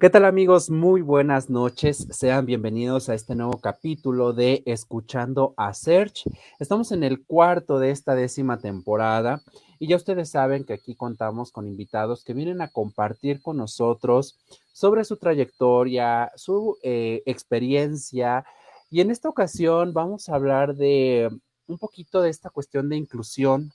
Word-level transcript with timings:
¿Qué 0.00 0.08
tal 0.08 0.24
amigos? 0.24 0.70
Muy 0.70 1.02
buenas 1.02 1.50
noches. 1.50 2.06
Sean 2.10 2.46
bienvenidos 2.46 3.10
a 3.10 3.14
este 3.14 3.34
nuevo 3.34 3.58
capítulo 3.60 4.32
de 4.32 4.62
Escuchando 4.64 5.52
a 5.58 5.74
Search. 5.74 6.22
Estamos 6.58 6.90
en 6.92 7.04
el 7.04 7.22
cuarto 7.22 7.78
de 7.78 7.90
esta 7.90 8.14
décima 8.14 8.60
temporada 8.60 9.42
y 9.78 9.88
ya 9.88 9.96
ustedes 9.96 10.30
saben 10.30 10.64
que 10.64 10.72
aquí 10.72 10.94
contamos 10.94 11.52
con 11.52 11.68
invitados 11.68 12.24
que 12.24 12.32
vienen 12.32 12.62
a 12.62 12.68
compartir 12.68 13.42
con 13.42 13.58
nosotros 13.58 14.38
sobre 14.72 15.04
su 15.04 15.18
trayectoria, 15.18 16.32
su 16.34 16.78
eh, 16.82 17.22
experiencia. 17.26 18.46
Y 18.90 19.02
en 19.02 19.10
esta 19.10 19.28
ocasión 19.28 19.92
vamos 19.92 20.30
a 20.30 20.34
hablar 20.34 20.76
de 20.76 21.28
un 21.66 21.76
poquito 21.76 22.22
de 22.22 22.30
esta 22.30 22.48
cuestión 22.48 22.88
de 22.88 22.96
inclusión, 22.96 23.70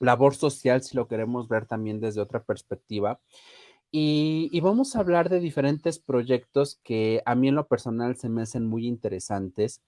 labor 0.00 0.34
social, 0.34 0.82
si 0.82 0.96
lo 0.96 1.06
queremos 1.06 1.46
ver 1.46 1.66
también 1.66 2.00
desde 2.00 2.20
otra 2.20 2.42
perspectiva. 2.42 3.20
Y, 3.98 4.60
vamos 4.60 4.94
a 4.94 5.00
hablar 5.00 5.30
de 5.30 5.40
diferentes 5.40 5.98
proyectos 5.98 6.78
que 6.84 7.22
a 7.24 7.34
mí 7.34 7.48
en 7.48 7.54
lo 7.54 7.66
personal 7.66 8.14
se 8.16 8.28
me 8.28 8.42
hacen 8.42 8.66
muy 8.66 8.86
interesantes 8.86 9.80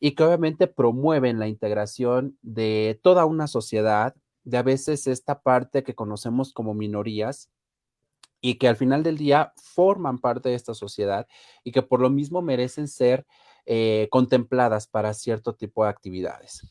y 0.00 0.12
que 0.12 0.24
obviamente 0.24 0.68
promueven 0.68 1.38
la 1.38 1.48
integración 1.48 2.38
de 2.40 2.98
toda 3.02 3.26
una 3.26 3.46
sociedad, 3.48 4.14
de 4.44 4.56
a 4.56 4.62
veces 4.62 5.06
esta 5.06 5.42
parte 5.42 5.82
que 5.82 5.94
conocemos 5.94 6.54
como 6.54 6.72
minorías 6.72 7.50
y 8.40 8.54
que 8.54 8.68
al 8.68 8.76
final 8.76 9.02
del 9.02 9.18
día 9.18 9.52
forman 9.56 10.18
parte 10.18 10.48
de 10.48 10.54
esta 10.54 10.72
sociedad 10.72 11.26
y 11.62 11.72
que 11.72 11.82
por 11.82 12.00
lo 12.00 12.08
mismo 12.08 12.40
merecen 12.40 12.88
ser 12.88 13.26
eh, 13.66 14.08
contempladas 14.10 14.86
para 14.86 15.12
cierto 15.12 15.54
tipo 15.54 15.84
de 15.84 15.90
actividades. 15.90 16.62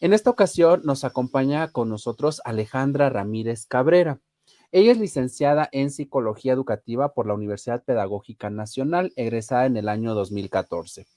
En 0.00 0.12
esta 0.12 0.28
ocasión 0.28 0.82
nos 0.84 1.02
acompaña 1.02 1.72
con 1.72 1.88
nosotros 1.88 2.42
Alejandra 2.44 3.08
Ramírez 3.08 3.64
Cabrera. 3.64 4.20
Ella 4.72 4.92
es 4.92 4.98
licenciada 4.98 5.68
en 5.72 5.90
Psicología 5.90 6.52
Educativa 6.52 7.12
por 7.12 7.26
la 7.26 7.34
Universidad 7.34 7.82
Pedagógica 7.82 8.50
Nacional, 8.50 9.12
egresada 9.16 9.66
en 9.66 9.76
el 9.76 9.88
año 9.88 10.14
2014. 10.14 11.08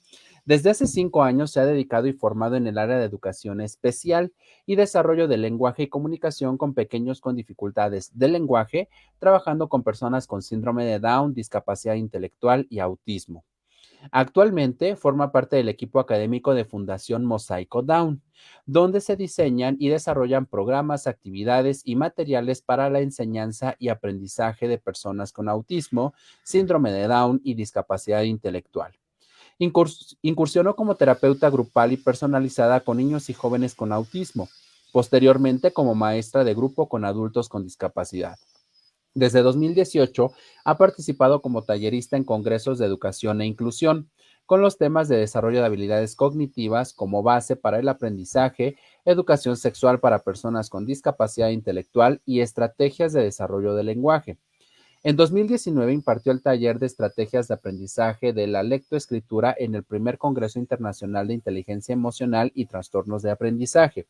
Desde 0.43 0.71
hace 0.71 0.87
cinco 0.87 1.21
años 1.21 1.51
se 1.51 1.59
ha 1.59 1.65
dedicado 1.65 2.07
y 2.07 2.13
formado 2.13 2.55
en 2.55 2.65
el 2.65 2.79
área 2.79 2.97
de 2.97 3.05
educación 3.05 3.61
especial 3.61 4.33
y 4.65 4.75
desarrollo 4.75 5.27
del 5.27 5.43
lenguaje 5.43 5.83
y 5.83 5.87
comunicación 5.87 6.57
con 6.57 6.73
pequeños 6.73 7.21
con 7.21 7.35
dificultades 7.35 8.17
del 8.17 8.31
lenguaje, 8.31 8.89
trabajando 9.19 9.69
con 9.69 9.83
personas 9.83 10.25
con 10.25 10.41
síndrome 10.41 10.85
de 10.85 10.99
Down, 10.99 11.35
discapacidad 11.35 11.93
intelectual 11.93 12.65
y 12.71 12.79
autismo. 12.79 13.45
Actualmente 14.11 14.95
forma 14.95 15.31
parte 15.31 15.55
del 15.55 15.69
equipo 15.69 15.99
académico 15.99 16.53
de 16.53 16.65
Fundación 16.65 17.25
Mosaico 17.25 17.81
Down, 17.81 18.21
donde 18.65 19.01
se 19.01 19.15
diseñan 19.15 19.77
y 19.79 19.89
desarrollan 19.89 20.45
programas, 20.45 21.07
actividades 21.07 21.81
y 21.85 21.95
materiales 21.95 22.61
para 22.61 22.89
la 22.89 22.99
enseñanza 22.99 23.75
y 23.79 23.89
aprendizaje 23.89 24.67
de 24.67 24.77
personas 24.77 25.31
con 25.31 25.49
autismo, 25.49 26.13
síndrome 26.43 26.91
de 26.91 27.07
Down 27.07 27.41
y 27.43 27.53
discapacidad 27.53 28.23
intelectual. 28.23 28.93
Incursionó 29.57 30.75
como 30.75 30.95
terapeuta 30.95 31.49
grupal 31.49 31.93
y 31.93 31.97
personalizada 31.97 32.81
con 32.81 32.97
niños 32.97 33.29
y 33.29 33.33
jóvenes 33.33 33.75
con 33.75 33.93
autismo, 33.93 34.49
posteriormente 34.91 35.71
como 35.71 35.95
maestra 35.95 36.43
de 36.43 36.53
grupo 36.53 36.89
con 36.89 37.05
adultos 37.05 37.47
con 37.47 37.63
discapacidad. 37.63 38.37
Desde 39.15 39.43
2018 39.43 40.31
ha 40.65 40.77
participado 40.77 41.41
como 41.41 41.63
tallerista 41.63 42.17
en 42.17 42.23
congresos 42.23 42.79
de 42.79 42.87
educación 42.87 43.41
e 43.41 43.45
inclusión, 43.45 44.09
con 44.45 44.61
los 44.61 44.77
temas 44.77 45.07
de 45.07 45.17
desarrollo 45.17 45.59
de 45.59 45.65
habilidades 45.65 46.15
cognitivas 46.15 46.93
como 46.93 47.21
base 47.21 47.55
para 47.55 47.79
el 47.79 47.87
aprendizaje, 47.89 48.75
educación 49.05 49.55
sexual 49.55 49.99
para 49.99 50.23
personas 50.23 50.69
con 50.69 50.85
discapacidad 50.85 51.49
intelectual 51.49 52.21
y 52.25 52.41
estrategias 52.41 53.13
de 53.13 53.23
desarrollo 53.23 53.75
del 53.75 53.85
lenguaje. 53.85 54.37
En 55.03 55.15
2019 55.15 55.93
impartió 55.93 56.31
el 56.31 56.41
taller 56.41 56.79
de 56.79 56.87
estrategias 56.87 57.47
de 57.47 57.53
aprendizaje 57.53 58.33
de 58.33 58.47
la 58.47 58.63
lectoescritura 58.63 59.53
en 59.57 59.75
el 59.75 59.83
primer 59.83 60.17
Congreso 60.17 60.59
Internacional 60.59 61.27
de 61.27 61.33
Inteligencia 61.35 61.93
Emocional 61.93 62.51
y 62.55 62.65
Trastornos 62.65 63.21
de 63.21 63.31
Aprendizaje. 63.31 64.07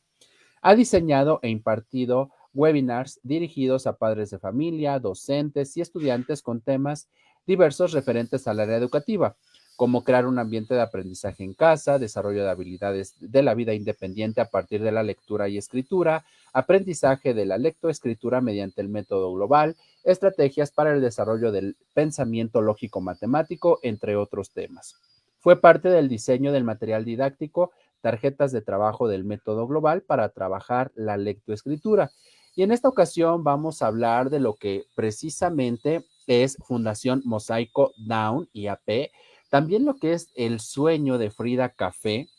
Ha 0.62 0.76
diseñado 0.76 1.40
e 1.42 1.50
impartido 1.50 2.30
webinars 2.54 3.20
dirigidos 3.24 3.88
a 3.88 3.98
padres 3.98 4.30
de 4.30 4.40
familia, 4.40 5.00
docentes 5.00 5.76
y 5.78 5.82
estudiantes 5.82 6.42
con 6.42 6.62
temas 6.62 7.08
diversos 7.46 7.92
referentes 7.92 8.48
al 8.48 8.60
área 8.60 8.78
educativa, 8.78 9.36
como 9.76 10.04
crear 10.04 10.28
un 10.28 10.40
ambiente 10.40 10.76
de 10.76 10.82
aprendizaje 10.82 11.44
en 11.44 11.54
casa, 11.54 12.00
desarrollo 12.00 12.44
de 12.44 12.50
habilidades 12.50 13.16
de 13.20 13.42
la 13.42 13.54
vida 13.54 13.74
independiente 13.74 14.40
a 14.40 14.50
partir 14.50 14.82
de 14.82 14.92
la 14.92 15.04
lectura 15.04 15.50
y 15.50 15.58
escritura, 15.58 16.26
aprendizaje 16.54 17.34
de 17.34 17.46
la 17.46 17.58
lectoescritura 17.58 18.40
mediante 18.40 18.82
el 18.82 18.90
método 18.90 19.34
global, 19.34 19.76
estrategias 20.04 20.72
para 20.72 20.94
el 20.94 21.02
desarrollo 21.02 21.52
del 21.52 21.76
pensamiento 21.94 22.62
lógico 22.62 23.02
matemático, 23.02 23.80
entre 23.82 24.16
otros 24.16 24.52
temas. 24.52 24.96
Fue 25.40 25.60
parte 25.60 25.90
del 25.90 26.08
diseño 26.08 26.52
del 26.52 26.64
material 26.64 27.04
didáctico, 27.04 27.72
tarjetas 28.02 28.52
de 28.52 28.62
trabajo 28.62 29.08
del 29.08 29.24
método 29.24 29.66
global 29.66 30.02
para 30.02 30.30
trabajar 30.30 30.92
la 30.96 31.18
lectoescritura. 31.18 32.12
Y 32.56 32.64
en 32.64 32.72
esta 32.72 32.88
ocasión 32.88 33.44
vamos 33.44 33.82
a 33.82 33.88
hablar 33.88 34.30
de 34.30 34.40
lo 34.40 34.56
que 34.56 34.86
precisamente 34.96 36.06
es 36.28 36.58
Fundación 36.66 37.22
Mosaico 37.26 37.92
Down, 37.98 38.48
IAP, 38.54 39.12
también 39.50 39.86
lo 39.86 39.96
que 39.96 40.14
es 40.14 40.30
el 40.36 40.60
sueño 40.60 41.18
de 41.18 41.32
Frida 41.32 41.70
Café 41.70 42.30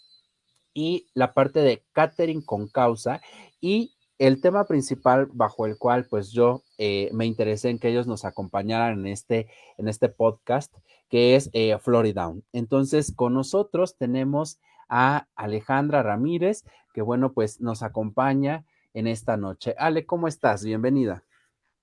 y 0.72 1.06
la 1.14 1.34
parte 1.34 1.60
de 1.60 1.84
catering 1.92 2.42
con 2.42 2.68
causa 2.68 3.20
y 3.60 3.94
el 4.18 4.40
tema 4.40 4.64
principal 4.64 5.28
bajo 5.32 5.66
el 5.66 5.76
cual 5.76 6.06
pues 6.08 6.30
yo 6.30 6.62
eh, 6.78 7.10
me 7.12 7.26
interesé 7.26 7.70
en 7.70 7.78
que 7.78 7.88
ellos 7.88 8.06
nos 8.06 8.24
acompañaran 8.24 9.00
en 9.00 9.06
este, 9.08 9.48
en 9.76 9.88
este 9.88 10.08
podcast, 10.08 10.72
que 11.08 11.36
es 11.36 11.50
eh, 11.52 11.76
Floridown. 11.78 12.44
Entonces, 12.52 13.12
con 13.14 13.34
nosotros 13.34 13.96
tenemos 13.96 14.58
a 14.88 15.26
Alejandra 15.34 16.02
Ramírez, 16.02 16.64
que 16.92 17.02
bueno, 17.02 17.32
pues 17.32 17.60
nos 17.60 17.82
acompaña 17.82 18.64
en 18.94 19.06
esta 19.06 19.36
noche. 19.36 19.74
Ale, 19.76 20.06
¿cómo 20.06 20.28
estás? 20.28 20.64
Bienvenida. 20.64 21.22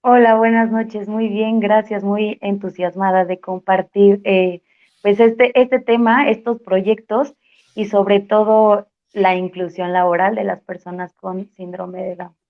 Hola, 0.02 0.36
buenas 0.36 0.72
noches. 0.72 1.08
Muy 1.08 1.28
bien, 1.28 1.60
gracias. 1.60 2.04
Muy 2.04 2.40
entusiasmada 2.42 3.26
de 3.26 3.40
compartir 3.40 4.22
eh, 4.24 4.64
pues 5.04 5.20
este, 5.20 5.52
este 5.60 5.80
tema, 5.80 6.30
estos 6.30 6.60
proyectos 6.62 7.36
y 7.76 7.86
sobre 7.86 8.20
todo 8.20 8.88
la 9.14 9.36
inclusión 9.36 9.94
laboral 9.94 10.36
de 10.36 10.44
las 10.44 10.62
personas 10.62 11.14
con 11.14 11.52
síndrome 11.52 12.02
de 12.04 12.16
Down. 12.16 12.41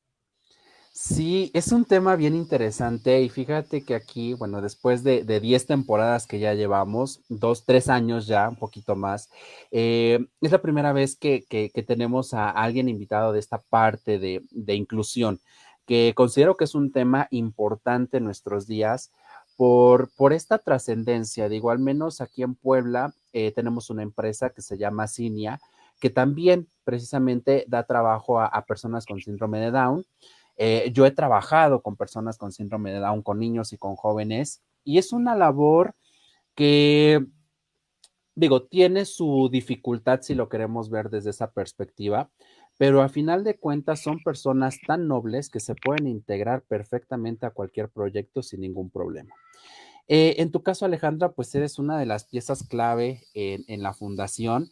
Sí, 0.93 1.51
es 1.53 1.71
un 1.71 1.85
tema 1.85 2.17
bien 2.17 2.35
interesante 2.35 3.21
y 3.21 3.29
fíjate 3.29 3.83
que 3.83 3.95
aquí, 3.95 4.33
bueno, 4.33 4.61
después 4.61 5.03
de 5.03 5.39
10 5.39 5.65
temporadas 5.65 6.27
que 6.27 6.39
ya 6.39 6.53
llevamos, 6.53 7.21
dos, 7.29 7.65
tres 7.65 7.87
años 7.87 8.27
ya, 8.27 8.49
un 8.49 8.57
poquito 8.57 8.95
más, 8.95 9.29
eh, 9.71 10.19
es 10.41 10.51
la 10.51 10.61
primera 10.61 10.91
vez 10.91 11.15
que, 11.15 11.45
tenemos 11.87 12.33
a 12.33 12.49
alguien 12.49 12.89
invitado 12.89 13.31
de 13.31 13.39
esta 13.39 13.59
parte 13.59 14.19
de, 14.19 14.75
inclusión, 14.75 15.39
que 15.87 16.13
considero 16.13 16.57
que 16.57 16.65
es 16.65 16.75
un 16.75 16.91
tema 16.91 17.27
importante 17.31 18.17
en 18.17 18.25
nuestros 18.25 18.67
días 18.67 19.11
por, 19.55 20.09
esta 20.33 20.57
trascendencia. 20.57 21.47
Digo, 21.47 21.71
al 21.71 21.79
menos 21.79 22.19
aquí 22.19 22.43
en 22.43 22.55
Puebla 22.55 23.13
eh, 23.31 23.51
tenemos 23.51 23.89
una 23.89 24.03
empresa 24.03 24.49
que 24.49 24.61
se 24.61 24.77
llama 24.77 25.07
Cinia, 25.07 25.61
que 26.01 26.09
también 26.09 26.67
precisamente 26.83 27.63
da 27.67 27.83
trabajo 27.83 28.41
a, 28.41 28.65
personas 28.65 29.05
con 29.05 29.21
síndrome 29.21 29.59
de 29.59 29.71
Down. 29.71 30.05
Eh, 30.63 30.91
yo 30.93 31.07
he 31.07 31.11
trabajado 31.11 31.81
con 31.81 31.95
personas 31.95 32.37
con 32.37 32.51
síndrome 32.51 32.91
de 32.91 32.99
Down, 32.99 33.23
con 33.23 33.39
niños 33.39 33.73
y 33.73 33.79
con 33.79 33.95
jóvenes, 33.95 34.61
y 34.83 34.99
es 34.99 35.11
una 35.11 35.35
labor 35.35 35.95
que, 36.53 37.25
digo, 38.35 38.67
tiene 38.67 39.05
su 39.05 39.49
dificultad 39.51 40.21
si 40.21 40.35
lo 40.35 40.49
queremos 40.49 40.91
ver 40.91 41.09
desde 41.09 41.31
esa 41.31 41.51
perspectiva, 41.51 42.29
pero 42.77 43.01
a 43.01 43.09
final 43.09 43.43
de 43.43 43.57
cuentas 43.57 44.01
son 44.03 44.19
personas 44.19 44.77
tan 44.85 45.07
nobles 45.07 45.49
que 45.49 45.59
se 45.59 45.73
pueden 45.73 46.05
integrar 46.05 46.61
perfectamente 46.61 47.47
a 47.47 47.49
cualquier 47.49 47.89
proyecto 47.89 48.43
sin 48.43 48.61
ningún 48.61 48.91
problema. 48.91 49.33
Eh, 50.07 50.35
en 50.37 50.51
tu 50.51 50.61
caso, 50.61 50.85
Alejandra, 50.85 51.31
pues 51.31 51.55
eres 51.55 51.79
una 51.79 51.97
de 51.97 52.05
las 52.05 52.25
piezas 52.25 52.61
clave 52.67 53.23
en, 53.33 53.63
en 53.67 53.81
la 53.81 53.93
fundación 53.93 54.69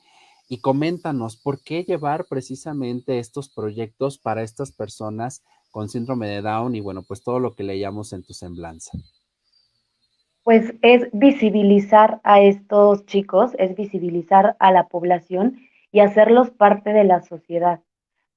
y 0.47 0.61
coméntanos 0.61 1.35
por 1.35 1.63
qué 1.63 1.83
llevar 1.83 2.25
precisamente 2.25 3.17
estos 3.17 3.49
proyectos 3.49 4.19
para 4.19 4.43
estas 4.43 4.71
personas 4.71 5.41
con 5.71 5.89
síndrome 5.89 6.27
de 6.27 6.41
Down 6.41 6.75
y 6.75 6.81
bueno, 6.81 7.03
pues 7.03 7.23
todo 7.23 7.39
lo 7.39 7.53
que 7.53 7.63
leíamos 7.63 8.13
en 8.13 8.23
tu 8.23 8.33
semblanza. 8.33 8.91
Pues 10.43 10.73
es 10.81 11.09
visibilizar 11.13 12.21
a 12.23 12.41
estos 12.41 13.05
chicos, 13.05 13.51
es 13.59 13.75
visibilizar 13.75 14.55
a 14.59 14.71
la 14.71 14.87
población 14.87 15.59
y 15.91 15.99
hacerlos 15.99 16.49
parte 16.51 16.91
de 16.91 17.03
la 17.03 17.21
sociedad, 17.21 17.81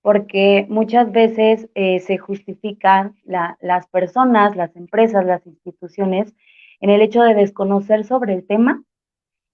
porque 0.02 0.66
muchas 0.68 1.10
veces 1.12 1.68
eh, 1.74 2.00
se 2.00 2.18
justifican 2.18 3.16
las 3.24 3.86
personas, 3.88 4.56
las 4.56 4.74
empresas, 4.76 5.24
las 5.24 5.46
instituciones 5.46 6.34
en 6.80 6.90
el 6.90 7.00
hecho 7.00 7.22
de 7.22 7.34
desconocer 7.34 8.04
sobre 8.04 8.34
el 8.34 8.46
tema 8.46 8.82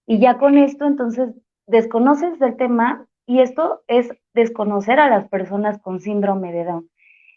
y 0.05 0.19
ya 0.19 0.37
con 0.37 0.57
esto 0.57 0.85
entonces 0.85 1.29
desconoces 1.67 2.39
del 2.39 2.57
tema 2.57 3.05
y 3.27 3.41
esto 3.41 3.83
es 3.87 4.11
desconocer 4.33 4.99
a 4.99 5.07
las 5.07 5.29
personas 5.29 5.79
con 5.79 5.99
síndrome 5.99 6.51
de 6.51 6.63
Down. 6.63 6.89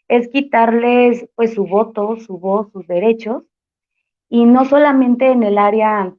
Es 0.07 0.27
quitarles 0.27 1.27
pues 1.35 1.53
su 1.53 1.65
voto, 1.65 2.17
su 2.17 2.37
voz, 2.37 2.71
sus 2.71 2.87
derechos 2.87 3.43
y 4.29 4.45
no 4.45 4.65
solamente 4.65 5.31
en 5.31 5.43
el 5.43 5.57
área 5.57 6.15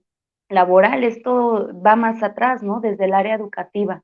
laboral, 0.48 1.04
esto 1.04 1.70
va 1.84 1.96
más 1.96 2.22
atrás, 2.22 2.62
¿no? 2.62 2.80
Desde 2.80 3.06
el 3.06 3.14
área 3.14 3.34
educativa. 3.34 4.02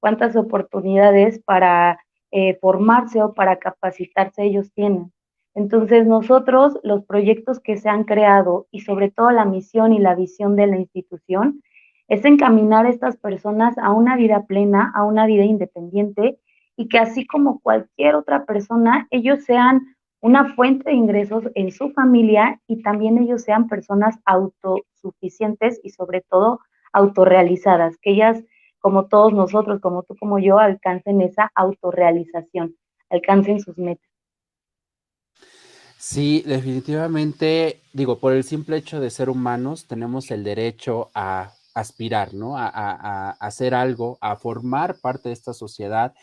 ¿Cuántas 0.00 0.34
oportunidades 0.34 1.40
para 1.40 1.98
eh, 2.30 2.58
formarse 2.60 3.22
o 3.22 3.34
para 3.34 3.58
capacitarse 3.58 4.44
ellos 4.44 4.72
tienen? 4.72 5.12
Entonces 5.54 6.06
nosotros, 6.06 6.78
los 6.82 7.04
proyectos 7.04 7.60
que 7.60 7.76
se 7.76 7.88
han 7.88 8.04
creado 8.04 8.66
y 8.70 8.80
sobre 8.80 9.10
todo 9.10 9.30
la 9.30 9.44
misión 9.44 9.92
y 9.92 9.98
la 9.98 10.14
visión 10.14 10.56
de 10.56 10.66
la 10.66 10.76
institución, 10.76 11.62
es 12.08 12.24
encaminar 12.24 12.86
a 12.86 12.90
estas 12.90 13.16
personas 13.16 13.76
a 13.78 13.92
una 13.92 14.16
vida 14.16 14.44
plena, 14.46 14.92
a 14.94 15.04
una 15.04 15.26
vida 15.26 15.44
independiente 15.44 16.38
y 16.80 16.88
que 16.88 16.98
así 16.98 17.26
como 17.26 17.60
cualquier 17.60 18.14
otra 18.14 18.46
persona, 18.46 19.06
ellos 19.10 19.44
sean 19.44 19.94
una 20.22 20.54
fuente 20.54 20.88
de 20.88 20.96
ingresos 20.96 21.44
en 21.54 21.72
su 21.72 21.90
familia 21.90 22.58
y 22.66 22.80
también 22.80 23.18
ellos 23.18 23.42
sean 23.42 23.68
personas 23.68 24.16
autosuficientes 24.24 25.78
y 25.84 25.90
sobre 25.90 26.22
todo 26.22 26.60
autorrealizadas, 26.94 27.98
que 28.00 28.12
ellas, 28.12 28.42
como 28.78 29.08
todos 29.08 29.34
nosotros, 29.34 29.82
como 29.82 30.04
tú, 30.04 30.16
como 30.16 30.38
yo, 30.38 30.58
alcancen 30.58 31.20
esa 31.20 31.52
autorrealización, 31.54 32.74
alcancen 33.10 33.60
sus 33.60 33.76
metas. 33.76 34.08
Sí, 35.98 36.42
definitivamente, 36.46 37.82
digo, 37.92 38.18
por 38.18 38.32
el 38.32 38.42
simple 38.42 38.78
hecho 38.78 39.00
de 39.00 39.10
ser 39.10 39.28
humanos, 39.28 39.86
tenemos 39.86 40.30
el 40.30 40.44
derecho 40.44 41.10
a 41.14 41.52
aspirar, 41.74 42.32
¿no? 42.32 42.56
A, 42.56 42.70
a 42.74 43.30
hacer 43.32 43.74
algo, 43.74 44.16
a 44.22 44.36
formar 44.36 44.96
parte 45.02 45.28
de 45.28 45.34
esta 45.34 45.52
sociedad 45.52 46.14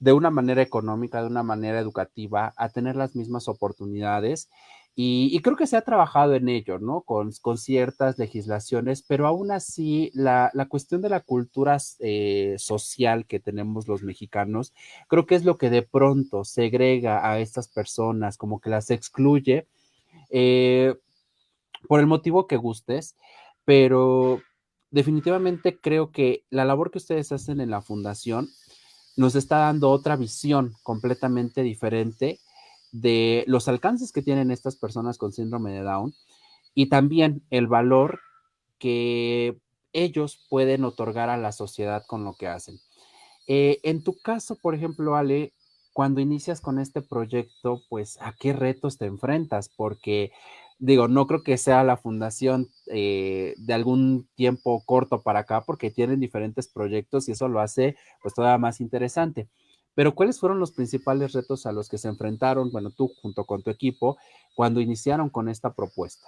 de 0.00 0.12
una 0.12 0.30
manera 0.30 0.62
económica, 0.62 1.20
de 1.20 1.28
una 1.28 1.42
manera 1.42 1.78
educativa, 1.78 2.52
a 2.56 2.70
tener 2.70 2.96
las 2.96 3.14
mismas 3.14 3.48
oportunidades. 3.48 4.48
Y, 4.96 5.40
creo 5.40 5.56
que 5.56 5.66
se 5.66 5.76
ha 5.76 5.82
trabajado 5.82 6.34
en 6.34 6.48
ello, 6.48 6.78
¿no? 6.78 7.02
Con, 7.02 7.30
con 7.40 7.56
ciertas 7.56 8.18
legislaciones, 8.18 9.02
pero 9.02 9.26
aún 9.26 9.50
así 9.50 10.10
la, 10.14 10.50
cuestión 10.68 11.00
de 11.00 11.08
la 11.08 11.20
cultura 11.20 11.78
eh, 12.00 12.56
social 12.58 13.26
que 13.26 13.40
tenemos 13.40 13.88
los 13.88 14.02
mexicanos, 14.02 14.74
creo 15.08 15.26
que 15.26 15.36
es 15.36 15.44
lo 15.44 15.56
que 15.56 15.70
de 15.70 15.82
pronto 15.82 16.44
segrega 16.44 17.30
a 17.30 17.38
estas 17.38 17.68
personas, 17.68 18.36
como 18.36 18.60
que 18.60 18.68
las 18.68 18.90
excluye, 18.90 19.68
eh, 20.30 20.96
por 21.88 22.00
el 22.00 22.06
motivo 22.06 22.46
que 22.46 22.56
gustes, 22.56 23.16
pero 23.64 24.40
definitivamente 24.90 25.78
creo 25.80 26.10
que 26.10 26.44
la 26.50 26.64
labor 26.64 26.90
que 26.90 26.98
ustedes 26.98 27.32
hacen 27.32 27.60
en 27.60 27.70
la 27.70 27.80
fundación 27.80 28.48
nos 29.16 29.34
está 29.34 29.58
dando 29.58 29.90
otra 29.90 30.16
visión 30.16 30.74
completamente 30.82 31.62
diferente 31.62 32.40
de 32.92 33.44
los 33.46 33.68
alcances 33.68 34.12
que 34.12 34.22
tienen 34.22 34.50
estas 34.50 34.76
personas 34.76 35.18
con 35.18 35.32
síndrome 35.32 35.72
de 35.72 35.82
Down 35.82 36.14
y 36.74 36.86
también 36.86 37.42
el 37.50 37.66
valor 37.66 38.20
que 38.78 39.58
ellos 39.92 40.44
pueden 40.48 40.84
otorgar 40.84 41.28
a 41.28 41.36
la 41.36 41.52
sociedad 41.52 42.04
con 42.06 42.24
lo 42.24 42.34
que 42.34 42.48
hacen. 42.48 42.80
Eh, 43.46 43.80
en 43.82 44.02
tu 44.02 44.18
caso, 44.20 44.56
por 44.56 44.74
ejemplo, 44.74 45.16
Ale, 45.16 45.52
cuando 45.92 46.20
inicias 46.20 46.60
con 46.60 46.78
este 46.78 47.02
proyecto, 47.02 47.82
pues 47.88 48.16
a 48.20 48.32
qué 48.38 48.52
retos 48.52 48.96
te 48.96 49.06
enfrentas, 49.06 49.68
porque 49.68 50.32
digo, 50.80 51.08
no 51.08 51.26
creo 51.26 51.42
que 51.42 51.58
sea 51.58 51.84
la 51.84 51.96
fundación 51.96 52.68
eh, 52.86 53.54
de 53.58 53.74
algún 53.74 54.26
tiempo 54.34 54.82
corto 54.84 55.22
para 55.22 55.40
acá, 55.40 55.60
porque 55.60 55.90
tienen 55.90 56.18
diferentes 56.18 56.68
proyectos 56.68 57.28
y 57.28 57.32
eso 57.32 57.48
lo 57.48 57.60
hace 57.60 57.96
pues 58.22 58.34
todavía 58.34 58.58
más 58.58 58.80
interesante. 58.80 59.48
Pero 59.94 60.14
¿cuáles 60.14 60.40
fueron 60.40 60.58
los 60.58 60.72
principales 60.72 61.32
retos 61.32 61.66
a 61.66 61.72
los 61.72 61.88
que 61.88 61.98
se 61.98 62.08
enfrentaron, 62.08 62.72
bueno, 62.72 62.90
tú 62.90 63.12
junto 63.20 63.44
con 63.44 63.62
tu 63.62 63.70
equipo, 63.70 64.16
cuando 64.54 64.80
iniciaron 64.80 65.28
con 65.28 65.48
esta 65.48 65.74
propuesta? 65.74 66.26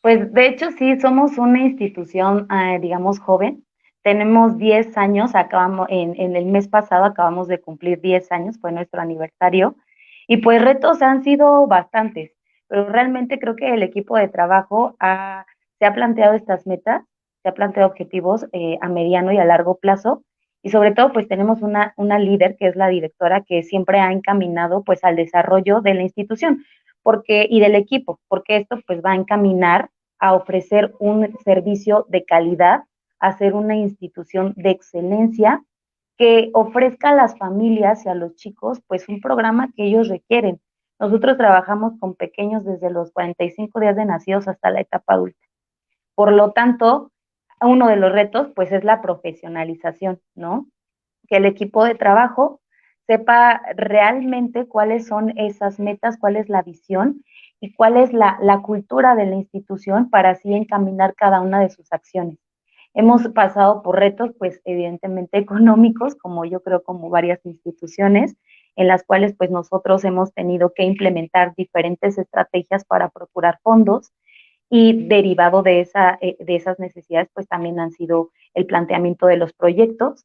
Pues 0.00 0.32
de 0.32 0.46
hecho 0.46 0.70
sí, 0.78 0.98
somos 1.00 1.36
una 1.38 1.62
institución, 1.62 2.46
eh, 2.50 2.78
digamos, 2.80 3.18
joven. 3.18 3.64
Tenemos 4.02 4.56
10 4.58 4.96
años, 4.96 5.34
acabamos, 5.34 5.86
en, 5.90 6.20
en 6.20 6.36
el 6.36 6.46
mes 6.46 6.68
pasado 6.68 7.04
acabamos 7.04 7.48
de 7.48 7.60
cumplir 7.60 8.00
10 8.00 8.30
años, 8.32 8.58
fue 8.60 8.72
nuestro 8.72 9.00
aniversario. 9.00 9.76
Y 10.28 10.38
pues 10.38 10.62
retos 10.62 11.02
han 11.02 11.24
sido 11.24 11.66
bastantes 11.66 12.32
pero 12.72 12.86
realmente 12.88 13.38
creo 13.38 13.54
que 13.54 13.74
el 13.74 13.82
equipo 13.82 14.16
de 14.16 14.28
trabajo 14.28 14.96
se 14.98 15.84
ha 15.84 15.94
planteado 15.94 16.32
estas 16.32 16.66
metas, 16.66 17.04
se 17.42 17.50
ha 17.50 17.52
planteado 17.52 17.90
objetivos 17.90 18.46
eh, 18.52 18.78
a 18.80 18.88
mediano 18.88 19.30
y 19.30 19.36
a 19.36 19.44
largo 19.44 19.76
plazo, 19.76 20.24
y 20.62 20.70
sobre 20.70 20.92
todo 20.92 21.12
pues 21.12 21.28
tenemos 21.28 21.60
una, 21.60 21.92
una 21.98 22.18
líder 22.18 22.56
que 22.56 22.68
es 22.68 22.74
la 22.74 22.88
directora 22.88 23.42
que 23.42 23.62
siempre 23.62 24.00
ha 24.00 24.10
encaminado 24.10 24.84
pues 24.84 25.04
al 25.04 25.16
desarrollo 25.16 25.82
de 25.82 25.92
la 25.92 26.00
institución. 26.00 26.64
Porque, 27.02 27.46
y 27.46 27.60
del 27.60 27.74
equipo, 27.74 28.20
porque 28.26 28.56
esto 28.56 28.78
pues 28.86 29.02
va 29.04 29.12
a 29.12 29.16
encaminar 29.16 29.90
a 30.18 30.32
ofrecer 30.32 30.94
un 30.98 31.36
servicio 31.44 32.06
de 32.08 32.24
calidad, 32.24 32.84
a 33.18 33.36
ser 33.36 33.52
una 33.52 33.76
institución 33.76 34.54
de 34.56 34.70
excelencia 34.70 35.62
que 36.16 36.48
ofrezca 36.54 37.10
a 37.10 37.16
las 37.16 37.36
familias 37.36 38.06
y 38.06 38.08
a 38.08 38.14
los 38.14 38.34
chicos 38.34 38.80
pues 38.86 39.10
un 39.10 39.20
programa 39.20 39.68
que 39.76 39.84
ellos 39.84 40.08
requieren, 40.08 40.58
nosotros 41.02 41.36
trabajamos 41.36 41.94
con 41.98 42.14
pequeños 42.14 42.64
desde 42.64 42.88
los 42.88 43.10
45 43.10 43.80
días 43.80 43.96
de 43.96 44.04
nacidos 44.04 44.46
hasta 44.46 44.70
la 44.70 44.82
etapa 44.82 45.14
adulta. 45.14 45.44
Por 46.14 46.32
lo 46.32 46.52
tanto, 46.52 47.10
uno 47.60 47.88
de 47.88 47.96
los 47.96 48.12
retos, 48.12 48.52
pues, 48.54 48.70
es 48.70 48.84
la 48.84 49.02
profesionalización, 49.02 50.20
¿no? 50.36 50.68
Que 51.26 51.38
el 51.38 51.46
equipo 51.46 51.84
de 51.84 51.96
trabajo 51.96 52.60
sepa 53.08 53.62
realmente 53.74 54.68
cuáles 54.68 55.08
son 55.08 55.36
esas 55.36 55.80
metas, 55.80 56.18
cuál 56.18 56.36
es 56.36 56.48
la 56.48 56.62
visión 56.62 57.24
y 57.60 57.74
cuál 57.74 57.96
es 57.96 58.12
la, 58.12 58.38
cultura 58.62 59.16
de 59.16 59.26
la 59.26 59.34
institución 59.34 60.08
para 60.08 60.30
así 60.30 60.54
encaminar 60.54 61.16
cada 61.16 61.40
una 61.40 61.58
de 61.58 61.70
sus 61.70 61.92
acciones. 61.92 62.38
Hemos 62.94 63.26
pasado 63.30 63.82
por 63.82 63.98
retos, 63.98 64.30
pues 64.38 64.60
evidentemente 64.64 65.36
económicos, 65.38 66.14
como 66.14 66.44
yo 66.44 66.62
creo 66.62 66.84
como 66.84 67.10
varias 67.10 67.44
instituciones, 67.44 68.36
en 68.76 68.88
las 68.88 69.04
cuales 69.04 69.34
pues 69.36 69.50
nosotros 69.50 70.04
hemos 70.04 70.32
tenido 70.32 70.72
que 70.74 70.84
implementar 70.84 71.54
diferentes 71.56 72.18
estrategias 72.18 72.84
para 72.84 73.10
procurar 73.10 73.58
fondos 73.62 74.12
y 74.70 75.06
derivado 75.06 75.62
de, 75.62 75.80
esa, 75.80 76.18
eh, 76.20 76.36
de 76.40 76.56
esas 76.56 76.78
necesidades 76.78 77.28
pues 77.34 77.46
también 77.46 77.78
han 77.78 77.92
sido 77.92 78.30
el 78.54 78.66
planteamiento 78.66 79.26
de 79.26 79.36
los 79.36 79.52
proyectos. 79.52 80.24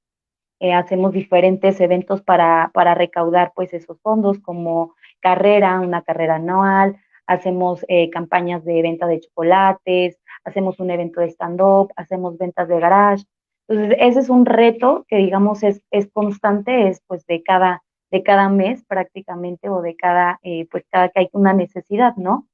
Eh, 0.59 0.73
hacemos 0.73 1.11
diferentes 1.11 1.79
eventos 1.81 2.21
para, 2.21 2.71
para 2.73 2.95
recaudar 2.95 3.51
pues 3.55 3.73
esos 3.73 3.99
fondos 4.01 4.39
como 4.39 4.95
carrera, 5.19 5.79
una 5.81 6.01
carrera 6.01 6.35
anual, 6.35 6.97
hacemos 7.27 7.85
eh, 7.89 8.09
campañas 8.09 8.63
de 8.63 8.81
venta 8.81 9.05
de 9.05 9.19
chocolates, 9.19 10.17
hacemos 10.45 10.79
un 10.79 10.91
evento 10.91 11.19
de 11.19 11.27
stand-up, 11.27 11.91
hacemos 11.95 12.37
ventas 12.37 12.67
de 12.69 12.79
garage. 12.79 13.25
Entonces, 13.67 13.97
ese 13.99 14.19
es 14.21 14.29
un 14.29 14.45
reto 14.45 15.05
que 15.09 15.17
digamos 15.17 15.61
es, 15.61 15.83
es 15.91 16.09
constante, 16.11 16.87
es 16.87 17.01
pues 17.05 17.25
de 17.27 17.43
cada, 17.43 17.83
de 18.11 18.23
cada 18.23 18.49
mes 18.49 18.83
prácticamente 18.85 19.69
o 19.69 19.81
de 19.81 19.95
cada, 19.95 20.39
eh, 20.43 20.67
pues 20.71 20.85
cada 20.89 21.09
que 21.09 21.21
hay 21.21 21.29
una 21.33 21.53
necesidad, 21.53 22.15
¿no? 22.15 22.47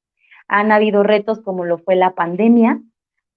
Han 0.47 0.71
habido 0.71 1.03
retos 1.03 1.41
como 1.41 1.65
lo 1.65 1.77
fue 1.77 1.95
la 1.95 2.15
pandemia, 2.15 2.81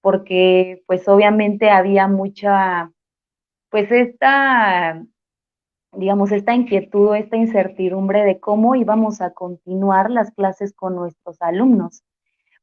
porque 0.01 0.83
pues 0.87 1.09
obviamente 1.09 1.71
había 1.71 2.09
mucha, 2.09 2.93
pues 3.71 3.91
esta, 3.91 5.03
digamos, 5.93 6.33
esta 6.33 6.55
inquietud, 6.55 7.15
esta 7.17 7.37
incertidumbre 7.37 8.25
de 8.25 8.41
cómo 8.41 8.75
íbamos 8.75 9.21
a 9.21 9.33
continuar 9.33 10.11
las 10.11 10.31
clases 10.33 10.75
con 10.75 10.95
nuestros 10.97 11.41
alumnos. 11.43 12.03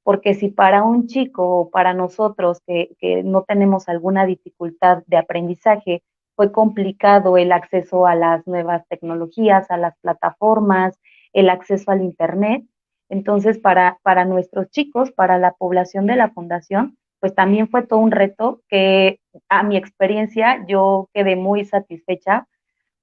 Porque 0.04 0.34
si 0.34 0.50
para 0.50 0.84
un 0.84 1.08
chico 1.08 1.48
o 1.48 1.70
para 1.70 1.94
nosotros 1.94 2.60
que, 2.68 2.96
que 3.00 3.24
no 3.24 3.44
tenemos 3.44 3.88
alguna 3.88 4.26
dificultad 4.26 5.04
de 5.08 5.18
aprendizaje, 5.18 6.04
fue 6.36 6.52
complicado 6.52 7.38
el 7.38 7.52
acceso 7.52 8.08
a 8.08 8.16
las 8.16 8.46
nuevas 8.48 8.88
tecnologías, 8.88 9.70
a 9.70 9.78
las 9.78 9.98
plataformas, 10.00 11.00
el 11.34 11.50
acceso 11.50 11.92
al 11.92 12.02
Internet. 12.02 12.64
Entonces, 13.10 13.60
para, 13.60 14.00
para 14.04 14.26
nuestros 14.26 14.70
chicos, 14.70 15.12
para 15.12 15.38
la 15.38 15.54
población 15.54 16.08
de 16.08 16.16
la 16.16 16.30
fundación, 16.32 16.98
pues 17.20 17.36
también 17.36 17.70
fue 17.70 17.84
todo 17.84 18.00
un 18.00 18.12
reto 18.12 18.62
que 18.68 19.20
a 19.50 19.64
mi 19.64 19.78
experiencia 19.78 20.66
yo 20.68 21.10
quedé 21.14 21.36
muy 21.36 21.66
satisfecha 21.66 22.48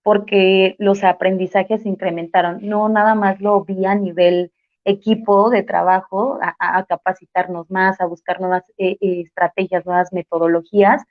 porque 0.02 0.76
los 0.78 1.04
aprendizajes 1.04 1.82
se 1.82 1.88
incrementaron. 1.88 2.58
No 2.62 2.88
nada 2.88 3.14
más 3.14 3.40
lo 3.40 3.64
vi 3.64 3.84
a 3.86 3.94
nivel 3.94 4.52
equipo 4.84 5.50
de 5.50 5.62
trabajo, 5.62 6.38
a, 6.58 6.84
capacitarnos 6.84 7.70
más, 7.70 8.00
a 8.00 8.06
buscar 8.06 8.40
nuevas 8.40 8.64
eh, 8.78 8.96
eh, 9.00 9.22
estrategias, 9.26 9.84
nuevas 9.86 10.12
metodologías, 10.12 11.02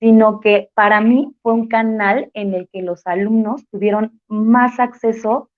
sino 0.00 0.40
que 0.40 0.70
para 0.74 1.00
mí 1.00 1.36
fue 1.42 1.52
un 1.52 1.68
canal 1.68 2.30
en 2.34 2.54
el 2.54 2.68
que 2.72 2.82
los 2.82 3.06
alumnos 3.06 3.66
tuvieron 3.70 4.20
más 4.28 4.80
acceso 4.80 5.50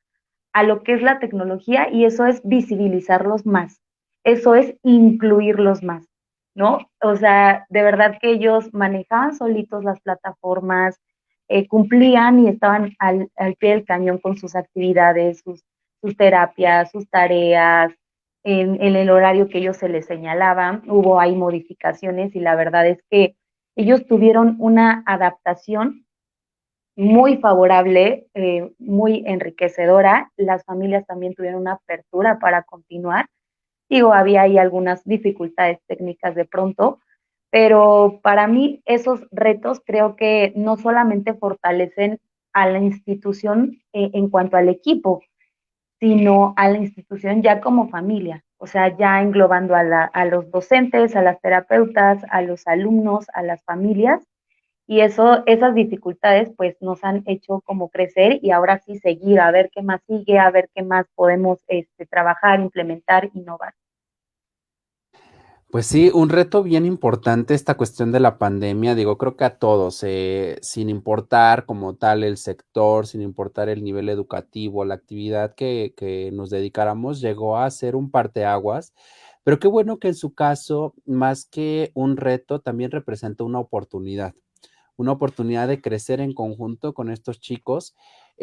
a 0.52 0.64
lo 0.64 0.82
que 0.82 0.94
es 0.94 1.02
la 1.02 1.20
tecnología 1.20 1.88
y 1.90 2.04
eso 2.04 2.26
es 2.26 2.42
visibilizarlos 2.44 3.46
más. 3.46 3.80
eso 4.24 4.54
es 4.54 4.76
incluirlos 4.84 5.82
más, 5.82 6.06
¿no? 6.54 6.78
O 7.00 7.16
sea, 7.16 7.66
de 7.70 7.82
verdad 7.82 8.18
que 8.20 8.30
ellos 8.30 8.72
manejaban 8.72 9.34
solitos 9.34 9.82
las 9.82 10.00
plataformas, 10.00 11.00
eh, 11.48 11.66
cumplían 11.66 12.38
y 12.38 12.48
estaban 12.48 12.92
al, 13.00 13.30
pie 13.58 13.70
del 13.70 13.84
cañón 13.84 14.18
con 14.18 14.36
sus 14.36 14.54
actividades, 14.54 15.40
sus, 15.44 15.64
sus 16.00 16.16
terapias, 16.16 16.92
sus 16.92 17.08
tareas, 17.10 17.92
en, 18.44 18.80
en, 18.80 18.94
el 18.96 19.10
horario 19.10 19.48
que 19.48 19.58
ellos 19.58 19.76
se 19.76 19.88
les 19.88 20.06
señalaban. 20.06 20.82
Hubo 20.88 21.18
ahí 21.18 21.34
modificaciones 21.34 22.34
y 22.36 22.40
la 22.40 22.54
verdad 22.54 22.86
es 22.86 23.02
que 23.10 23.36
ellos 23.76 24.06
tuvieron 24.06 24.56
una 24.58 25.02
adaptación 25.06 26.06
muy 26.96 27.38
favorable, 27.38 28.28
eh, 28.34 28.70
muy 28.78 29.22
enriquecedora. 29.26 30.30
Las 30.36 30.64
familias 30.64 31.06
también 31.06 31.34
tuvieron 31.34 31.62
una 31.62 31.74
apertura 31.74 32.38
para 32.38 32.62
continuar. 32.64 33.26
Digo, 33.88 34.12
había 34.12 34.42
ahí 34.42 34.58
algunas 34.58 35.04
dificultades 35.04 35.78
técnicas 35.86 36.34
de 36.34 36.44
pronto, 36.44 37.00
pero 37.50 38.20
para 38.22 38.46
mí 38.46 38.82
esos 38.84 39.20
retos 39.30 39.80
creo 39.84 40.16
que 40.16 40.52
no 40.56 40.76
solamente 40.76 41.34
fortalecen 41.34 42.18
a 42.52 42.68
la 42.68 42.78
institución 42.78 43.82
eh, 43.92 44.10
en 44.14 44.28
cuanto 44.28 44.56
al 44.56 44.68
equipo, 44.68 45.22
sino 46.00 46.54
a 46.56 46.68
la 46.68 46.78
institución 46.78 47.42
ya 47.42 47.60
como 47.60 47.88
familia, 47.88 48.44
o 48.62 48.68
sea, 48.68 48.96
ya 48.96 49.20
englobando 49.20 49.74
a, 49.74 49.80
a 50.04 50.24
los 50.24 50.48
docentes, 50.52 51.16
a 51.16 51.22
las 51.22 51.40
terapeutas, 51.40 52.22
a 52.30 52.42
los 52.42 52.64
alumnos, 52.68 53.26
a 53.34 53.42
las 53.42 53.60
familias, 53.64 54.22
y 54.86 55.00
eso, 55.00 55.42
esas 55.46 55.74
dificultades 55.74 56.50
pues 56.56 56.76
nos 56.80 57.02
han 57.02 57.24
hecho 57.26 57.60
como 57.62 57.88
crecer 57.88 58.38
y 58.40 58.52
ahora 58.52 58.78
sí 58.78 58.98
seguir 59.00 59.40
a 59.40 59.50
ver 59.50 59.68
qué 59.74 59.82
más 59.82 60.00
sigue, 60.06 60.38
a 60.38 60.50
ver 60.52 60.70
qué 60.74 60.84
más 60.84 61.06
podemos 61.16 61.64
este, 61.66 62.06
trabajar, 62.06 62.60
implementar, 62.60 63.30
innovar. 63.34 63.74
Pues 65.72 65.86
sí, 65.86 66.10
un 66.12 66.28
reto 66.28 66.62
bien 66.62 66.84
importante 66.84 67.54
esta 67.54 67.78
cuestión 67.78 68.12
de 68.12 68.20
la 68.20 68.36
pandemia, 68.36 68.94
digo, 68.94 69.16
creo 69.16 69.38
que 69.38 69.44
a 69.44 69.56
todos, 69.58 70.02
eh, 70.02 70.58
sin 70.60 70.90
importar 70.90 71.64
como 71.64 71.96
tal 71.96 72.24
el 72.24 72.36
sector, 72.36 73.06
sin 73.06 73.22
importar 73.22 73.70
el 73.70 73.82
nivel 73.82 74.10
educativo, 74.10 74.84
la 74.84 74.92
actividad 74.96 75.54
que, 75.54 75.94
que 75.96 76.30
nos 76.30 76.50
dedicáramos, 76.50 77.22
llegó 77.22 77.56
a 77.56 77.70
ser 77.70 77.96
un 77.96 78.10
parteaguas, 78.10 78.92
pero 79.44 79.58
qué 79.58 79.66
bueno 79.66 79.98
que 79.98 80.08
en 80.08 80.14
su 80.14 80.34
caso, 80.34 80.92
más 81.06 81.46
que 81.46 81.90
un 81.94 82.18
reto, 82.18 82.60
también 82.60 82.90
representa 82.90 83.42
una 83.42 83.58
oportunidad 83.58 84.34
una 84.96 85.12
oportunidad 85.12 85.68
de 85.68 85.80
crecer 85.80 86.20
en 86.20 86.34
conjunto 86.34 86.94
con 86.94 87.10
estos 87.10 87.40
chicos. 87.40 87.94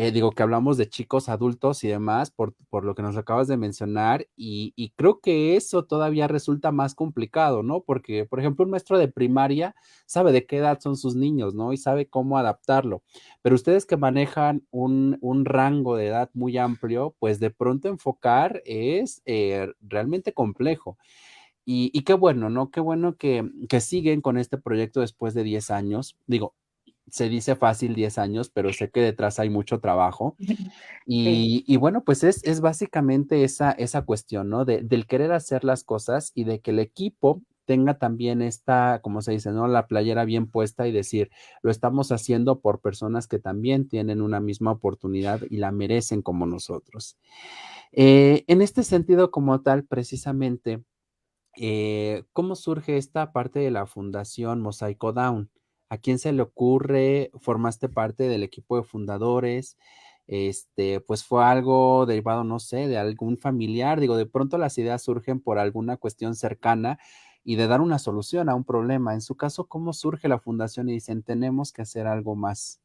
Eh, 0.02 0.14
digo 0.14 0.32
que 0.32 0.44
hablamos 0.44 0.78
de 0.78 0.88
chicos 0.88 1.28
adultos 1.28 1.84
y 1.84 1.90
demás 1.90 2.32
por, 2.32 2.54
por 2.70 2.86
lo 2.86 2.96
que 2.96 3.02
nos 3.02 3.18
acabas 3.18 3.50
de 3.50 3.58
mencionar 3.58 4.30
y, 4.38 4.72
y, 4.78 4.92
creo 4.92 5.20
que 5.20 5.58
eso 5.58 5.84
todavía 5.84 6.30
resulta 6.30 6.72
más 6.72 6.96
complicado, 6.96 7.64
¿no? 7.64 7.82
Porque, 7.82 8.24
por 8.24 8.40
ejemplo, 8.40 8.64
un 8.64 8.72
maestro 8.72 8.98
de 8.98 9.10
primaria 9.10 9.76
sabe 10.06 10.32
de 10.32 10.46
qué 10.46 10.60
edad 10.60 10.80
son 10.80 10.96
sus 10.96 11.18
niños, 11.18 11.54
¿no? 11.54 11.74
Y 11.74 11.78
sabe 11.78 12.08
cómo 12.08 12.38
adaptarlo. 12.38 13.04
Pero 13.42 13.56
ustedes 13.56 13.86
que 13.86 13.98
manejan 13.98 14.66
un, 14.72 15.18
un 15.20 15.44
rango 15.44 15.98
de 15.98 16.08
edad 16.08 16.30
muy 16.34 16.58
amplio, 16.58 17.14
pues 17.20 17.42
de 17.42 17.50
pronto 17.50 17.90
enfocar 17.90 18.62
es 18.64 19.22
eh, 19.26 19.68
realmente 19.82 20.32
complejo. 20.32 20.98
Y, 21.66 22.02
qué 22.04 22.14
bueno, 22.14 22.50
¿no? 22.50 22.72
Qué 22.72 22.80
bueno 22.80 23.16
que, 23.18 23.44
siguen 23.82 24.22
con 24.22 24.38
este 24.38 24.58
proyecto 24.58 25.02
después 25.02 25.36
de 25.36 25.44
10 25.44 25.70
años. 25.70 26.16
Digo, 26.26 26.56
se 27.12 27.30
dice 27.30 27.56
fácil 27.56 27.96
10 27.96 28.18
años, 28.18 28.50
pero 28.50 28.74
sé 28.74 28.90
que 28.90 29.02
detrás 29.02 29.40
hay 29.40 29.50
mucho 29.50 29.80
trabajo. 29.80 30.36
Y, 31.12 31.76
bueno, 31.78 32.04
pues 32.04 32.24
es, 32.24 32.44
es, 32.44 32.62
básicamente 32.62 33.44
esa, 33.44 33.72
esa 33.72 34.04
cuestión, 34.04 34.48
¿no? 34.48 34.64
De, 34.64 34.84
del 34.84 35.08
querer 35.08 35.32
hacer 35.32 35.64
las 35.64 35.84
cosas 35.84 36.32
y 36.36 36.44
de 36.44 36.60
que 36.60 36.70
el 36.70 36.78
equipo 36.78 37.42
tenga 37.70 38.00
también 38.00 38.42
esta, 38.42 39.00
como 39.04 39.22
se 39.22 39.32
dice, 39.32 39.52
¿no? 39.52 39.68
La 39.68 39.86
playera 39.86 40.26
bien 40.26 40.48
puesta 40.50 40.88
y 40.88 40.92
decir, 40.92 41.30
lo 41.62 41.70
estamos 41.70 42.12
haciendo 42.12 42.62
por 42.62 42.80
personas 42.80 43.28
que 43.28 43.38
también 43.38 43.88
tienen 43.88 44.22
una 44.22 44.40
misma 44.40 44.72
oportunidad 44.72 45.42
y 45.50 45.58
la 45.58 45.72
merecen 45.72 46.24
como 46.24 46.48
nosotros. 46.48 47.18
Eh, 47.92 48.44
en 48.48 48.64
este 48.64 48.84
sentido, 48.84 49.30
como 49.30 49.62
tal, 49.62 49.84
precisamente, 49.84 50.84
eh, 51.58 52.24
¿cómo 52.34 52.56
surge 52.56 52.98
esta 52.98 53.32
parte 53.32 53.60
de 53.60 53.70
la 53.70 53.86
Fundación 53.86 54.62
Mosaico 54.62 55.14
Down? 55.14 55.52
¿A 55.90 55.98
quién 55.98 56.20
se 56.20 56.32
le 56.32 56.42
ocurre? 56.42 57.32
¿Formaste 57.40 57.90
parte 57.90 58.28
del 58.28 58.44
equipo 58.44 58.78
de 58.78 58.84
fundadores? 58.84 59.78
Este, 60.28 61.00
pues 61.02 61.24
fue 61.24 61.44
algo 61.44 62.06
derivado, 62.06 62.44
no 62.44 62.60
sé, 62.60 62.88
de 62.88 62.98
algún 62.98 63.38
familiar. 63.38 64.00
Digo, 64.00 64.16
de 64.16 64.26
pronto 64.26 64.58
las 64.58 64.78
ideas 64.78 65.02
surgen 65.02 65.40
por 65.40 65.58
alguna 65.58 65.98
cuestión 65.98 66.36
cercana 66.36 67.00
y 67.44 67.56
de 67.56 67.68
dar 67.68 67.82
una 67.82 68.00
solución 68.00 68.50
a 68.50 68.56
un 68.56 68.64
problema. 68.64 69.14
En 69.14 69.22
su 69.22 69.36
caso, 69.36 69.66
¿cómo 69.66 69.94
surge 69.94 70.28
la 70.28 70.40
fundación 70.40 70.90
y 70.90 70.94
dicen, 70.94 71.24
tenemos 71.24 71.74
que 71.74 71.82
hacer 71.82 72.06
algo 72.06 72.36
más? 72.36 72.80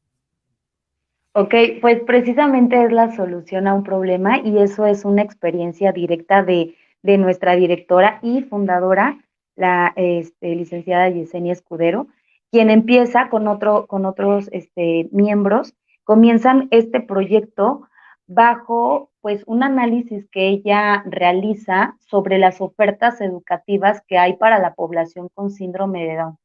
Ok, 1.32 1.54
pues 1.80 2.00
precisamente 2.06 2.82
es 2.84 2.92
la 2.92 3.14
solución 3.14 3.66
a 3.66 3.74
un 3.74 3.82
problema 3.82 4.38
y 4.38 4.58
eso 4.58 4.86
es 4.86 5.04
una 5.04 5.22
experiencia 5.22 5.92
directa 5.92 6.42
de 6.42 6.76
de 7.04 7.18
nuestra 7.18 7.54
directora 7.54 8.18
y 8.22 8.42
fundadora, 8.44 9.22
la 9.56 9.92
este, 9.94 10.54
licenciada 10.54 11.10
Yesenia 11.10 11.52
Escudero, 11.52 12.08
quien 12.54 12.70
empieza 12.70 13.30
con, 13.30 13.48
otro, 13.48 13.88
con 13.88 14.06
otros 14.06 14.48
este, 14.52 15.08
miembros, 15.10 15.74
comienzan 16.04 16.68
este 16.70 17.00
proyecto 17.00 17.88
bajo 18.28 19.10
pues 19.20 19.42
un 19.48 19.64
análisis 19.64 20.28
que 20.30 20.46
ella 20.46 21.02
realiza 21.04 21.96
sobre 21.98 22.38
las 22.38 22.60
ofertas 22.60 23.20
educativas 23.20 24.02
que 24.06 24.18
hay 24.18 24.36
para 24.36 24.60
la 24.60 24.74
población 24.74 25.30
con 25.34 25.50
síndrome 25.50 26.04
de 26.04 26.14
Down. 26.14 26.38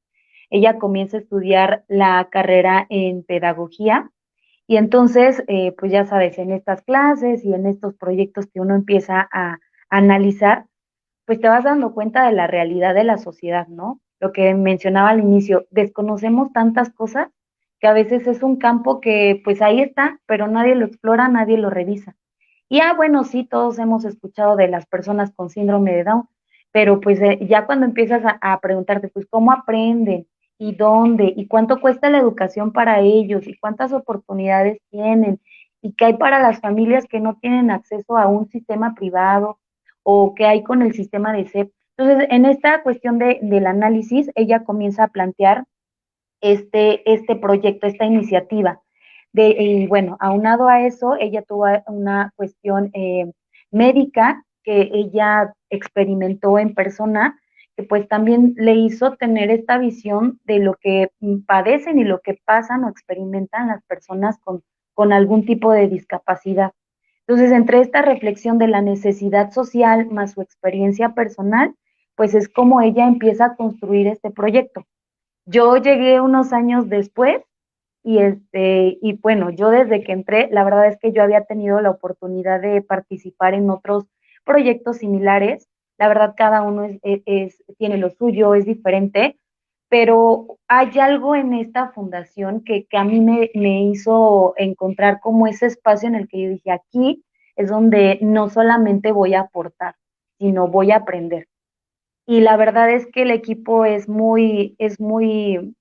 Ella 0.49 0.79
comienza 0.79 1.17
a 1.17 1.19
estudiar 1.19 1.83
la 1.87 2.27
carrera 2.31 2.87
en 2.89 3.21
pedagogía 3.21 4.09
y 4.65 4.77
entonces, 4.77 5.43
eh, 5.47 5.75
pues 5.77 5.91
ya 5.91 6.05
sabes, 6.07 6.39
en 6.39 6.49
estas 6.49 6.81
clases 6.81 7.45
y 7.45 7.53
en 7.53 7.67
estos 7.67 7.93
proyectos 7.93 8.47
que 8.47 8.61
uno 8.61 8.73
empieza 8.73 9.29
a, 9.31 9.59
analizar, 9.91 10.65
pues 11.25 11.39
te 11.39 11.49
vas 11.49 11.65
dando 11.65 11.93
cuenta 11.93 12.25
de 12.25 12.31
la 12.31 12.47
realidad 12.47 12.95
de 12.95 13.03
la 13.03 13.19
sociedad, 13.19 13.67
¿no? 13.67 14.01
Lo 14.19 14.31
que 14.31 14.53
mencionaba 14.53 15.09
al 15.09 15.19
inicio, 15.19 15.65
desconocemos 15.71 16.51
tantas 16.53 16.89
cosas 16.89 17.29
que 17.79 17.87
a 17.87 17.93
veces 17.93 18.27
es 18.27 18.43
un 18.43 18.57
campo 18.57 18.99
que 18.99 19.41
pues 19.43 19.61
ahí 19.61 19.81
está, 19.81 20.19
pero 20.25 20.47
nadie 20.47 20.75
lo 20.75 20.85
explora, 20.85 21.27
nadie 21.27 21.57
lo 21.57 21.69
revisa. 21.69 22.15
Y 22.67 22.81
ah, 22.81 22.93
bueno, 22.93 23.23
sí, 23.23 23.45
todos 23.45 23.79
hemos 23.79 24.05
escuchado 24.05 24.55
de 24.55 24.67
las 24.67 24.85
personas 24.85 25.31
con 25.35 25.49
síndrome 25.49 25.93
de 25.95 26.03
Down, 26.03 26.27
pero 26.71 26.99
pues 27.01 27.19
eh, 27.21 27.39
ya 27.47 27.65
cuando 27.65 27.85
empiezas 27.85 28.23
a, 28.25 28.37
a, 28.41 28.59
preguntarte, 28.59 29.07
pues 29.07 29.25
cómo 29.27 29.51
aprenden 29.51 30.27
y 30.59 30.75
dónde 30.75 31.33
y 31.35 31.47
cuánto 31.47 31.79
cuesta 31.79 32.09
la 32.09 32.19
educación 32.19 32.71
para 32.73 32.99
ellos 32.99 33.47
y 33.47 33.57
cuántas 33.57 33.93
oportunidades 33.93 34.79
tienen 34.91 35.39
y 35.81 35.93
qué 35.93 36.05
hay 36.05 36.17
para 36.17 36.39
las 36.39 36.59
familias 36.59 37.05
que 37.07 37.19
no 37.19 37.37
tienen 37.41 37.71
acceso 37.71 38.17
a 38.17 38.27
un 38.27 38.49
sistema 38.49 38.93
privado 38.93 39.59
o 40.03 40.35
qué 40.35 40.45
hay 40.45 40.63
con 40.63 40.81
el 40.81 40.93
sistema 40.93 41.33
de 41.33 41.45
CEP. 41.45 41.71
Entonces, 41.99 42.29
en 42.31 42.45
esta 42.45 42.81
cuestión 42.81 43.19
de, 43.19 43.39
del 43.41 43.67
análisis, 43.67 44.31
ella 44.35 44.63
comienza 44.63 45.03
a 45.03 45.07
plantear 45.09 45.65
este, 46.39 47.01
este 47.11 47.35
proyecto, 47.35 47.87
esta 47.87 48.05
iniciativa. 48.05 48.81
De, 49.33 49.49
y 49.49 49.85
bueno, 49.87 50.15
aunado 50.21 50.69
a 50.69 50.85
eso, 50.87 51.17
ella 51.19 51.41
tuvo 51.41 51.65
una 51.87 52.31
cuestión 52.37 52.89
eh, 52.93 53.29
médica 53.69 54.45
que 54.63 54.89
ella 54.93 55.53
experimentó 55.69 56.57
en 56.57 56.73
persona, 56.73 57.37
que 57.75 57.83
pues 57.83 58.07
también 58.07 58.53
le 58.55 58.75
hizo 58.75 59.17
tener 59.17 59.51
esta 59.51 59.77
visión 59.77 60.39
de 60.45 60.59
lo 60.59 60.75
que 60.75 61.11
padecen 61.45 61.99
y 61.99 62.05
lo 62.05 62.21
que 62.21 62.39
pasan 62.45 62.85
o 62.85 62.89
experimentan 62.89 63.67
las 63.67 63.83
personas 63.83 64.39
con, 64.39 64.63
con 64.93 65.11
algún 65.11 65.45
tipo 65.45 65.73
de 65.73 65.89
discapacidad. 65.89 66.71
Entonces, 67.27 67.51
entre 67.51 67.81
esta 67.81 68.01
reflexión 68.01 68.57
de 68.57 68.69
la 68.69 68.81
necesidad 68.81 69.51
social 69.51 70.07
más 70.09 70.31
su 70.31 70.41
experiencia 70.41 71.13
personal, 71.13 71.75
pues 72.19 72.35
es 72.35 72.49
como 72.49 72.81
ella 72.81 73.07
empieza 73.07 73.45
a 73.45 73.55
construir 73.55 74.07
este 74.07 74.29
proyecto. 74.29 74.83
Yo 75.45 75.77
llegué 75.77 76.19
unos 76.19 76.51
años 76.51 76.89
después 76.89 77.41
y 78.03 78.17
este 78.17 78.97
y 79.01 79.13
bueno, 79.21 79.51
yo 79.51 79.69
desde 79.69 80.03
que 80.03 80.11
entré, 80.11 80.49
la 80.51 80.65
verdad 80.65 80.87
es 80.87 80.97
que 80.97 81.13
yo 81.13 81.23
había 81.23 81.45
tenido 81.45 81.79
la 81.79 81.91
oportunidad 81.91 82.59
de 82.59 82.81
participar 82.81 83.53
en 83.53 83.69
otros 83.69 84.03
proyectos 84.43 84.97
similares. 84.97 85.69
La 85.97 86.09
verdad 86.09 86.33
cada 86.35 86.61
uno 86.61 86.89
es, 87.03 87.63
tiene 87.77 87.97
lo 87.97 88.09
suyo, 88.09 88.53
es 88.53 88.65
diferente, 88.65 89.37
pero 89.87 90.57
hay 90.67 90.99
algo 90.99 91.37
en 91.37 91.53
esta 91.53 91.91
fundación 91.93 92.65
que, 92.65 92.85
a 92.91 93.05
mí 93.05 93.21
me, 93.21 93.49
me, 93.55 93.83
hizo 93.83 94.55
encontrar 94.57 95.21
como 95.21 95.47
ese 95.47 95.67
espacio 95.67 96.09
en 96.09 96.15
el 96.15 96.27
que 96.27 96.41
yo 96.41 96.49
dije, 96.49 96.71
aquí 96.71 97.23
es 97.55 97.69
donde 97.69 98.19
no 98.21 98.49
solamente 98.49 99.13
voy 99.13 99.35
a 99.35 99.41
aportar, 99.43 99.95
sino 100.37 100.67
voy 100.67 100.91
a 100.91 100.97
aprender. 100.97 101.47
Y 102.29 102.41
la 102.41 102.57
verdad 102.57 102.91
es 102.91 103.07
que 103.07 103.23
el 103.23 103.31
equipo 103.31 103.85
es 103.85 104.07
muy, 104.07 104.75
es 104.77 104.99
muy, 104.99 105.75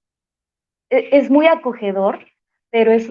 e, 0.89 1.09
es 1.13 1.31
muy 1.31 1.47
acogedor, 1.47 2.21
pero 2.71 2.91
es, 2.91 3.11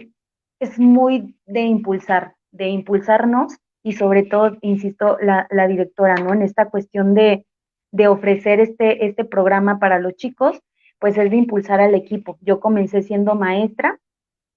es 0.60 0.80
muy 0.80 1.38
de 1.46 1.62
impulsar, 1.62 2.34
de 2.52 2.70
impulsarnos 2.70 3.56
y 3.84 3.94
sobre 3.94 4.24
todo, 4.24 4.58
insisto, 4.62 5.20
la, 5.22 5.68
directora, 5.68 6.16
¿no? 6.16 6.34
En 6.34 6.42
esta 6.42 6.72
cuestión 6.72 7.14
de, 7.14 7.46
de 7.92 8.08
ofrecer 8.08 8.60
este, 8.60 9.06
este 9.06 9.24
programa 9.24 9.78
para 9.78 10.00
los 10.00 10.16
chicos, 10.16 10.60
pues 10.98 11.16
es 11.16 11.30
de 11.30 11.38
impulsar 11.38 11.80
al 11.80 11.94
equipo. 11.94 12.40
Yo 12.42 12.60
comencé 12.60 13.04
siendo 13.04 13.36
maestra, 13.36 14.00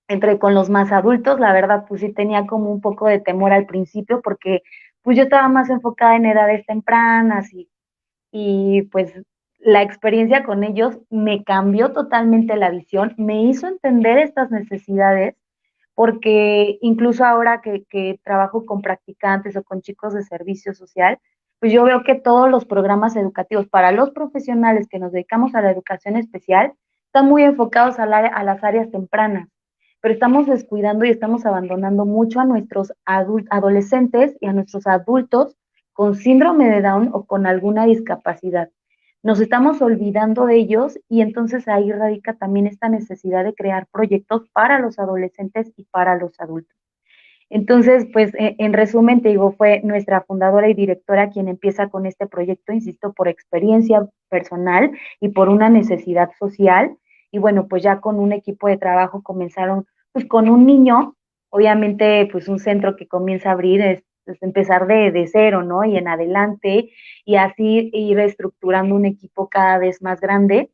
entré 0.09 0.39
con 0.39 0.55
los 0.55 0.71
más 0.71 0.91
adultos, 0.91 1.39
la 1.39 1.53
verdad 1.53 1.85
pues 1.87 2.01
sí 2.01 2.15
tenía 2.15 2.47
como 2.47 2.73
un 2.73 2.81
poco 2.81 3.09
de 3.09 3.21
temor 3.21 3.53
al 3.53 3.67
principio 3.67 4.23
porque 4.23 4.63
pues 5.03 5.19
yo 5.19 5.25
estaba 5.25 5.49
más 5.49 5.69
enfocada 5.69 6.17
en 6.17 6.25
edades 6.25 6.65
tempranas 6.65 7.53
y, 7.53 7.69
y 8.33 8.83
pues 8.83 9.13
la 9.59 9.83
experiencia 9.83 10.45
con 10.45 10.65
ellos 10.65 10.99
me 11.11 11.45
cambió 11.45 11.93
totalmente 11.93 12.57
la 12.57 12.71
visión, 12.71 13.15
me 13.19 13.43
hizo 13.43 13.67
entender 13.67 14.19
estas 14.19 14.51
necesidades 14.51 15.37
porque 15.95 16.79
incluso 16.81 17.25
ahora 17.25 17.61
que, 17.61 17.85
que, 17.85 18.19
trabajo 18.25 18.65
con 18.65 18.81
practicantes 18.81 19.57
o 19.57 19.63
con 19.63 19.83
chicos 19.83 20.15
de 20.15 20.23
servicio 20.23 20.73
social, 20.73 21.19
pues 21.59 21.73
yo 21.73 21.85
veo 21.85 22.03
que 22.05 22.15
todos 22.15 22.51
los 22.51 22.65
programas 22.65 23.17
educativos 23.17 23.69
para 23.69 23.93
los 23.93 24.11
profesionales 24.13 24.89
que 24.89 24.99
nos 24.99 25.13
dedicamos 25.13 25.55
a 25.55 25.61
la 25.61 25.71
educación 25.71 26.17
especial 26.17 26.73
están 27.05 27.27
muy 27.27 27.43
enfocados 27.43 27.99
a, 27.99 28.05
a 28.05 28.45
las 28.45 28.65
áreas 28.65 28.91
tempranas, 28.91 29.49
pero 30.01 30.15
estamos 30.15 30.47
descuidando 30.47 31.05
y 31.05 31.11
estamos 31.11 31.45
abandonando 31.45 32.07
mucho 32.07 32.41
a 32.41 32.47
nuestros 32.47 32.95
adolescentes 33.05 34.39
y 34.41 34.47
a 34.47 34.55
nuestros 34.55 34.87
adultos 34.87 35.55
con 36.01 36.15
síndrome 36.15 36.71
de 36.71 36.81
Down 36.81 37.11
o 37.13 37.27
con 37.27 37.45
alguna 37.45 37.85
discapacidad. 37.85 38.71
Nos 39.23 39.39
estamos 39.39 39.83
olvidando 39.83 40.47
de 40.47 40.57
ellos 40.57 40.99
y 41.11 41.21
entonces 41.21 41.69
ahí 41.69 41.93
radica 41.93 42.39
también 42.39 42.67
esta 42.67 42.89
necesidad 42.89 43.45
de 43.45 43.53
crear 43.53 43.87
proyectos 43.93 44.49
para 44.55 44.79
los 44.79 44.99
adolescentes 44.99 45.75
y 45.77 45.85
para 45.85 46.17
los 46.17 46.41
adultos. 46.41 46.75
Entonces, 47.51 48.07
pues 48.15 48.35
e, 48.37 48.57
en 48.57 48.73
resumen, 48.73 49.21
te 49.21 49.29
digo, 49.29 49.53
fue 49.53 49.83
nuestra 49.85 50.23
fundadora 50.23 50.71
y 50.71 50.75
directora 50.75 51.29
quien 51.29 51.49
empieza 51.49 51.91
con 51.91 52.07
este 52.07 52.27
proyecto, 52.27 52.73
insisto, 52.73 53.13
por 53.13 53.29
experiencia 53.29 54.09
personal 54.31 54.93
y 55.21 55.29
por 55.29 55.51
una 55.51 55.69
necesidad 55.69 56.31
social. 56.39 56.97
Y 57.31 57.41
bueno, 57.41 57.69
pues 57.69 57.83
ya 57.83 58.01
con 58.01 58.19
un 58.19 58.33
equipo 58.33 58.69
de 58.69 58.79
trabajo 58.79 59.23
comenzaron, 59.23 59.85
pues 60.13 60.25
con 60.25 60.49
un 60.49 60.65
niño, 60.65 61.15
obviamente, 61.51 62.27
pues 62.33 62.49
un 62.49 62.59
centro 62.59 62.97
que 62.97 63.07
comienza 63.07 63.51
a 63.51 63.53
abrir 63.53 63.83
es 63.83 64.03
pues, 64.31 64.43
empezar 64.45 64.87
de, 64.87 65.11
de 65.11 65.27
cero, 65.27 65.65
¿no? 65.65 65.85
Y 65.85 65.97
en 65.97 66.07
adelante, 66.07 66.91
y 67.25 67.35
así 67.35 67.91
ir 67.93 68.21
estructurando 68.21 68.95
un 68.95 69.05
equipo 69.05 69.49
cada 69.49 69.77
vez 69.79 70.03
más 70.03 70.21
grande. 70.21 70.71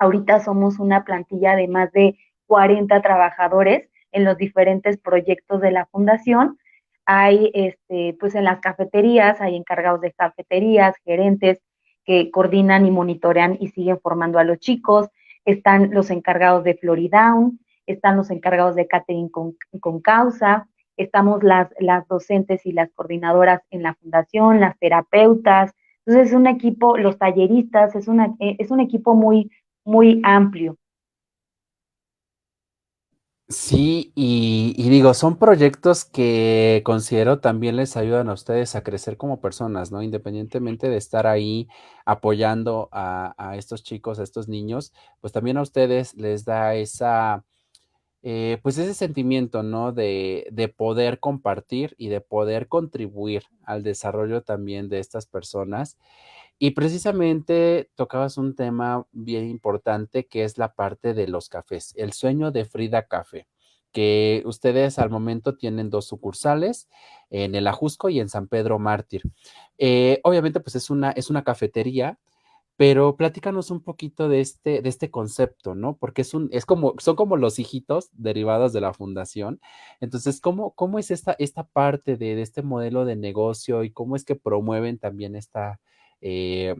Ahorita 0.00 0.40
somos 0.40 0.80
una 0.80 1.04
plantilla 1.04 1.54
de 1.54 1.68
más 1.68 1.92
de 1.92 2.18
40 2.48 3.00
trabajadores 3.00 3.88
en 4.10 4.24
los 4.24 4.36
diferentes 4.36 4.98
proyectos 4.98 5.60
de 5.60 5.70
la 5.70 5.86
fundación. 5.86 6.58
Hay, 7.06 7.52
este, 7.54 8.16
pues 8.18 8.34
en 8.34 8.42
las 8.42 8.58
cafeterías, 8.58 9.40
hay 9.40 9.54
encargados 9.54 10.00
de 10.00 10.12
cafeterías, 10.12 10.96
gerentes 11.04 11.60
que 12.04 12.32
coordinan 12.32 12.84
y 12.84 12.90
monitorean 12.90 13.58
y 13.60 13.68
siguen 13.68 14.00
formando 14.00 14.40
a 14.40 14.44
los 14.44 14.58
chicos. 14.58 15.08
Están 15.44 15.90
los 15.92 16.10
encargados 16.10 16.64
de 16.64 16.74
Floridown, 16.74 17.60
están 17.86 18.16
los 18.16 18.30
encargados 18.30 18.74
de 18.74 18.88
catering 18.88 19.28
con, 19.28 19.56
con 19.78 20.00
causa, 20.00 20.66
estamos 20.98 21.42
las, 21.42 21.68
las 21.78 22.06
docentes 22.08 22.66
y 22.66 22.72
las 22.72 22.90
coordinadoras 22.92 23.62
en 23.70 23.82
la 23.82 23.94
fundación, 23.94 24.60
las 24.60 24.78
terapeutas. 24.78 25.72
Entonces 26.04 26.28
es 26.28 26.34
un 26.34 26.46
equipo, 26.46 26.98
los 26.98 27.18
talleristas, 27.18 27.94
es, 27.94 28.08
una, 28.08 28.34
es 28.38 28.70
un 28.70 28.80
equipo 28.80 29.14
muy, 29.14 29.50
muy 29.84 30.20
amplio. 30.24 30.76
Sí, 33.50 34.12
y, 34.14 34.90
digo, 34.90 35.14
son 35.14 35.38
proyectos 35.38 36.04
que 36.04 36.82
considero 36.84 37.40
también 37.40 37.76
les 37.76 37.96
ayudan 37.96 38.28
a 38.28 38.34
ustedes 38.34 38.76
a 38.76 38.82
crecer 38.82 39.16
como 39.16 39.40
personas, 39.40 39.90
¿no? 39.90 40.02
Independientemente 40.02 40.90
de 40.90 40.98
estar 40.98 41.26
ahí 41.26 41.66
apoyando 42.04 42.90
a, 42.92 43.34
a 43.38 43.56
estos 43.56 43.82
chicos, 43.82 44.18
a 44.18 44.22
estos 44.22 44.48
niños, 44.48 44.92
pues 45.22 45.32
también 45.32 45.56
a 45.56 45.62
ustedes 45.62 46.14
les 46.14 46.44
da 46.44 46.74
esa, 46.74 47.42
eh, 48.22 48.58
pues 48.62 48.78
ese 48.78 48.94
sentimiento, 48.94 49.62
¿no? 49.62 49.92
De, 49.92 50.48
de 50.50 50.68
poder 50.68 51.20
compartir 51.20 51.94
y 51.98 52.08
de 52.08 52.20
poder 52.20 52.68
contribuir 52.68 53.44
al 53.64 53.82
desarrollo 53.82 54.42
también 54.42 54.88
de 54.88 54.98
estas 54.98 55.26
personas. 55.26 55.98
Y 56.58 56.72
precisamente 56.72 57.90
tocabas 57.94 58.36
un 58.36 58.56
tema 58.56 59.06
bien 59.12 59.48
importante 59.48 60.26
que 60.26 60.42
es 60.42 60.58
la 60.58 60.74
parte 60.74 61.14
de 61.14 61.28
los 61.28 61.48
cafés, 61.48 61.94
el 61.96 62.12
sueño 62.12 62.50
de 62.50 62.64
Frida 62.64 63.06
Café, 63.06 63.46
que 63.92 64.42
ustedes 64.44 64.98
al 64.98 65.08
momento 65.08 65.56
tienen 65.56 65.88
dos 65.88 66.06
sucursales 66.06 66.88
en 67.30 67.54
el 67.54 67.68
Ajusco 67.68 68.08
y 68.08 68.18
en 68.18 68.28
San 68.28 68.48
Pedro 68.48 68.80
Mártir. 68.80 69.22
Eh, 69.78 70.20
obviamente, 70.24 70.58
pues 70.58 70.74
es 70.74 70.90
una, 70.90 71.12
es 71.12 71.30
una 71.30 71.44
cafetería, 71.44 72.18
pero 72.78 73.16
platícanos 73.16 73.72
un 73.72 73.82
poquito 73.82 74.28
de 74.28 74.40
este, 74.40 74.82
de 74.82 74.88
este 74.88 75.10
concepto, 75.10 75.74
¿no? 75.74 75.96
Porque 75.96 76.22
es 76.22 76.32
un, 76.32 76.48
es 76.52 76.64
como, 76.64 76.94
son 76.98 77.16
como 77.16 77.36
los 77.36 77.58
hijitos 77.58 78.08
derivados 78.12 78.72
de 78.72 78.80
la 78.80 78.94
fundación. 78.94 79.60
Entonces, 80.00 80.40
¿cómo, 80.40 80.70
cómo 80.74 81.00
es 81.00 81.10
esta, 81.10 81.34
esta 81.40 81.64
parte 81.64 82.16
de, 82.16 82.40
este 82.40 82.62
modelo 82.62 83.04
de 83.04 83.16
negocio 83.16 83.82
y 83.82 83.90
cómo 83.90 84.14
es 84.14 84.24
que 84.24 84.36
promueven 84.36 85.00
también 85.00 85.34
esta, 85.34 85.80
eh, 86.20 86.76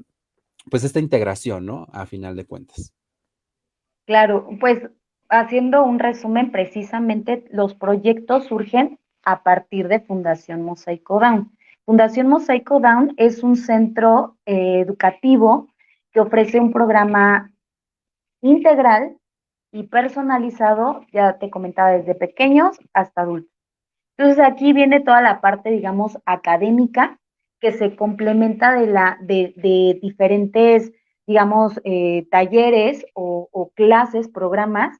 pues 0.71 0.85
esta 0.85 1.01
integración, 1.01 1.67
¿no? 1.67 1.89
A 1.91 2.07
final 2.07 2.37
de 2.37 2.47
cuentas. 2.47 2.95
Claro, 4.07 4.49
pues 4.61 4.81
haciendo 5.29 5.83
un 5.83 5.99
resumen, 5.99 6.53
precisamente 6.53 7.45
los 7.51 7.75
proyectos 7.75 8.45
surgen 8.45 9.01
a 9.25 9.43
partir 9.43 9.89
de 9.89 9.99
Fundación 9.99 10.63
Mosaico 10.63 11.19
Down. 11.19 11.51
Fundación 11.85 12.29
Mosaico 12.29 12.79
Down 12.79 13.15
es 13.17 13.43
un 13.43 13.57
centro 13.57 14.37
eh, 14.47 14.79
educativo 14.79 15.67
que 16.19 16.23
ofrece 16.23 16.59
un 16.59 16.73
programa 16.73 17.53
integral 18.43 19.17
y 19.71 19.85
personalizado, 19.85 21.03
ya 21.13 21.39
te 21.39 21.49
comentaba, 21.49 21.93
desde 21.93 22.17
pequeños 22.17 22.77
hasta 22.93 23.21
adultos. 23.21 23.53
Entonces 24.17 24.45
aquí 24.45 24.73
viene 24.73 24.99
toda 24.99 25.23
la 25.23 25.41
parte, 25.41 25.71
digamos, 25.71 26.19
académica, 26.27 27.21
que 27.61 27.71
se 27.71 27.95
complementa 27.95 28.73
de, 28.73 28.89
la, 28.89 29.17
de, 29.21 30.01
diferentes, 30.03 30.91
digamos, 31.25 31.81
eh, 31.85 32.27
talleres 32.33 33.07
o, 33.15 33.49
o 33.53 33.71
clases, 33.71 34.29
programas 34.29 34.99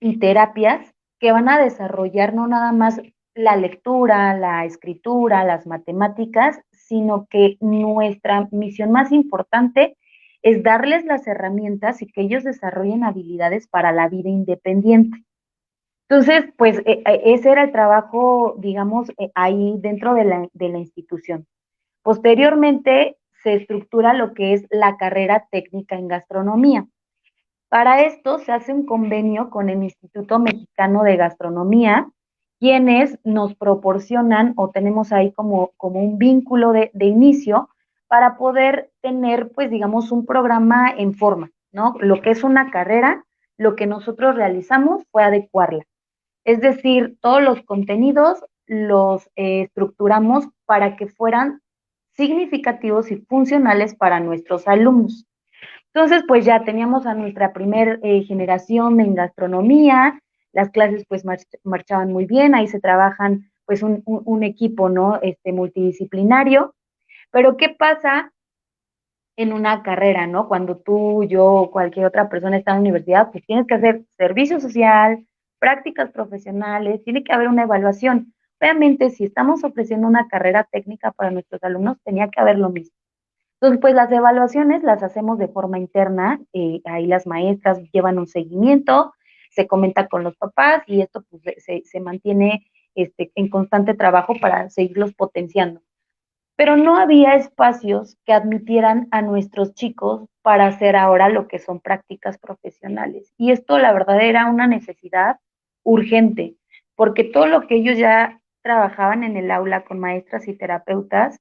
y 0.00 0.18
terapias 0.18 0.92
que 1.20 1.30
van 1.30 1.48
a 1.48 1.60
desarrollar 1.60 2.34
no 2.34 2.48
nada 2.48 2.72
más 2.72 3.00
la 3.36 3.54
lectura, 3.54 4.36
la 4.36 4.64
escritura, 4.64 5.44
las 5.44 5.64
matemáticas, 5.64 6.60
sino 6.72 7.26
que 7.30 7.56
nuestra 7.60 8.48
misión 8.50 8.90
más 8.90 9.12
importante 9.12 9.96
es 10.44 10.62
darles 10.62 11.06
las 11.06 11.26
herramientas 11.26 12.02
y 12.02 12.06
que 12.06 12.20
ellos 12.20 12.44
desarrollen 12.44 13.02
habilidades 13.02 13.66
para 13.66 13.92
la 13.92 14.08
vida 14.08 14.28
independiente. 14.28 15.24
Entonces, 16.06 16.52
pues 16.58 16.80
e, 16.84 17.02
e, 17.06 17.32
ese 17.32 17.50
era 17.50 17.64
el 17.64 17.72
trabajo, 17.72 18.54
digamos, 18.58 19.08
eh, 19.16 19.30
ahí 19.34 19.76
dentro 19.78 20.12
de 20.12 20.24
la, 20.24 20.46
de 20.52 20.68
la 20.68 20.78
institución. 20.78 21.46
Posteriormente 22.02 23.16
se 23.42 23.54
estructura 23.54 24.12
lo 24.12 24.34
que 24.34 24.52
es 24.52 24.66
la 24.68 24.98
carrera 24.98 25.48
técnica 25.50 25.96
en 25.96 26.08
gastronomía. 26.08 26.86
Para 27.70 28.02
esto 28.02 28.38
se 28.38 28.52
hace 28.52 28.74
un 28.74 28.84
convenio 28.84 29.48
con 29.48 29.70
el 29.70 29.82
Instituto 29.82 30.38
Mexicano 30.38 31.04
de 31.04 31.16
Gastronomía, 31.16 32.10
quienes 32.60 33.18
nos 33.24 33.54
proporcionan 33.54 34.52
o 34.56 34.68
tenemos 34.70 35.10
ahí 35.10 35.32
como, 35.32 35.70
como 35.78 36.00
un 36.00 36.18
vínculo 36.18 36.72
de, 36.72 36.90
de 36.92 37.06
inicio 37.06 37.70
para 38.08 38.36
poder 38.36 38.90
tener, 39.00 39.50
pues, 39.52 39.70
digamos, 39.70 40.12
un 40.12 40.26
programa 40.26 40.90
en 40.90 41.14
forma, 41.14 41.50
¿no? 41.72 41.94
Lo 42.00 42.20
que 42.20 42.30
es 42.30 42.44
una 42.44 42.70
carrera, 42.70 43.24
lo 43.56 43.76
que 43.76 43.86
nosotros 43.86 44.34
realizamos 44.34 45.04
fue 45.10 45.24
adecuarla. 45.24 45.84
Es 46.44 46.60
decir, 46.60 47.16
todos 47.20 47.42
los 47.42 47.62
contenidos 47.62 48.44
los 48.66 49.26
eh, 49.36 49.62
estructuramos 49.62 50.48
para 50.66 50.96
que 50.96 51.06
fueran 51.06 51.60
significativos 52.12 53.10
y 53.10 53.16
funcionales 53.16 53.94
para 53.94 54.20
nuestros 54.20 54.66
alumnos. 54.68 55.26
Entonces, 55.92 56.24
pues 56.26 56.44
ya 56.44 56.64
teníamos 56.64 57.06
a 57.06 57.14
nuestra 57.14 57.52
primera 57.52 57.98
eh, 58.02 58.22
generación 58.22 59.00
en 59.00 59.14
gastronomía, 59.14 60.20
las 60.52 60.70
clases 60.70 61.04
pues 61.08 61.24
marchaban 61.64 62.12
muy 62.12 62.26
bien, 62.26 62.54
ahí 62.54 62.68
se 62.68 62.80
trabajan 62.80 63.50
pues 63.66 63.82
un, 63.82 64.02
un, 64.04 64.42
equipo, 64.42 64.88
¿no? 64.88 65.18
Este 65.22 65.52
multidisciplinario. 65.52 66.74
Pero 67.34 67.56
¿qué 67.56 67.68
pasa 67.68 68.32
en 69.36 69.52
una 69.52 69.82
carrera, 69.82 70.28
¿no? 70.28 70.46
Cuando 70.46 70.76
tú, 70.76 71.24
yo, 71.24 71.68
cualquier 71.72 72.06
otra 72.06 72.28
persona 72.28 72.56
está 72.56 72.70
en 72.70 72.76
la 72.76 72.80
universidad, 72.82 73.32
pues 73.32 73.44
tienes 73.44 73.66
que 73.66 73.74
hacer 73.74 74.04
servicio 74.16 74.60
social, 74.60 75.26
prácticas 75.58 76.12
profesionales, 76.12 77.02
tiene 77.02 77.24
que 77.24 77.32
haber 77.32 77.48
una 77.48 77.64
evaluación. 77.64 78.32
Obviamente, 78.60 79.10
si 79.10 79.24
estamos 79.24 79.64
ofreciendo 79.64 80.06
una 80.06 80.28
carrera 80.28 80.68
técnica 80.70 81.10
para 81.10 81.32
nuestros 81.32 81.60
alumnos, 81.64 81.96
tenía 82.04 82.28
que 82.28 82.40
haber 82.40 82.56
lo 82.56 82.70
mismo. 82.70 82.96
Entonces, 83.60 83.80
pues 83.80 83.94
las 83.94 84.12
evaluaciones 84.12 84.84
las 84.84 85.02
hacemos 85.02 85.36
de 85.38 85.48
forma 85.48 85.80
interna, 85.80 86.40
eh, 86.52 86.82
ahí 86.84 87.08
las 87.08 87.26
maestras 87.26 87.80
llevan 87.90 88.20
un 88.20 88.28
seguimiento, 88.28 89.12
se 89.50 89.66
comenta 89.66 90.06
con 90.06 90.22
los 90.22 90.36
papás 90.36 90.84
y 90.86 91.00
esto 91.00 91.24
pues, 91.28 91.42
se, 91.64 91.82
se 91.84 91.98
mantiene 91.98 92.64
este, 92.94 93.32
en 93.34 93.48
constante 93.48 93.94
trabajo 93.94 94.34
para 94.40 94.70
seguirlos 94.70 95.14
potenciando. 95.14 95.80
Pero 96.56 96.76
no 96.76 96.96
había 96.96 97.34
espacios 97.34 98.16
que 98.24 98.32
admitieran 98.32 99.08
a 99.10 99.22
nuestros 99.22 99.74
chicos 99.74 100.26
para 100.42 100.66
hacer 100.66 100.94
ahora 100.94 101.28
lo 101.28 101.48
que 101.48 101.58
son 101.58 101.80
prácticas 101.80 102.38
profesionales. 102.38 103.32
Y 103.36 103.50
esto, 103.50 103.78
la 103.78 103.92
verdad, 103.92 104.20
era 104.20 104.46
una 104.46 104.66
necesidad 104.66 105.38
urgente, 105.82 106.56
porque 106.94 107.24
todo 107.24 107.46
lo 107.46 107.66
que 107.66 107.76
ellos 107.76 107.98
ya 107.98 108.40
trabajaban 108.62 109.24
en 109.24 109.36
el 109.36 109.50
aula 109.50 109.84
con 109.84 109.98
maestras 109.98 110.46
y 110.46 110.56
terapeutas, 110.56 111.40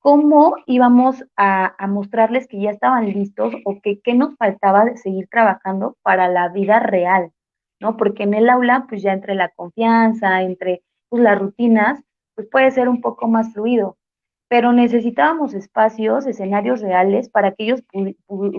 ¿cómo 0.00 0.56
íbamos 0.66 1.24
a, 1.36 1.76
mostrarles 1.88 2.48
que 2.48 2.60
ya 2.60 2.70
estaban 2.70 3.06
listos 3.06 3.54
o 3.64 3.80
que 3.80 4.00
qué 4.00 4.14
nos 4.14 4.36
faltaba 4.36 4.84
de 4.84 4.96
seguir 4.96 5.28
trabajando 5.30 5.96
para 6.02 6.28
la 6.28 6.48
vida 6.48 6.80
real? 6.80 7.30
¿no? 7.80 7.96
Porque 7.96 8.24
en 8.24 8.34
el 8.34 8.50
aula, 8.50 8.86
pues 8.88 9.02
ya 9.02 9.12
entre 9.12 9.34
la 9.34 9.48
confianza, 9.50 10.42
entre 10.42 10.82
pues, 11.08 11.22
las 11.22 11.38
rutinas, 11.38 12.02
pues 12.34 12.48
puede 12.50 12.70
ser 12.72 12.88
un 12.88 13.00
poco 13.00 13.28
más 13.28 13.52
fluido 13.52 13.96
pero 14.50 14.72
necesitábamos 14.72 15.54
espacios, 15.54 16.26
escenarios 16.26 16.80
reales 16.80 17.28
para 17.28 17.52
que 17.52 17.66
ellos 17.66 17.84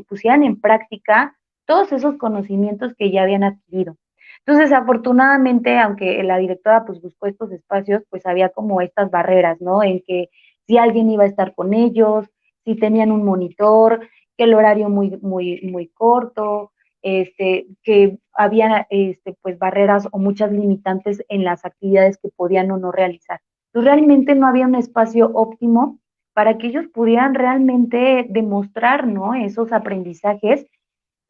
pusieran 0.08 0.42
en 0.42 0.58
práctica 0.62 1.36
todos 1.66 1.92
esos 1.92 2.16
conocimientos 2.16 2.94
que 2.98 3.12
ya 3.12 3.24
habían 3.24 3.44
adquirido. 3.44 3.98
Entonces, 4.46 4.72
afortunadamente, 4.72 5.78
aunque 5.78 6.24
la 6.24 6.38
directora 6.38 6.86
pues 6.86 7.02
buscó 7.02 7.28
estos 7.28 7.52
espacios, 7.52 8.04
pues 8.10 8.26
había 8.26 8.48
como 8.48 8.80
estas 8.80 9.12
barreras, 9.12 9.60
¿no? 9.60 9.84
En 9.84 10.02
que 10.08 10.30
si 10.66 10.78
alguien 10.78 11.10
iba 11.12 11.26
a 11.26 11.28
estar 11.28 11.54
con 11.54 11.74
ellos, 11.74 12.26
si 12.64 12.76
tenían 12.76 13.12
un 13.12 13.26
monitor, 13.26 14.08
que 14.38 14.46
el 14.46 14.54
horario 14.54 14.88
muy, 14.88 15.20
muy, 15.22 15.60
muy 15.74 15.90
corto, 15.90 16.72
este, 17.02 17.68
que 17.84 18.18
había 18.32 18.88
este, 18.90 19.36
pues 19.42 19.60
barreras 19.60 20.08
o 20.14 20.20
muchas 20.20 20.54
limitantes 20.54 21.22
en 21.28 21.44
las 21.44 21.66
actividades 21.66 22.18
que 22.18 22.30
podían 22.30 22.72
o 22.72 22.78
no 22.78 22.94
realizar. 22.94 23.42
Pues, 23.72 23.86
realmente 23.86 24.36
no 24.36 24.48
había 24.48 24.68
un 24.68 24.76
espacio 24.76 25.32
óptimo 25.34 26.00
para 26.34 26.58
que 26.58 26.68
ellos 26.68 26.88
pudieran 26.88 27.34
realmente 27.36 28.26
demostrar, 28.30 29.08
¿no? 29.08 29.34
Esos 29.34 29.72
aprendizajes 29.74 30.66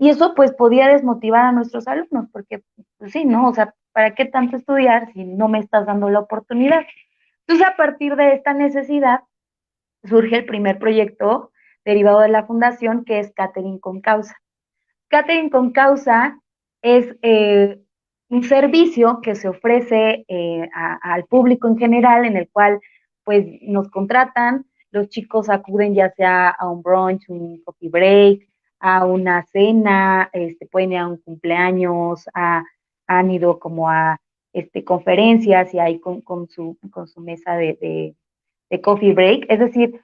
y 0.01 0.10
eso 0.10 0.34
pues 0.36 0.51
podía 0.54 0.88
desmotivar 0.88 1.45
a 1.45 1.51
nuestros 1.51 1.88
alumnos, 1.88 2.27
porque 2.32 2.63
pues 2.97 3.12
sí, 3.12 3.23
¿no? 3.23 3.47
O 3.47 3.54
sea, 3.54 3.75
¿para 3.91 4.15
qué 4.15 4.25
tanto 4.25 4.58
estudiar 4.58 5.12
si 5.13 5.23
no 5.23 5.47
me 5.47 5.60
estás 5.60 5.86
dando 5.86 6.10
la 6.10 6.19
oportunidad? 6.19 6.82
Entonces, 7.41 7.67
a 7.67 7.75
partir 7.75 8.15
de 8.15 8.34
esta 8.34 8.54
necesidad, 8.54 9.19
surge 10.04 10.38
el 10.38 10.45
primer 10.45 10.80
proyecto 10.80 11.51
derivado 11.86 12.21
de 12.21 12.30
la 12.30 12.47
fundación, 12.47 13.06
que 13.06 13.19
es 13.19 13.32
Catering 13.34 13.77
con 13.77 14.01
Causa. 14.01 14.36
Catering 15.10 15.51
con 15.51 15.71
Causa 15.71 16.39
es 16.82 17.15
eh, 17.21 17.80
un 18.32 18.44
servicio 18.44 19.20
que 19.22 19.36
se 19.36 19.50
ofrece 19.50 20.24
eh, 20.30 20.70
al 20.74 21.26
público 21.26 21.67
en 21.67 21.78
general, 21.78 22.24
en 22.24 22.38
el 22.38 22.50
cual 22.50 22.80
pues 23.26 23.46
nos 23.62 23.89
contratan, 23.89 24.65
los 24.91 25.10
chicos 25.10 25.50
acuden 25.50 25.94
ya 25.94 26.12
sea 26.12 26.50
a 26.50 26.70
un 26.70 26.82
brunch, 26.82 27.28
un 27.28 27.62
coffee 27.65 27.89
break, 27.89 28.48
a 28.80 29.06
una 29.06 29.46
cena, 29.48 30.30
este, 30.32 30.65
pueden 30.65 30.94
ir 30.94 31.00
a 31.00 31.08
un 31.10 31.17
cumpleaños, 31.17 32.26
han 32.34 33.32
ido 33.32 33.60
como 33.60 33.89
a 33.89 34.17
este, 34.54 34.86
conferencias 34.86 35.74
y 35.74 35.80
ahí 35.80 36.00
con, 36.00 36.24
su, 36.48 36.78
con 36.89 37.08
su 37.08 37.20
mesa 37.20 37.56
de, 37.56 38.15
coffee 38.82 39.13
break, 39.13 39.46
es 39.50 39.60
decir, 39.60 40.00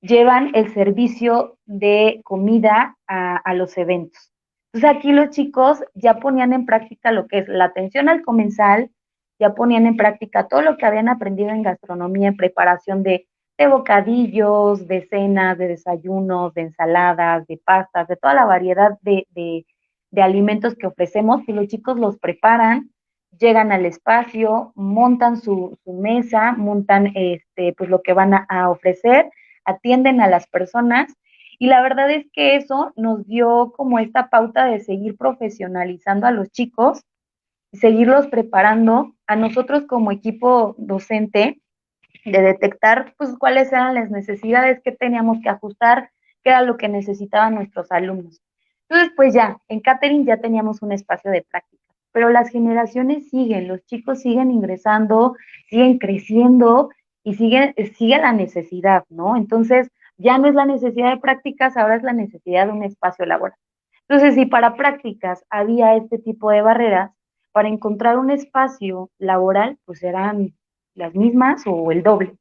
llevan 0.00 0.52
el 0.54 0.72
servicio 0.72 1.58
de 1.66 2.22
comida 2.24 2.96
a 3.06 3.52
los 3.52 3.76
eventos. 3.76 4.27
Entonces 4.72 4.98
aquí 4.98 5.12
los 5.12 5.30
chicos 5.30 5.82
ya 5.94 6.18
ponían 6.18 6.52
en 6.52 6.66
práctica 6.66 7.10
lo 7.10 7.26
que 7.26 7.38
es 7.38 7.48
la 7.48 7.64
atención 7.64 8.08
al 8.08 8.22
comensal, 8.22 8.90
ya 9.38 9.54
ponían 9.54 9.86
en 9.86 9.96
práctica 9.96 10.46
todo 10.46 10.62
lo 10.62 10.76
que 10.76 10.84
habían 10.84 11.08
aprendido 11.08 11.50
en 11.50 11.62
gastronomía, 11.62 12.28
en 12.28 12.36
preparación 12.36 13.02
de, 13.02 13.26
bocadillos, 13.70 14.86
de 14.86 15.06
cenas, 15.08 15.58
de 15.58 15.68
desayunos, 15.68 16.54
de 16.54 16.62
ensaladas, 16.62 17.46
de 17.46 17.56
pastas, 17.64 18.06
de 18.08 18.16
toda 18.16 18.34
la 18.34 18.44
variedad 18.44 18.98
de, 19.00 19.64
alimentos 20.16 20.74
que 20.74 20.86
ofrecemos, 20.86 21.42
que 21.46 21.52
los 21.52 21.66
chicos 21.68 21.98
los 21.98 22.18
preparan, 22.18 22.90
llegan 23.38 23.72
al 23.72 23.86
espacio, 23.86 24.72
montan 24.74 25.38
su, 25.38 25.78
mesa, 25.86 26.52
montan 26.52 27.12
este, 27.14 27.72
pues 27.76 27.88
lo 27.88 28.02
que 28.02 28.12
van 28.12 28.34
a 28.48 28.70
ofrecer, 28.70 29.30
atienden 29.64 30.20
a 30.20 30.28
las 30.28 30.46
personas 30.46 31.14
y 31.58 31.66
la 31.66 31.82
verdad 31.82 32.10
es 32.10 32.26
que 32.32 32.56
eso 32.56 32.92
nos 32.96 33.26
dio 33.26 33.72
como 33.76 33.98
esta 33.98 34.30
pauta 34.30 34.66
de 34.66 34.80
seguir 34.80 35.16
profesionalizando 35.16 36.26
a 36.26 36.30
los 36.30 36.50
chicos, 36.50 37.02
seguirlos 37.72 38.28
preparando 38.28 39.14
a 39.26 39.36
nosotros 39.36 39.84
como 39.86 40.12
equipo 40.12 40.76
docente, 40.78 41.60
de 42.24 42.42
detectar 42.42 43.14
pues 43.16 43.36
cuáles 43.38 43.72
eran 43.72 43.94
las 43.94 44.10
necesidades 44.10 44.80
que 44.82 44.92
teníamos 44.92 45.38
que 45.42 45.48
ajustar, 45.48 46.10
qué 46.42 46.50
era 46.50 46.62
lo 46.62 46.76
que 46.76 46.88
necesitaban 46.88 47.54
nuestros 47.54 47.90
alumnos. 47.90 48.40
Entonces, 48.88 49.12
pues 49.16 49.34
ya, 49.34 49.58
en 49.68 49.80
catering 49.80 50.24
ya 50.24 50.38
teníamos 50.38 50.80
un 50.82 50.92
espacio 50.92 51.30
de 51.30 51.42
práctica, 51.42 51.82
pero 52.12 52.30
las 52.30 52.50
generaciones 52.50 53.28
siguen, 53.28 53.68
los 53.68 53.84
chicos 53.84 54.20
siguen 54.22 54.50
ingresando, 54.50 55.34
siguen 55.68 55.98
creciendo 55.98 56.90
y 57.22 57.34
sigue, 57.34 57.74
sigue 57.96 58.18
la 58.18 58.32
necesidad, 58.32 59.04
¿no? 59.10 59.36
Entonces, 59.36 59.90
ya 60.18 60.36
no 60.38 60.48
es 60.48 60.54
la 60.54 60.66
necesidad 60.66 61.10
de 61.10 61.20
prácticas, 61.20 61.76
ahora 61.76 61.96
es 61.96 62.02
la 62.02 62.12
necesidad 62.12 62.66
de 62.66 62.72
un 62.72 62.82
espacio 62.82 63.24
laboral. 63.24 63.56
Entonces, 64.08 64.34
si 64.34 64.46
para 64.46 64.74
prácticas 64.76 65.44
había 65.50 65.96
este 65.96 66.18
tipo 66.18 66.50
de 66.50 66.62
barreras, 66.62 67.12
para 67.52 67.68
encontrar 67.68 68.18
un 68.18 68.30
espacio 68.30 69.10
laboral, 69.18 69.78
pues 69.84 70.02
eran 70.02 70.54
las 70.94 71.14
mismas 71.14 71.62
o 71.66 71.90
el 71.92 72.02
doble. 72.02 72.36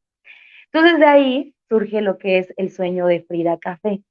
Entonces, 0.72 1.00
de 1.00 1.06
ahí 1.06 1.56
surge 1.70 2.02
lo 2.02 2.18
que 2.18 2.40
es 2.40 2.54
el 2.58 2.72
sueño 2.72 3.08
de 3.08 3.22
Frida 3.22 3.58
Café. 3.58 4.02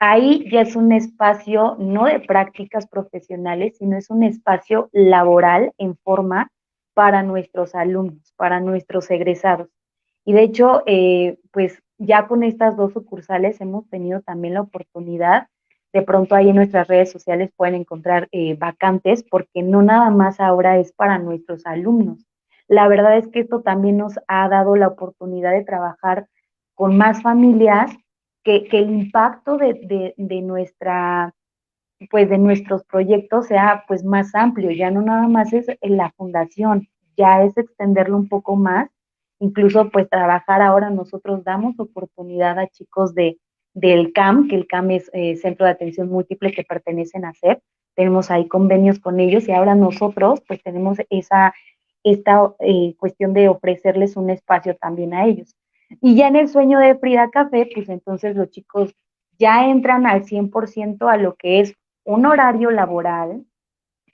Ahí 0.00 0.48
ya 0.50 0.60
es 0.60 0.76
un 0.76 0.92
espacio 0.92 1.76
no 1.78 2.04
de 2.04 2.20
prácticas 2.20 2.86
profesionales, 2.86 3.76
sino 3.78 3.96
es 3.96 4.10
un 4.10 4.22
espacio 4.22 4.88
laboral 4.92 5.72
en 5.78 5.96
forma 5.96 6.50
para 6.94 7.22
nuestros 7.22 7.74
alumnos, 7.74 8.32
para 8.36 8.60
nuestros 8.60 9.10
egresados. 9.10 9.68
Y 10.24 10.34
de 10.34 10.42
hecho, 10.42 10.82
eh, 10.86 11.38
pues 11.50 11.82
ya 11.98 12.26
con 12.26 12.42
estas 12.42 12.76
dos 12.76 12.92
sucursales 12.92 13.60
hemos 13.60 13.88
tenido 13.88 14.22
también 14.22 14.54
la 14.54 14.62
oportunidad, 14.62 15.48
de 15.92 16.02
pronto 16.02 16.34
ahí 16.34 16.50
en 16.50 16.56
nuestras 16.56 16.86
redes 16.86 17.10
sociales 17.10 17.50
pueden 17.56 17.74
encontrar 17.74 18.28
eh, 18.32 18.56
vacantes, 18.56 19.24
porque 19.28 19.62
no 19.62 19.82
nada 19.82 20.10
más 20.10 20.38
ahora 20.40 20.78
es 20.78 20.92
para 20.92 21.18
nuestros 21.18 21.66
alumnos. 21.66 22.24
La 22.68 22.86
verdad 22.88 23.16
es 23.16 23.26
que 23.28 23.40
esto 23.40 23.62
también 23.62 23.96
nos 23.96 24.18
ha 24.28 24.48
dado 24.48 24.76
la 24.76 24.88
oportunidad 24.88 25.52
de 25.52 25.64
trabajar 25.64 26.26
con 26.74 26.96
más 26.96 27.22
familias, 27.22 27.90
que, 28.44 28.64
que 28.64 28.78
el 28.78 28.90
impacto 28.90 29.56
de, 29.56 30.14
de, 30.16 30.40
nuestra 30.42 31.34
pues 32.10 32.30
de 32.30 32.38
nuestros 32.38 32.84
proyectos 32.84 33.48
sea 33.48 33.84
pues 33.88 34.04
más 34.04 34.34
amplio, 34.34 34.70
ya 34.70 34.90
no 34.90 35.02
nada 35.02 35.26
más 35.26 35.52
es 35.52 35.66
en 35.80 35.96
la 35.96 36.12
fundación, 36.12 36.88
ya 37.16 37.42
es 37.42 37.56
extenderlo 37.58 38.16
un 38.16 38.28
poco 38.28 38.54
más 38.54 38.88
incluso 39.40 39.90
pues 39.90 40.08
trabajar 40.08 40.62
ahora 40.62 40.90
nosotros 40.90 41.44
damos 41.44 41.78
oportunidad 41.78 42.58
a 42.58 42.66
chicos 42.68 43.14
de, 43.14 43.38
del 43.74 44.12
CAM, 44.12 44.48
que 44.48 44.56
el 44.56 44.66
CAM 44.66 44.90
es 44.90 45.10
eh, 45.12 45.36
Centro 45.36 45.66
de 45.66 45.72
Atención 45.72 46.08
Múltiple 46.08 46.52
que 46.52 46.64
pertenecen 46.64 47.24
a 47.24 47.32
CEP, 47.34 47.60
tenemos 47.94 48.30
ahí 48.30 48.46
convenios 48.46 49.00
con 49.00 49.18
ellos 49.20 49.48
y 49.48 49.52
ahora 49.52 49.74
nosotros 49.74 50.40
pues 50.46 50.62
tenemos 50.62 50.98
esa, 51.10 51.52
esta 52.04 52.54
eh, 52.60 52.94
cuestión 52.98 53.32
de 53.32 53.48
ofrecerles 53.48 54.16
un 54.16 54.30
espacio 54.30 54.76
también 54.76 55.14
a 55.14 55.26
ellos. 55.26 55.56
Y 56.00 56.14
ya 56.14 56.28
en 56.28 56.36
el 56.36 56.48
sueño 56.48 56.78
de 56.78 56.96
Frida 56.96 57.30
Café, 57.30 57.68
pues 57.74 57.88
entonces 57.88 58.36
los 58.36 58.50
chicos 58.50 58.94
ya 59.38 59.68
entran 59.68 60.06
al 60.06 60.24
100% 60.24 61.10
a 61.10 61.16
lo 61.16 61.34
que 61.36 61.60
es 61.60 61.74
un 62.04 62.26
horario 62.26 62.70
laboral, 62.70 63.44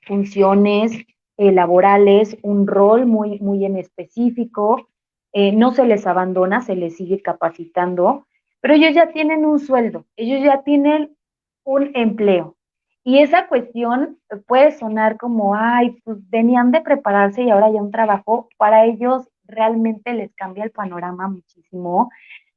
funciones 0.06 0.92
eh, 1.36 1.52
laborales, 1.52 2.36
un 2.42 2.66
rol 2.66 3.06
muy, 3.06 3.38
muy 3.40 3.64
en 3.64 3.76
específico, 3.76 4.88
eh, 5.34 5.50
no 5.50 5.72
se 5.72 5.84
les 5.84 6.06
abandona, 6.06 6.62
se 6.62 6.76
les 6.76 6.96
sigue 6.96 7.20
capacitando, 7.20 8.26
pero 8.60 8.74
ellos 8.74 8.94
ya 8.94 9.10
tienen 9.10 9.44
un 9.44 9.58
sueldo, 9.58 10.06
ellos 10.16 10.40
ya 10.42 10.62
tienen 10.62 11.16
un 11.64 11.90
empleo. 11.94 12.56
Y 13.02 13.18
esa 13.18 13.48
cuestión 13.48 14.18
puede 14.46 14.70
sonar 14.70 15.18
como, 15.18 15.56
ay, 15.56 16.00
pues 16.04 16.18
venían 16.30 16.70
de 16.70 16.82
prepararse 16.82 17.42
y 17.42 17.50
ahora 17.50 17.70
ya 17.70 17.82
un 17.82 17.90
trabajo, 17.90 18.48
para 18.56 18.86
ellos 18.86 19.28
realmente 19.44 20.14
les 20.14 20.32
cambia 20.34 20.62
el 20.62 20.70
panorama 20.70 21.26
muchísimo, 21.26 22.10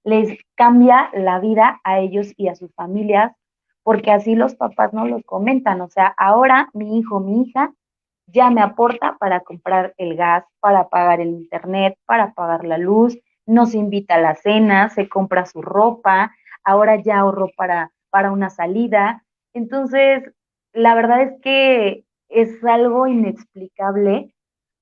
les 0.04 0.38
cambia 0.56 1.10
la 1.14 1.40
vida 1.40 1.82
a 1.84 2.00
ellos 2.00 2.32
y 2.38 2.48
a 2.48 2.56
sus 2.56 2.72
familias, 2.76 3.36
porque 3.82 4.12
así 4.12 4.36
los 4.36 4.54
papás 4.54 4.94
no 4.94 5.08
los 5.08 5.24
comentan, 5.24 5.82
o 5.82 5.90
sea, 5.90 6.14
ahora 6.16 6.70
mi 6.74 7.00
hijo, 7.00 7.20
mi 7.20 7.42
hija 7.42 7.74
ya 8.28 8.50
me 8.50 8.62
aporta 8.62 9.18
para 9.20 9.40
comprar 9.42 9.94
el 9.98 10.16
gas, 10.16 10.46
para 10.60 10.90
pagar 10.90 11.22
el 11.22 11.30
internet, 11.30 11.98
para 12.06 12.34
pagar 12.34 12.66
la 12.66 12.78
luz, 12.78 13.18
nos 13.46 13.74
invita 13.74 14.16
a 14.16 14.22
la 14.22 14.36
cena, 14.36 14.90
se 14.90 15.08
compra 15.08 15.46
su 15.46 15.62
ropa, 15.62 16.34
ahora 16.64 17.02
ya 17.02 17.20
ahorró 17.20 17.50
para, 17.56 17.92
para 18.10 18.32
una 18.32 18.50
salida. 18.50 19.24
Entonces, 19.54 20.24
la 20.74 20.94
verdad 20.96 21.22
es 21.22 21.42
que 21.42 22.06
es 22.30 22.64
algo 22.64 23.08
inexplicable 23.08 24.34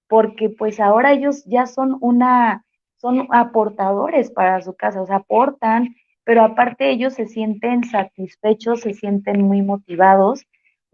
porque 0.08 0.50
pues 0.50 0.80
ahora 0.80 1.14
ellos 1.14 1.44
ya 1.46 1.68
son 1.68 1.98
una, 2.02 2.66
son 2.98 3.28
aportadores 3.32 4.32
para 4.32 4.62
su 4.62 4.76
casa, 4.76 5.02
o 5.02 5.06
sea, 5.06 5.18
aportan, 5.18 5.96
pero 6.24 6.44
aparte 6.44 6.90
ellos 6.90 7.14
se 7.14 7.28
sienten 7.28 7.84
satisfechos, 7.84 8.82
se 8.82 8.94
sienten 8.94 9.44
muy 9.44 9.62
motivados. 9.62 10.46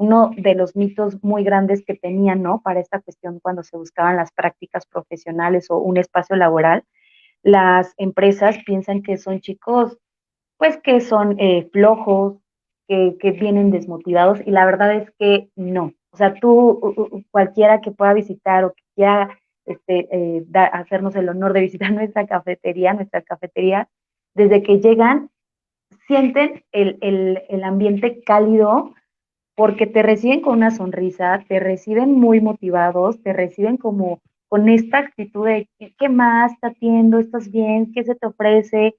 Uno 0.02 0.32
de 0.36 0.56
los 0.56 0.76
mitos 0.76 1.24
muy 1.24 1.44
grandes 1.44 1.84
que 1.86 1.94
tenían, 1.94 2.42
¿no? 2.42 2.60
Para 2.64 2.80
esta 2.80 3.00
cuestión 3.02 3.40
cuando 3.40 3.62
se 3.62 3.78
buscaban 3.78 4.16
las 4.18 4.32
prácticas 4.32 4.88
profesionales 4.88 5.70
o 5.70 5.78
un 5.78 5.98
espacio 5.98 6.36
laboral, 6.36 6.84
las 7.44 7.94
empresas 7.98 8.58
piensan 8.66 9.04
que 9.04 9.18
son 9.18 9.42
chicos, 9.42 10.00
pues 10.58 10.78
que 10.78 11.02
son 11.02 11.40
eh, 11.40 11.70
flojos, 11.72 12.38
que, 12.88 13.16
que 13.20 13.30
vienen 13.30 13.70
desmotivados 13.70 14.40
y 14.44 14.50
la 14.50 14.66
verdad 14.66 14.96
es 14.96 15.12
que 15.20 15.50
no. 15.56 15.94
O 16.12 16.18
sea, 16.18 16.34
tú, 16.34 17.24
cualquiera 17.30 17.80
que 17.80 17.92
pueda 17.92 18.14
visitar 18.14 18.64
o 18.64 18.74
que 18.74 18.84
quiera 18.96 19.38
este, 19.68 20.08
eh, 20.12 20.44
hacernos 20.74 21.16
el 21.16 21.30
honor 21.30 21.54
de 21.54 21.62
visitar 21.62 21.92
nuestra 21.94 22.26
cafetería, 22.26 22.94
nuestra 22.94 23.22
cafetería, 23.22 23.88
desde 24.34 24.64
que 24.64 24.80
llegan, 24.80 25.30
sienten 26.08 26.64
el, 26.72 26.98
el, 27.02 27.44
el 27.50 27.64
ambiente 27.64 28.24
cálido 28.24 28.96
porque 29.56 29.88
te 29.88 30.04
reciben 30.04 30.42
con 30.42 30.58
una 30.58 30.72
sonrisa, 30.72 31.44
te 31.48 31.60
reciben 31.60 32.14
muy 32.14 32.42
motivados, 32.42 33.22
te 33.22 33.34
reciben 33.34 33.78
como 33.78 34.22
con 34.48 34.70
esta 34.70 35.00
actitud 35.00 35.46
de 35.46 35.70
¿qué 35.98 36.10
más 36.10 36.54
está 36.54 36.68
haciendo? 36.68 37.20
¿Estás 37.20 37.52
bien? 37.52 37.92
¿Qué 37.94 38.04
se 38.04 38.16
te 38.16 38.28
ofrece? 38.28 38.96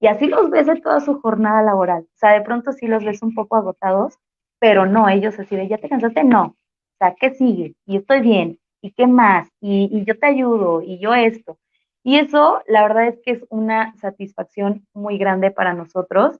Y 0.00 0.08
así 0.08 0.26
los 0.26 0.50
ves 0.50 0.66
de 0.66 0.80
toda 0.80 1.00
su 1.00 1.20
jornada 1.20 1.62
laboral. 1.62 2.02
O 2.02 2.18
sea, 2.18 2.32
de 2.32 2.42
pronto 2.42 2.72
sí 2.72 2.86
los 2.86 3.04
ves 3.04 3.22
un 3.22 3.34
poco 3.34 3.56
agotados, 3.56 4.18
pero 4.58 4.86
no, 4.86 5.08
ellos 5.08 5.38
así 5.38 5.56
de, 5.56 5.68
¿ya 5.68 5.78
te 5.78 5.88
cansaste? 5.88 6.24
No. 6.24 6.44
O 6.44 6.96
sea, 6.98 7.14
¿qué 7.18 7.34
sigue? 7.34 7.74
Y 7.86 7.98
estoy 7.98 8.20
bien. 8.20 8.58
¿Y 8.82 8.92
qué 8.92 9.06
más? 9.06 9.48
Y, 9.60 9.88
y 9.92 10.04
yo 10.04 10.18
te 10.18 10.26
ayudo. 10.26 10.82
Y 10.82 10.98
yo 10.98 11.14
esto. 11.14 11.58
Y 12.02 12.18
eso, 12.18 12.62
la 12.66 12.82
verdad 12.82 13.08
es 13.08 13.18
que 13.24 13.32
es 13.32 13.44
una 13.48 13.94
satisfacción 13.96 14.86
muy 14.94 15.18
grande 15.18 15.50
para 15.50 15.74
nosotros. 15.74 16.38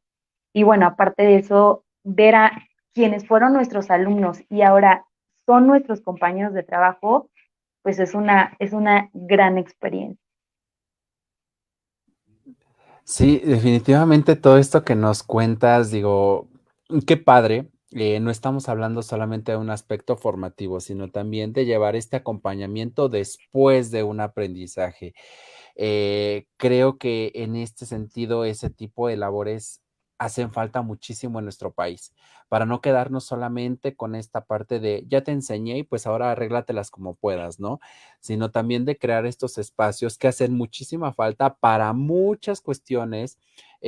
Y 0.52 0.62
bueno, 0.62 0.86
aparte 0.86 1.24
de 1.24 1.36
eso, 1.36 1.84
ver 2.04 2.34
a 2.36 2.52
quienes 2.96 3.26
fueron 3.26 3.52
nuestros 3.52 3.90
alumnos 3.90 4.38
y 4.48 4.62
ahora 4.62 5.04
son 5.44 5.66
nuestros 5.66 6.00
compañeros 6.00 6.54
de 6.54 6.62
trabajo, 6.62 7.28
pues 7.82 7.98
es 7.98 8.14
una, 8.14 8.56
es 8.58 8.72
una 8.72 9.10
gran 9.12 9.58
experiencia. 9.58 10.18
Sí, 13.04 13.42
definitivamente 13.44 14.34
todo 14.34 14.56
esto 14.56 14.82
que 14.82 14.94
nos 14.94 15.22
cuentas, 15.22 15.90
digo, 15.90 16.48
qué 17.06 17.18
padre. 17.18 17.68
Eh, 17.90 18.18
no 18.18 18.30
estamos 18.30 18.66
hablando 18.70 19.02
solamente 19.02 19.52
de 19.52 19.58
un 19.58 19.68
aspecto 19.68 20.16
formativo, 20.16 20.80
sino 20.80 21.10
también 21.10 21.52
de 21.52 21.66
llevar 21.66 21.96
este 21.96 22.16
acompañamiento 22.16 23.10
después 23.10 23.90
de 23.90 24.04
un 24.04 24.20
aprendizaje. 24.20 25.12
Eh, 25.74 26.46
creo 26.56 26.96
que 26.96 27.30
en 27.34 27.56
este 27.56 27.84
sentido, 27.84 28.46
ese 28.46 28.70
tipo 28.70 29.06
de 29.06 29.18
labores 29.18 29.82
hacen 30.18 30.52
falta 30.52 30.82
muchísimo 30.82 31.38
en 31.38 31.44
nuestro 31.46 31.72
país, 31.72 32.12
para 32.48 32.66
no 32.66 32.80
quedarnos 32.80 33.24
solamente 33.24 33.96
con 33.96 34.14
esta 34.14 34.44
parte 34.44 34.80
de 34.80 35.04
ya 35.08 35.22
te 35.22 35.32
enseñé 35.32 35.78
y 35.78 35.82
pues 35.82 36.06
ahora 36.06 36.30
arréglatelas 36.32 36.90
como 36.90 37.14
puedas, 37.14 37.60
¿no? 37.60 37.80
Sino 38.20 38.50
también 38.50 38.84
de 38.84 38.96
crear 38.98 39.26
estos 39.26 39.58
espacios 39.58 40.18
que 40.18 40.28
hacen 40.28 40.54
muchísima 40.54 41.12
falta 41.12 41.54
para 41.56 41.92
muchas 41.92 42.60
cuestiones 42.60 43.38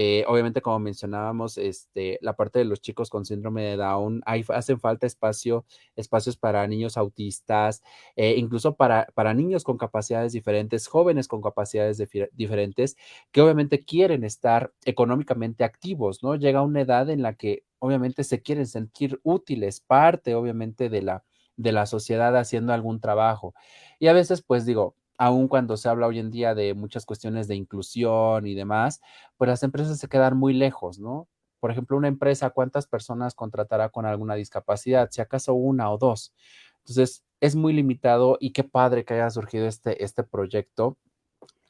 eh, 0.01 0.25
obviamente, 0.29 0.63
como 0.63 0.79
mencionábamos, 0.79 1.59
este, 1.59 2.21
la 2.23 2.37
parte 2.37 2.61
de 2.61 2.65
los 2.65 2.81
chicos 2.81 3.11
con 3.11 3.25
síndrome 3.25 3.65
de 3.65 3.77
Down, 3.77 4.23
hacen 4.25 4.79
falta 4.79 5.09
espacio, 5.09 5.65
espacios 5.97 6.37
para 6.37 6.65
niños 6.69 6.97
autistas, 6.97 7.83
eh, 8.15 8.37
incluso 8.37 8.77
para, 8.77 9.09
para 9.15 9.35
niños 9.35 9.65
con 9.65 9.77
capacidades 9.77 10.33
diferentes, 10.33 10.87
jóvenes 10.87 11.27
con 11.27 11.43
capacidades 11.43 12.01
diferentes, 12.33 12.97
que 13.33 13.41
obviamente 13.41 13.85
quieren 13.85 14.23
estar 14.23 14.73
económicamente 14.85 15.65
activos, 15.65 16.23
¿no? 16.23 16.37
Llega 16.37 16.63
una 16.63 16.83
edad 16.83 17.11
en 17.11 17.23
la 17.23 17.35
que 17.35 17.65
obviamente 17.81 18.23
se 18.23 18.41
quieren 18.41 18.69
sentir 18.69 19.19
útiles, 19.25 19.81
parte 19.81 20.37
obviamente 20.37 20.91
de 20.91 21.03
la, 21.03 21.25
de 21.57 21.73
la 21.73 21.87
sociedad 21.87 22.37
haciendo 22.37 22.73
algún 22.73 23.01
trabajo. 23.01 23.53
Y 23.99 24.07
a 24.07 24.13
veces, 24.13 24.43
pues 24.43 24.65
digo, 24.65 24.95
aun 25.19 25.49
cuando 25.49 25.77
se 25.77 25.89
habla 25.89 26.07
hoy 26.07 26.19
en 26.21 26.31
día 26.31 26.55
de 26.55 26.75
muchas 26.75 27.05
cuestiones 27.05 27.49
de 27.49 27.57
inclusión 27.57 28.47
y 28.47 28.55
demás, 28.55 29.01
pues 29.37 29.49
las 29.49 29.63
empresas 29.63 29.99
se 29.99 30.09
quedan 30.09 30.37
muy 30.37 30.55
lejos, 30.55 30.99
¿no? 30.99 31.29
Por 31.61 31.71
ejemplo, 31.73 31.97
una 31.97 32.09
empresa, 32.09 32.51
¿cuántas 32.51 32.87
personas 32.87 33.35
contratará 33.35 33.89
con 33.91 34.07
alguna 34.07 34.37
discapacidad? 34.37 35.09
Si 35.11 35.21
acaso 35.21 35.55
una 35.55 35.91
o 35.91 35.99
dos. 35.99 36.33
Entonces, 36.79 37.25
es 37.41 37.57
muy 37.57 37.73
limitado 37.73 38.37
y 38.41 38.53
qué 38.53 38.65
padre 38.65 39.05
que 39.05 39.15
haya 39.15 39.31
surgido 39.31 39.67
este, 39.67 40.05
este 40.05 40.23
proyecto. 40.25 40.97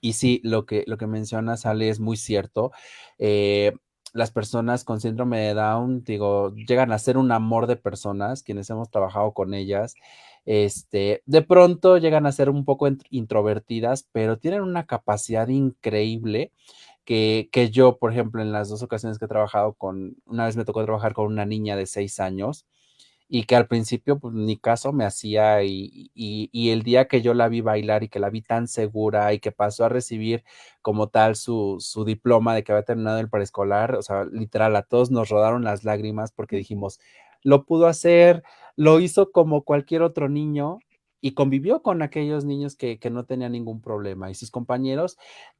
Y 0.00 0.12
sí, 0.12 0.40
lo 0.44 0.66
que, 0.66 0.84
lo 0.86 0.98
que 0.98 1.06
mencionas, 1.06 1.66
Ale, 1.66 1.88
es 1.88 2.00
muy 2.00 2.16
cierto. 2.16 2.70
Eh, 3.18 3.72
las 4.12 4.30
personas 4.30 4.84
con 4.84 5.00
síndrome 5.00 5.40
de 5.40 5.54
Down, 5.54 6.04
digo, 6.04 6.54
llegan 6.54 6.92
a 6.92 6.98
ser 6.98 7.18
un 7.18 7.32
amor 7.32 7.66
de 7.66 7.76
personas, 7.76 8.42
quienes 8.42 8.70
hemos 8.70 8.90
trabajado 8.90 9.32
con 9.32 9.54
ellas. 9.54 9.94
Este, 10.50 11.22
de 11.26 11.42
pronto 11.42 11.98
llegan 11.98 12.24
a 12.24 12.32
ser 12.32 12.48
un 12.48 12.64
poco 12.64 12.88
introvertidas, 13.10 14.08
pero 14.12 14.38
tienen 14.38 14.62
una 14.62 14.86
capacidad 14.86 15.46
increíble 15.48 16.52
que, 17.04 17.50
que, 17.52 17.68
yo, 17.70 17.98
por 17.98 18.12
ejemplo, 18.12 18.40
en 18.40 18.50
las 18.50 18.70
dos 18.70 18.82
ocasiones 18.82 19.18
que 19.18 19.26
he 19.26 19.28
trabajado 19.28 19.74
con, 19.74 20.16
una 20.24 20.46
vez 20.46 20.56
me 20.56 20.64
tocó 20.64 20.82
trabajar 20.84 21.12
con 21.12 21.26
una 21.26 21.44
niña 21.44 21.76
de 21.76 21.84
seis 21.84 22.18
años 22.18 22.64
y 23.28 23.44
que 23.44 23.56
al 23.56 23.68
principio, 23.68 24.18
pues 24.18 24.34
ni 24.34 24.56
caso 24.56 24.92
me 24.94 25.04
hacía 25.04 25.62
y, 25.64 26.10
y, 26.14 26.48
y, 26.50 26.70
el 26.70 26.82
día 26.82 27.08
que 27.08 27.20
yo 27.20 27.34
la 27.34 27.48
vi 27.48 27.60
bailar 27.60 28.02
y 28.02 28.08
que 28.08 28.18
la 28.18 28.30
vi 28.30 28.40
tan 28.40 28.68
segura 28.68 29.34
y 29.34 29.40
que 29.40 29.52
pasó 29.52 29.84
a 29.84 29.90
recibir 29.90 30.44
como 30.80 31.08
tal 31.08 31.36
su, 31.36 31.76
su 31.80 32.06
diploma 32.06 32.54
de 32.54 32.64
que 32.64 32.72
había 32.72 32.84
terminado 32.84 33.18
el 33.18 33.28
preescolar, 33.28 33.96
o 33.96 34.02
sea, 34.02 34.24
literal, 34.24 34.76
a 34.76 34.82
todos 34.82 35.10
nos 35.10 35.28
rodaron 35.28 35.62
las 35.64 35.84
lágrimas 35.84 36.32
porque 36.32 36.56
dijimos, 36.56 37.00
lo 37.48 37.64
pudo 37.64 37.86
hacer, 37.86 38.42
lo 38.76 39.00
hizo 39.00 39.32
como 39.32 39.62
cualquier 39.62 40.02
otro 40.02 40.28
niño 40.28 40.80
y 41.20 41.32
convivió 41.32 41.82
con 41.82 42.02
aquellos 42.02 42.44
niños 42.44 42.76
que, 42.76 42.98
que, 42.98 43.10
no 43.10 43.24
tenían 43.24 43.52
ningún 43.52 43.80
problema. 43.80 44.30
Y 44.30 44.34
sus 44.34 44.50
compañeros 44.50 45.16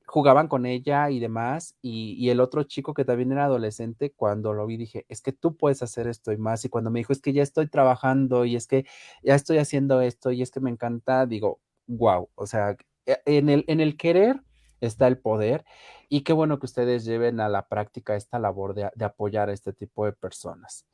jugaban 0.06 0.48
con 0.48 0.66
ella 0.66 1.10
y 1.10 1.18
demás 1.18 1.76
y, 1.80 2.14
y, 2.18 2.28
el 2.28 2.40
otro 2.40 2.62
chico 2.64 2.92
que 2.92 3.06
también 3.06 3.32
era 3.32 3.46
adolescente 3.46 4.12
cuando 4.12 4.52
lo 4.52 4.66
vi 4.66 4.76
dije 4.76 5.06
es 5.08 5.22
que 5.22 5.32
tú 5.32 5.56
puedes 5.56 5.82
hacer 5.82 6.06
esto 6.08 6.30
y 6.32 6.36
más 6.36 6.64
y 6.64 6.68
cuando 6.68 6.90
me 6.90 7.00
dijo 7.00 7.12
es 7.12 7.20
que 7.20 7.32
ya 7.32 7.42
estoy 7.42 7.68
trabajando 7.68 8.44
y 8.44 8.56
es 8.56 8.66
que 8.66 8.86
ya 9.22 9.34
estoy 9.34 9.58
haciendo 9.58 10.00
esto 10.00 10.30
y 10.30 10.40
es 10.42 10.50
que 10.50 10.60
me 10.60 10.70
encanta 10.70 11.26
digo 11.26 11.60
wow 11.86 12.30
o 12.36 12.46
sea 12.46 12.76
e, 13.04 13.20
en 13.26 13.50
el, 13.50 13.64
en 13.68 13.80
el 13.80 13.98
querer 13.98 14.40
está 14.80 15.06
el 15.06 15.18
poder 15.18 15.64
y 16.08 16.22
qué 16.22 16.32
bueno 16.32 16.58
que 16.58 16.66
ustedes 16.66 17.04
lleven 17.04 17.40
a 17.40 17.48
la 17.48 17.68
práctica 17.68 18.16
esta 18.16 18.38
labor 18.38 18.74
de, 18.74 19.04
apoyar 19.04 19.50
a 19.50 19.52
este 19.52 19.72
tipo 19.72 20.06
de 20.06 20.12
personas. 20.12 20.86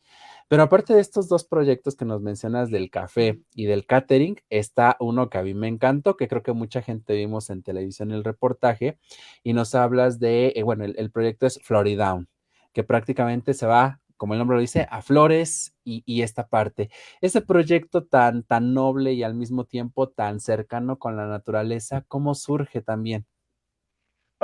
Pero 0.48 0.62
aparte 0.62 0.94
de 0.94 1.00
estos 1.00 1.28
dos 1.28 1.44
proyectos 1.44 1.96
que 1.96 2.04
nos 2.04 2.20
mencionas 2.20 2.70
del 2.70 2.90
café 2.90 3.40
y 3.54 3.66
del 3.66 3.86
catering, 3.86 4.36
está 4.50 4.96
uno 5.00 5.30
que 5.30 5.38
a 5.38 5.42
mí 5.42 5.54
me 5.54 5.68
encantó, 5.68 6.16
que 6.16 6.28
creo 6.28 6.42
que 6.42 6.52
mucha 6.52 6.82
gente 6.82 7.14
vimos 7.14 7.50
en 7.50 7.62
televisión 7.62 8.10
el 8.10 8.24
reportaje, 8.24 8.98
y 9.42 9.52
nos 9.52 9.74
hablas 9.74 10.18
de, 10.18 10.52
eh, 10.56 10.62
bueno, 10.62 10.84
el, 10.84 11.10
proyecto 11.10 11.46
es 11.46 11.60
Floridown, 11.62 12.28
que 12.72 12.84
prácticamente 12.84 13.54
se 13.54 13.66
va, 13.66 14.00
como 14.16 14.34
el 14.34 14.38
nombre 14.38 14.56
lo 14.56 14.60
dice, 14.60 14.86
a 14.90 15.02
flores 15.02 15.74
y, 15.84 16.02
y 16.06 16.22
esta 16.22 16.48
parte. 16.48 16.90
Ese 17.20 17.40
proyecto 17.40 18.04
tan, 18.04 18.42
tan 18.42 18.74
noble 18.74 19.12
y 19.12 19.22
al 19.22 19.34
mismo 19.34 19.64
tiempo 19.64 20.08
tan 20.08 20.40
cercano 20.40 20.98
con 20.98 21.16
la 21.16 21.26
naturaleza, 21.26 22.04
¿cómo 22.08 22.34
surge 22.34 22.80
también? 22.82 23.26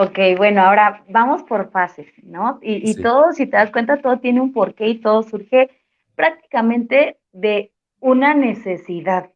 Ok, 0.01 0.19
bueno, 0.39 0.63
ahora 0.63 1.05
vamos 1.11 1.43
por 1.43 1.71
fases, 1.71 2.07
¿no? 2.23 2.59
Y, 2.63 2.77
y 2.89 2.95
sí. 2.95 3.03
todo, 3.03 3.33
si 3.35 3.45
te 3.45 3.59
das 3.59 3.71
cuenta, 3.71 4.01
todo 4.01 4.19
tiene 4.19 4.41
un 4.41 4.51
porqué 4.51 4.89
y 4.89 4.99
todo 4.99 5.23
surge 5.23 5.69
prácticamente 6.15 7.19
de 7.33 7.75
una 8.01 8.33
necesidad, 8.33 9.31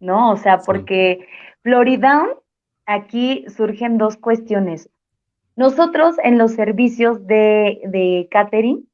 ¿no? 0.00 0.32
O 0.32 0.36
sea, 0.36 0.58
porque 0.58 1.20
sí. 1.20 1.26
Floridown, 1.62 2.28
aquí 2.84 3.46
surgen 3.48 3.96
dos 3.96 4.18
cuestiones. 4.18 4.90
Nosotros 5.56 6.16
en 6.22 6.36
los 6.36 6.52
servicios 6.52 7.26
de, 7.26 7.80
de 7.86 8.28
catering, 8.30 8.86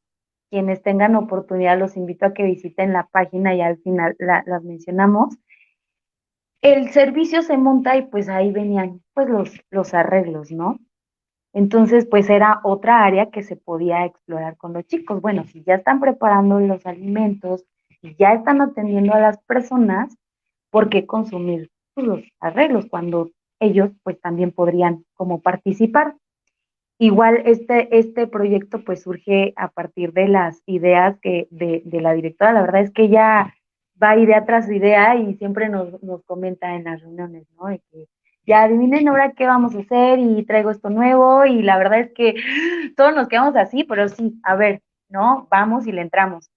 quienes 0.51 0.85
tengan 0.85 1.17
oportunidad, 1.17 1.81
los 1.81 1.97
invito 1.97 2.27
a 2.27 2.33
que 2.33 2.45
visiten 2.45 2.93
la 2.93 3.09
página 3.09 3.57
y 3.57 3.61
al 3.61 3.79
final 3.79 4.15
la, 4.21 4.45
las 4.47 4.63
mencionamos. 4.63 5.37
El 6.61 6.91
servicio 6.91 7.43
se 7.43 7.57
monta 7.57 7.97
y 7.97 8.03
pues 8.03 8.29
ahí 8.29 8.53
venían 8.53 9.03
pues 9.15 9.29
los, 9.29 9.61
los 9.71 9.95
arreglos, 9.95 10.53
¿no? 10.53 10.79
Entonces, 11.59 12.07
pues 12.07 12.31
era 12.31 12.61
otra 12.63 13.05
área 13.05 13.31
que 13.31 13.43
se 13.43 13.57
podía 13.57 14.05
explorar 14.05 14.57
con 14.57 14.75
los 14.75 14.87
chicos. 14.87 15.21
Bueno, 15.21 15.43
si 15.43 15.65
ya 15.65 15.75
están 15.75 15.99
preparando 15.99 16.61
los 16.61 16.87
alimentos 16.87 17.65
y 18.01 18.15
ya 18.15 18.35
están 18.35 18.61
atendiendo 18.61 19.13
a 19.13 19.19
las 19.19 19.39
personas, 19.39 20.17
¿por 20.71 20.89
qué 20.89 21.05
consumir 21.05 21.69
los 21.97 22.21
arreglos 22.39 22.87
cuando 22.89 23.31
ellos 23.59 23.91
pues 24.05 24.21
también 24.21 24.53
podrían 24.53 25.05
como 25.15 25.41
participar? 25.41 26.15
Igual 26.97 27.43
este, 27.45 27.89
este 27.99 28.29
proyecto 28.29 28.85
pues 28.85 29.03
surge 29.03 29.53
a 29.57 29.67
partir 29.67 30.13
de 30.13 30.29
las 30.29 30.63
ideas 30.65 31.19
que 31.21 31.49
de, 31.51 31.83
la 32.01 32.13
directora. 32.13 32.53
La 32.53 32.63
verdad 32.63 32.83
es 32.83 32.93
que 32.93 33.03
ella 33.03 33.53
va 34.01 34.17
idea 34.17 34.45
tras 34.45 34.71
idea 34.71 35.17
y 35.17 35.35
siempre 35.35 35.69
nos, 35.69 36.01
nos 36.05 36.23
comenta 36.23 36.77
en 36.77 36.85
las 36.85 37.01
reuniones, 37.01 37.49
¿no? 37.57 37.69
Ya 38.49 38.63
adivinen 38.63 39.09
ahora 39.09 39.33
qué 39.33 39.47
vamos 39.47 39.77
a 39.77 39.81
hacer 39.81 40.19
y 40.19 40.45
traigo 40.47 40.71
esto 40.71 40.89
nuevo 40.89 41.45
y 41.45 41.63
la 41.63 41.77
verdad 41.77 42.01
es 42.01 42.13
que 42.15 42.35
todos 42.97 43.15
nos 43.15 43.29
quedamos 43.29 43.55
así, 43.57 43.85
pero 43.85 44.09
sí, 44.09 44.41
a 44.43 44.57
ver, 44.57 44.83
¿no? 45.11 45.47
Vamos 45.51 45.87
y 45.87 45.93
le 45.93 46.01
entramos. 46.01 46.51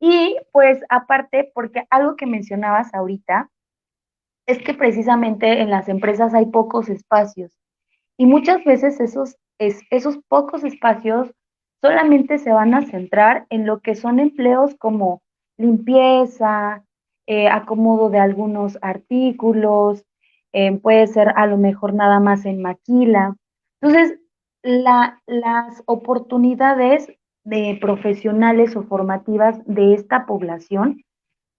Y 0.00 0.38
pues 0.52 0.80
aparte, 0.88 1.52
porque 1.54 1.84
algo 1.90 2.16
que 2.16 2.26
mencionabas 2.26 2.94
ahorita, 2.94 3.50
es 4.46 4.58
que 4.60 4.72
precisamente 4.72 5.60
en 5.60 5.68
las 5.68 5.90
empresas 5.90 6.32
hay 6.32 6.46
pocos 6.46 6.88
espacios 6.88 7.52
y 8.16 8.24
muchas 8.24 8.64
veces 8.64 8.98
esos, 8.98 9.36
esos 9.58 10.18
pocos 10.28 10.64
espacios 10.64 11.30
solamente 11.82 12.38
se 12.38 12.52
van 12.52 12.72
a 12.72 12.86
centrar 12.86 13.46
en 13.50 13.66
lo 13.66 13.80
que 13.80 13.94
son 13.94 14.18
empleos 14.18 14.74
como 14.76 15.20
limpieza, 15.58 16.84
eh, 17.26 17.48
acomodo 17.48 18.08
de 18.08 18.18
algunos 18.18 18.78
artículos, 18.80 20.07
eh, 20.52 20.76
puede 20.78 21.06
ser 21.06 21.32
a 21.36 21.46
lo 21.46 21.56
mejor 21.58 21.94
nada 21.94 22.20
más 22.20 22.44
en 22.44 22.62
maquila. 22.62 23.36
Entonces, 23.80 24.18
la, 24.62 25.22
las 25.26 25.82
oportunidades 25.86 27.08
de 27.44 27.78
profesionales 27.80 28.76
o 28.76 28.82
formativas 28.82 29.64
de 29.66 29.94
esta 29.94 30.26
población, 30.26 31.02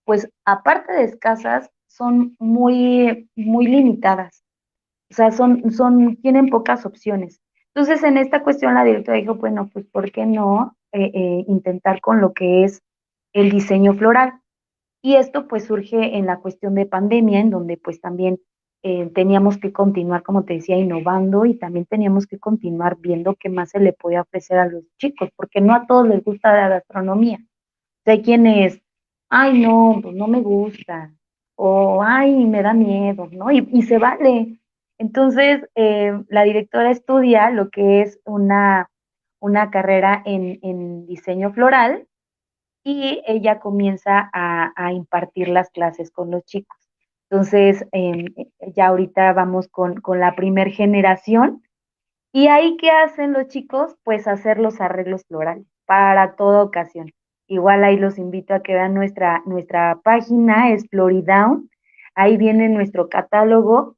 pues 0.06 0.30
aparte 0.46 0.94
de 0.94 1.04
escasas, 1.04 1.70
son 1.88 2.36
muy, 2.40 3.30
muy 3.36 3.68
limitadas. 3.68 4.44
O 5.12 5.16
sea, 5.16 5.32
son, 5.32 5.72
son, 5.72 6.18
tienen 6.18 6.50
pocas 6.50 6.86
opciones. 6.86 7.42
Entonces, 7.74 8.04
en 8.04 8.18
esta 8.18 8.44
cuestión 8.44 8.76
la 8.76 8.84
directora 8.84 9.18
dijo, 9.18 9.36
bueno, 9.36 9.70
pues, 9.72 9.86
¿por 9.86 10.12
qué 10.12 10.26
no 10.26 10.76
eh, 10.92 11.12
eh, 11.14 11.46
intentar 11.48 12.02
con 12.02 12.22
lo 12.22 12.34
que 12.34 12.64
es 12.64 12.82
el 13.34 13.50
diseño 13.50 13.94
floral? 13.94 14.34
Y 15.02 15.16
esto 15.16 15.48
pues 15.48 15.66
surge 15.66 16.18
en 16.18 16.26
la 16.26 16.40
cuestión 16.40 16.76
de 16.76 16.86
pandemia, 16.86 17.40
en 17.40 17.50
donde 17.50 17.78
pues 17.78 18.02
también 18.02 18.40
eh, 18.82 19.12
teníamos 19.14 19.58
que 19.58 19.74
continuar, 19.74 20.24
como 20.24 20.46
te 20.46 20.54
decía, 20.54 20.78
innovando 20.78 21.46
y 21.46 21.56
también 21.56 21.86
teníamos 21.86 22.28
que 22.28 22.40
continuar 22.40 22.98
viendo 22.98 23.36
qué 23.36 23.50
más 23.50 23.72
se 23.72 23.80
le 23.80 23.92
podía 23.94 24.22
ofrecer 24.22 24.58
a 24.58 24.68
los 24.68 24.84
chicos, 24.98 25.30
porque 25.36 25.60
no 25.60 25.74
a 25.74 25.86
todos 25.86 26.08
les 26.08 26.24
gusta 26.24 26.54
la 26.54 26.70
gastronomía. 26.70 27.40
Hay 28.06 28.22
quienes, 28.22 28.82
ay, 29.30 29.62
no, 29.62 30.00
pues 30.02 30.16
no 30.16 30.28
me 30.28 30.42
gusta, 30.42 31.14
o 31.56 32.02
ay, 32.04 32.46
me 32.46 32.64
da 32.64 32.74
miedo, 32.74 33.28
¿no? 33.32 33.52
Y, 33.52 33.82
se 33.84 33.98
vale. 33.98 34.60
Entonces, 34.98 35.62
eh, 35.76 36.14
la 36.30 36.44
directora 36.44 36.92
estudia 36.92 37.52
lo 37.52 37.70
que 37.70 38.02
es 38.02 38.20
una, 38.26 38.90
una 39.40 39.70
carrera 39.72 40.24
en, 40.26 40.60
en 40.64 41.06
diseño 41.06 41.52
floral 41.54 42.08
y 42.84 43.22
ella 43.28 43.60
comienza 43.60 44.30
a 44.34 44.94
impartir 44.94 45.50
las 45.50 45.70
clases 45.70 46.12
con 46.12 46.32
los 46.32 46.44
chicos. 46.46 46.79
Entonces, 47.30 47.86
em, 47.92 48.26
ya 48.76 48.88
ahorita 48.88 49.34
vamos 49.34 49.68
con, 49.68 50.02
la 50.20 50.36
primer 50.36 50.72
generación. 50.72 51.62
¿Y 52.34 52.48
ahí 52.48 52.78
qué 52.78 52.90
hacen 52.92 53.34
los 53.34 53.48
chicos? 53.48 53.96
Pues 54.04 54.28
hacer 54.28 54.60
los 54.60 54.82
arreglos 54.82 55.26
florales 55.28 55.66
para 55.86 56.36
toda 56.36 56.64
ocasión. 56.64 57.12
Igual 57.48 57.84
ahí 57.84 57.98
los 57.98 58.18
invito 58.18 58.54
a 58.54 58.62
que 58.62 58.74
vean 58.74 58.94
nuestra, 58.94 59.42
nuestra 59.46 60.00
página, 60.04 60.72
es 60.72 60.88
Floridown. 60.90 61.70
Ahí 62.16 62.38
viene 62.38 62.70
nuestro 62.70 63.10
catálogo 63.10 63.96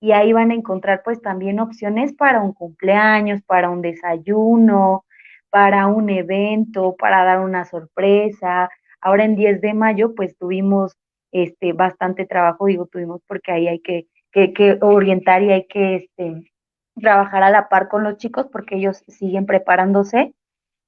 y 0.00 0.12
ahí 0.12 0.32
van 0.32 0.50
a 0.50 0.54
encontrar 0.54 1.02
pues 1.04 1.20
también 1.22 1.60
opciones 1.60 2.14
para 2.14 2.42
un 2.42 2.52
cumpleaños, 2.52 3.42
para 3.42 3.70
un 3.70 3.82
desayuno, 3.82 5.04
para 5.50 5.86
un 5.86 6.10
evento, 6.10 6.96
para 6.98 7.24
dar 7.24 7.40
una 7.40 7.64
sorpresa. 7.64 8.68
Ahora 9.00 9.24
en 9.24 9.36
10 9.36 9.60
de 9.60 9.74
mayo 9.74 10.14
pues 10.14 10.36
tuvimos 10.38 10.96
este, 11.34 11.72
bastante 11.72 12.26
trabajo, 12.26 12.66
digo, 12.66 12.86
tuvimos 12.86 13.20
porque 13.26 13.50
ahí 13.50 13.66
hay 13.66 13.80
que, 13.80 14.06
que, 14.32 14.78
orientar 14.80 15.42
y 15.42 15.50
hay 15.50 15.66
que 15.66 15.96
este, 15.96 16.52
trabajar 16.94 17.42
a 17.42 17.50
la 17.50 17.68
par 17.68 17.88
con 17.88 18.04
los 18.04 18.18
chicos 18.18 18.46
porque 18.52 18.76
ellos 18.76 19.02
siguen 19.08 19.44
preparándose. 19.44 20.32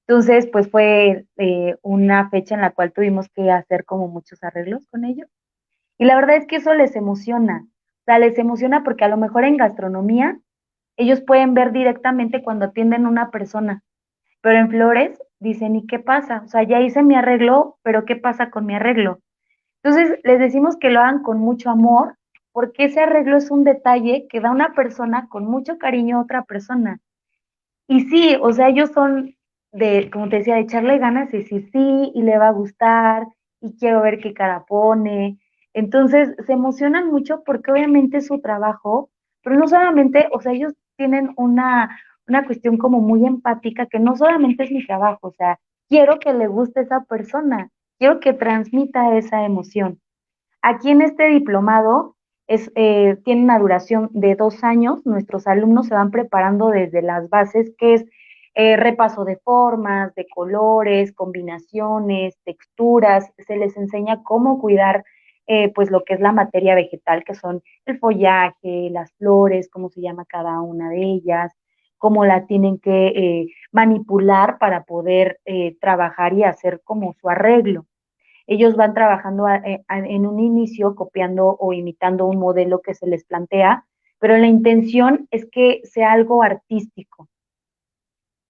Entonces, 0.06 0.46
pues 0.46 0.70
fue 0.70 1.26
eh, 1.37 1.76
una 1.82 2.30
fecha 2.30 2.54
en 2.54 2.61
la 2.61 2.70
cual 2.70 2.92
tuvimos 2.92 3.28
que 3.30 3.50
hacer 3.50 3.85
como 3.85 4.06
muchos 4.06 4.44
arreglos 4.44 4.87
con 4.88 5.04
ellos. 5.04 5.28
Y 5.98 6.04
la 6.04 6.14
verdad 6.14 6.37
es 6.37 6.46
que 6.46 6.56
eso 6.56 6.74
les 6.74 6.94
emociona. 6.94 7.66
O 7.66 8.04
sea, 8.04 8.20
les 8.20 8.38
emociona 8.38 8.85
porque 8.85 9.04
a 9.04 9.09
lo 9.09 9.16
mejor 9.16 9.44
en 9.44 9.56
gastronomía 9.56 10.38
ellos 10.96 11.20
pueden 11.22 11.54
ver 11.54 11.72
directamente 11.72 12.40
cuando 12.40 12.66
atienden 12.66 13.04
a 13.04 13.09
una 13.09 13.30
persona, 13.32 13.82
pero 14.42 14.59
en 14.59 14.70
flores 14.70 15.20
dicen, 15.40 15.74
¿y 15.74 15.87
qué 15.88 15.98
pasa? 15.98 16.42
O 16.44 16.48
sea, 16.48 16.62
ya 16.62 16.80
hice 16.80 17.02
mi 17.02 17.16
arreglo, 17.16 17.78
pero 17.82 18.04
¿qué 18.04 18.14
pasa 18.14 18.48
con 18.48 18.64
mi 18.64 18.76
arreglo? 18.76 19.18
Entonces, 19.87 20.18
les 20.25 20.40
decimos 20.40 20.77
que 20.77 20.90
lo 20.90 20.99
hagan 20.99 21.22
con 21.22 21.38
mucho 21.38 21.70
amor, 21.70 22.16
porque 22.51 22.87
ese 22.87 23.03
arreglo 23.03 23.37
es 23.37 23.53
un 23.53 23.62
detalle 23.62 24.27
que 24.29 24.40
da 24.40 24.51
una 24.51 24.75
persona 24.75 25.29
con 25.29 25.46
mucho 25.46 25.79
cariño 25.79 26.18
a 26.18 26.22
otra 26.22 26.42
persona. 26.42 26.99
Y 27.87 28.01
sí, 28.09 28.37
o 28.42 28.53
sea, 28.53 28.68
ellos 28.68 28.90
son 28.90 29.37
de, 29.70 30.11
como 30.12 30.29
te 30.29 30.38
decía, 30.38 30.57
de 30.57 30.62
echarle 30.62 30.99
ganas 30.99 31.33
y 31.33 31.37
decir 31.37 31.70
sí, 31.70 32.11
y 32.12 32.22
le 32.22 32.37
va 32.37 32.49
a 32.49 32.53
gustar, 32.53 33.29
y 33.61 33.77
quiero 33.79 34.03
ver 34.03 34.18
qué 34.18 34.35
cara 34.35 34.64
pone. 34.66 35.38
Entonces, 35.72 36.35
se 36.44 36.55
emocionan 36.55 37.07
mucho 37.07 37.44
porque 37.44 37.70
obviamente 37.70 38.16
es 38.16 38.27
su 38.27 38.40
trabajo, 38.40 39.11
pero 39.44 39.55
no 39.55 39.68
solamente, 39.68 40.27
o 40.33 40.40
sea, 40.40 40.51
ellos 40.51 40.72
tienen 40.96 41.33
una, 41.37 41.96
una 42.27 42.44
cuestión 42.44 42.77
como 42.77 43.01
muy 43.01 43.25
empática, 43.25 43.87
que 43.87 44.01
no 44.01 44.16
solamente 44.16 44.64
es 44.64 44.72
mi 44.72 44.85
trabajo, 44.85 45.29
o 45.29 45.33
sea, 45.33 45.61
quiero 45.88 46.18
que 46.18 46.35
le 46.35 46.49
guste 46.49 46.81
esa 46.81 47.05
persona. 47.05 47.70
Quiero 47.98 48.20
que 48.20 48.35
transmita 48.35 49.16
esa 49.16 49.44
emoción. 49.44 50.00
Aquí 50.62 50.90
en 50.90 51.00
este 51.00 51.26
diplomado 51.28 52.16
es, 52.46 52.70
eh, 52.74 53.16
tiene 53.24 53.42
una 53.42 53.59
duración 53.59 54.11
de 54.12 54.35
dos 54.35 54.62
años. 54.64 55.04
Nuestros 55.06 55.46
alumnos 55.46 55.87
se 55.87 55.94
van 55.94 56.11
preparando 56.11 56.68
desde 56.68 57.00
las 57.02 57.28
bases, 57.30 57.72
que 57.78 57.94
es 57.94 58.04
eh, 58.54 58.76
repaso 58.76 59.24
de 59.24 59.37
formas, 59.37 60.14
de 60.14 60.26
colores, 60.28 61.12
combinaciones, 61.12 62.37
texturas. 62.44 63.32
Se 63.38 63.56
les 63.56 63.76
enseña 63.76 64.22
cómo 64.22 64.61
cuidar 64.61 65.04
eh, 65.46 65.72
pues 65.74 65.90
lo 65.90 66.04
que 66.04 66.14
es 66.14 66.20
la 66.20 66.32
materia 66.32 66.74
vegetal, 66.74 67.24
que 67.24 67.35
son 67.35 67.62
el 67.87 67.98
follaje, 67.98 68.90
las 68.90 69.12
flores, 69.14 69.70
cómo 69.70 69.88
se 69.90 70.00
llama 70.00 70.24
cada 70.26 70.61
una 70.61 70.90
de 70.90 71.02
ellas, 71.02 71.52
cómo 71.98 72.24
la 72.24 72.46
tienen 72.46 72.78
que 72.78 73.09
eh, 73.09 73.46
manipular 73.72 74.59
para 74.59 74.85
poder 74.85 75.40
eh, 75.44 75.76
trabajar 75.80 76.32
y 76.35 76.44
hacer 76.44 76.80
como 76.85 77.14
su 77.14 77.28
arreglo. 77.28 77.87
Ellos 78.46 78.76
van 78.76 78.94
trabajando 78.94 79.48
eh, 79.48 79.85
en 79.88 80.26
un 80.26 80.38
inicio 80.40 80.94
copiando 80.94 81.56
o 81.59 81.72
imitando 81.72 82.26
un 82.26 82.38
modelo 82.38 82.80
que 82.80 82.94
se 82.94 83.06
les 83.06 83.24
plantea, 83.24 83.85
pero 84.18 84.37
la 84.37 84.46
intención 84.46 85.26
es 85.30 85.46
que 85.50 85.80
sea 85.85 86.12
algo 86.12 86.42
artístico, 86.42 87.28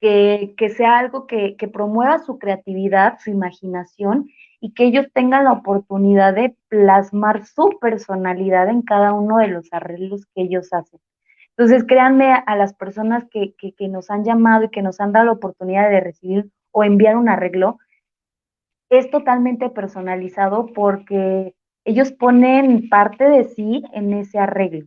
que, 0.01 0.55
sea 0.77 0.99
algo 0.99 1.27
que, 1.27 1.57
que 1.57 1.69
promueva 1.69 2.19
su 2.19 2.39
creatividad, 2.39 3.19
su 3.19 3.31
imaginación 3.31 4.29
y 4.61 4.73
que 4.73 4.85
ellos 4.85 5.07
tengan 5.13 5.45
la 5.45 5.53
oportunidad 5.53 6.35
de 6.35 6.57
plasmar 6.69 7.45
su 7.47 7.79
personalidad 7.81 8.69
en 8.69 8.83
cada 8.83 9.13
uno 9.13 9.39
de 9.39 9.49
los 9.49 9.73
arreglos 9.73 10.27
que 10.35 10.43
ellos 10.43 10.73
hacen. 10.73 11.01
Entonces, 11.59 11.85
créanme 11.85 12.33
a 12.33 12.55
las 12.55 12.75
personas 12.75 13.25
que, 13.31 13.55
nos 13.89 14.11
han 14.11 14.25
llamado 14.25 14.65
y 14.65 14.69
que 14.69 14.83
nos 14.83 15.01
han 15.01 15.13
dado 15.13 15.27
la 15.27 15.33
oportunidad 15.33 15.89
de 15.89 16.01
recibir 16.01 16.51
o 16.71 16.85
enviar 16.85 17.17
un 17.17 17.31
arreglo, 17.31 17.79
es 18.91 19.11
totalmente 19.11 19.71
personalizado 19.71 20.67
porque 20.67 21.55
ellos 21.85 22.13
ponen 22.13 22.89
parte 22.91 23.25
de 23.25 23.45
sí 23.45 23.83
en 23.93 24.13
ese 24.13 24.39
arreglo. 24.39 24.87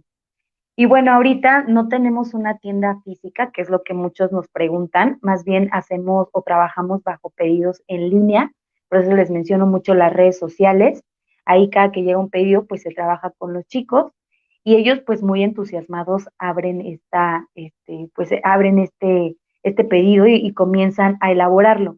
Y 0.75 0.85
bueno, 0.85 1.11
ahorita 1.11 1.63
no 1.63 1.87
tenemos 1.87 2.33
una 2.33 2.59
tienda 2.59 3.01
física, 3.03 3.51
que 3.51 3.61
es 3.61 3.69
lo 3.69 3.83
que 3.83 3.93
muchos 3.95 4.31
nos 4.31 4.47
preguntan, 4.47 5.17
más 5.21 5.43
bien 5.43 5.69
hacemos 5.73 6.29
o 6.31 6.41
trabajamos 6.43 7.03
bajo 7.03 7.31
pedidos 7.31 7.81
en 7.87 8.09
línea, 8.09 8.53
por 8.87 8.99
eso 8.99 9.13
les 9.15 9.31
menciono 9.31 9.65
mucho 9.65 9.93
las 9.95 10.13
redes 10.13 10.37
sociales. 10.37 11.03
Ahí 11.45 11.69
cada 11.69 11.91
que 11.91 12.03
llega 12.03 12.19
un 12.19 12.29
pedido, 12.29 12.65
pues 12.65 12.83
se 12.83 12.91
trabaja 12.91 13.31
con 13.37 13.53
los 13.53 13.65
chicos 13.65 14.11
y 14.69 14.75
ellos 14.75 14.99
pues 15.03 15.23
muy 15.23 15.41
entusiasmados 15.41 16.29
abren 16.37 16.81
esta, 16.81 17.47
este, 17.55 18.11
pues 18.13 18.29
abren 18.43 18.77
este, 18.77 19.35
este 19.63 19.83
pedido 19.83 20.27
y, 20.27 20.53
comienzan 20.53 21.17
a 21.21 21.31
elaborarlo. 21.31 21.97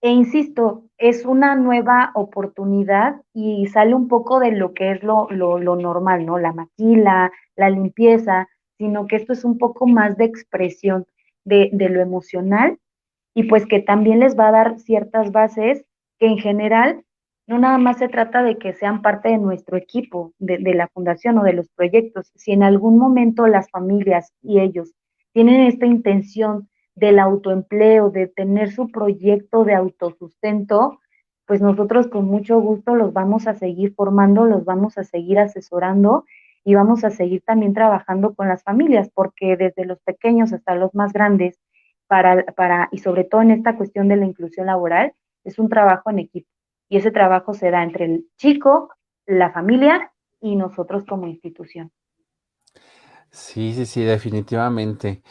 E 0.00 0.08
insisto, 0.08 0.84
es 0.96 1.26
una 1.26 1.54
nueva 1.54 2.10
oportunidad 2.14 3.20
y 3.34 3.66
sale 3.66 3.94
un 3.94 4.08
poco 4.08 4.40
de 4.40 4.52
lo 4.52 4.72
que 4.72 4.92
es 4.92 5.02
lo, 5.02 5.28
lo, 5.30 5.58
normal, 5.76 6.24
¿no? 6.24 6.38
La 6.38 6.54
maquila, 6.54 7.30
la 7.56 7.68
limpieza, 7.68 8.48
sino 8.78 9.06
que 9.06 9.16
esto 9.16 9.34
es 9.34 9.44
un 9.44 9.58
poco 9.58 9.86
más 9.86 10.16
de 10.16 10.24
expresión 10.24 11.04
de, 11.44 11.68
de 11.74 11.90
lo 11.90 12.00
emocional 12.00 12.78
y 13.34 13.42
pues 13.42 13.66
que 13.66 13.80
también 13.80 14.20
les 14.20 14.34
va 14.34 14.48
a 14.48 14.52
dar 14.52 14.78
ciertas 14.78 15.30
bases 15.30 15.84
que 16.18 16.28
en 16.28 16.38
general 16.38 17.04
no 17.52 17.58
nada 17.58 17.76
más 17.76 17.98
se 17.98 18.08
trata 18.08 18.42
de 18.42 18.56
que 18.56 18.72
sean 18.72 19.02
parte 19.02 19.28
de 19.28 19.38
nuestro 19.38 19.76
equipo, 19.76 20.32
de, 20.38 20.58
la 20.74 20.88
fundación 20.88 21.38
o 21.38 21.44
de 21.44 21.52
los 21.52 21.68
proyectos. 21.68 22.32
Si 22.34 22.52
en 22.52 22.62
algún 22.62 22.98
momento 22.98 23.46
las 23.46 23.70
familias 23.70 24.32
y 24.42 24.60
ellos 24.60 24.94
tienen 25.32 25.60
esta 25.62 25.84
intención 25.84 26.70
del 26.94 27.18
autoempleo, 27.18 28.10
de 28.10 28.26
tener 28.26 28.72
su 28.72 28.90
proyecto 28.90 29.64
de 29.64 29.74
autosustento, 29.74 30.98
pues 31.46 31.60
nosotros 31.60 32.08
con 32.08 32.24
mucho 32.24 32.58
gusto 32.58 32.94
los 32.94 33.12
vamos 33.12 33.46
a 33.46 33.54
seguir 33.54 33.94
formando, 33.94 34.46
los 34.46 34.64
vamos 34.64 34.96
a 34.96 35.04
seguir 35.04 35.38
asesorando 35.38 36.24
y 36.64 36.74
vamos 36.74 37.04
a 37.04 37.10
seguir 37.10 37.42
también 37.42 37.74
trabajando 37.74 38.34
con 38.34 38.48
las 38.48 38.62
familias, 38.62 39.10
porque 39.12 39.56
desde 39.56 39.84
los 39.84 40.00
pequeños 40.00 40.52
hasta 40.54 40.74
los 40.74 40.94
más 40.94 41.12
grandes, 41.12 41.60
para, 42.06 42.44
para, 42.56 42.88
y 42.92 42.98
sobre 42.98 43.24
todo 43.24 43.42
en 43.42 43.50
esta 43.50 43.76
cuestión 43.76 44.08
de 44.08 44.16
la 44.16 44.26
inclusión 44.26 44.66
laboral, 44.66 45.12
es 45.44 45.58
un 45.58 45.68
trabajo 45.68 46.10
en 46.10 46.20
equipo. 46.20 46.51
Y 46.92 46.98
ese 46.98 47.10
trabajo 47.10 47.54
se 47.54 47.70
da 47.70 47.82
entre 47.82 48.04
el 48.04 48.26
chico, 48.36 48.90
la 49.24 49.50
familia 49.50 50.12
y 50.42 50.56
nosotros 50.56 51.06
como 51.08 51.26
institución. 51.26 51.90
Sí, 53.30 53.72
sí, 53.72 53.86
sí, 53.86 54.02
definitivamente. 54.02 55.22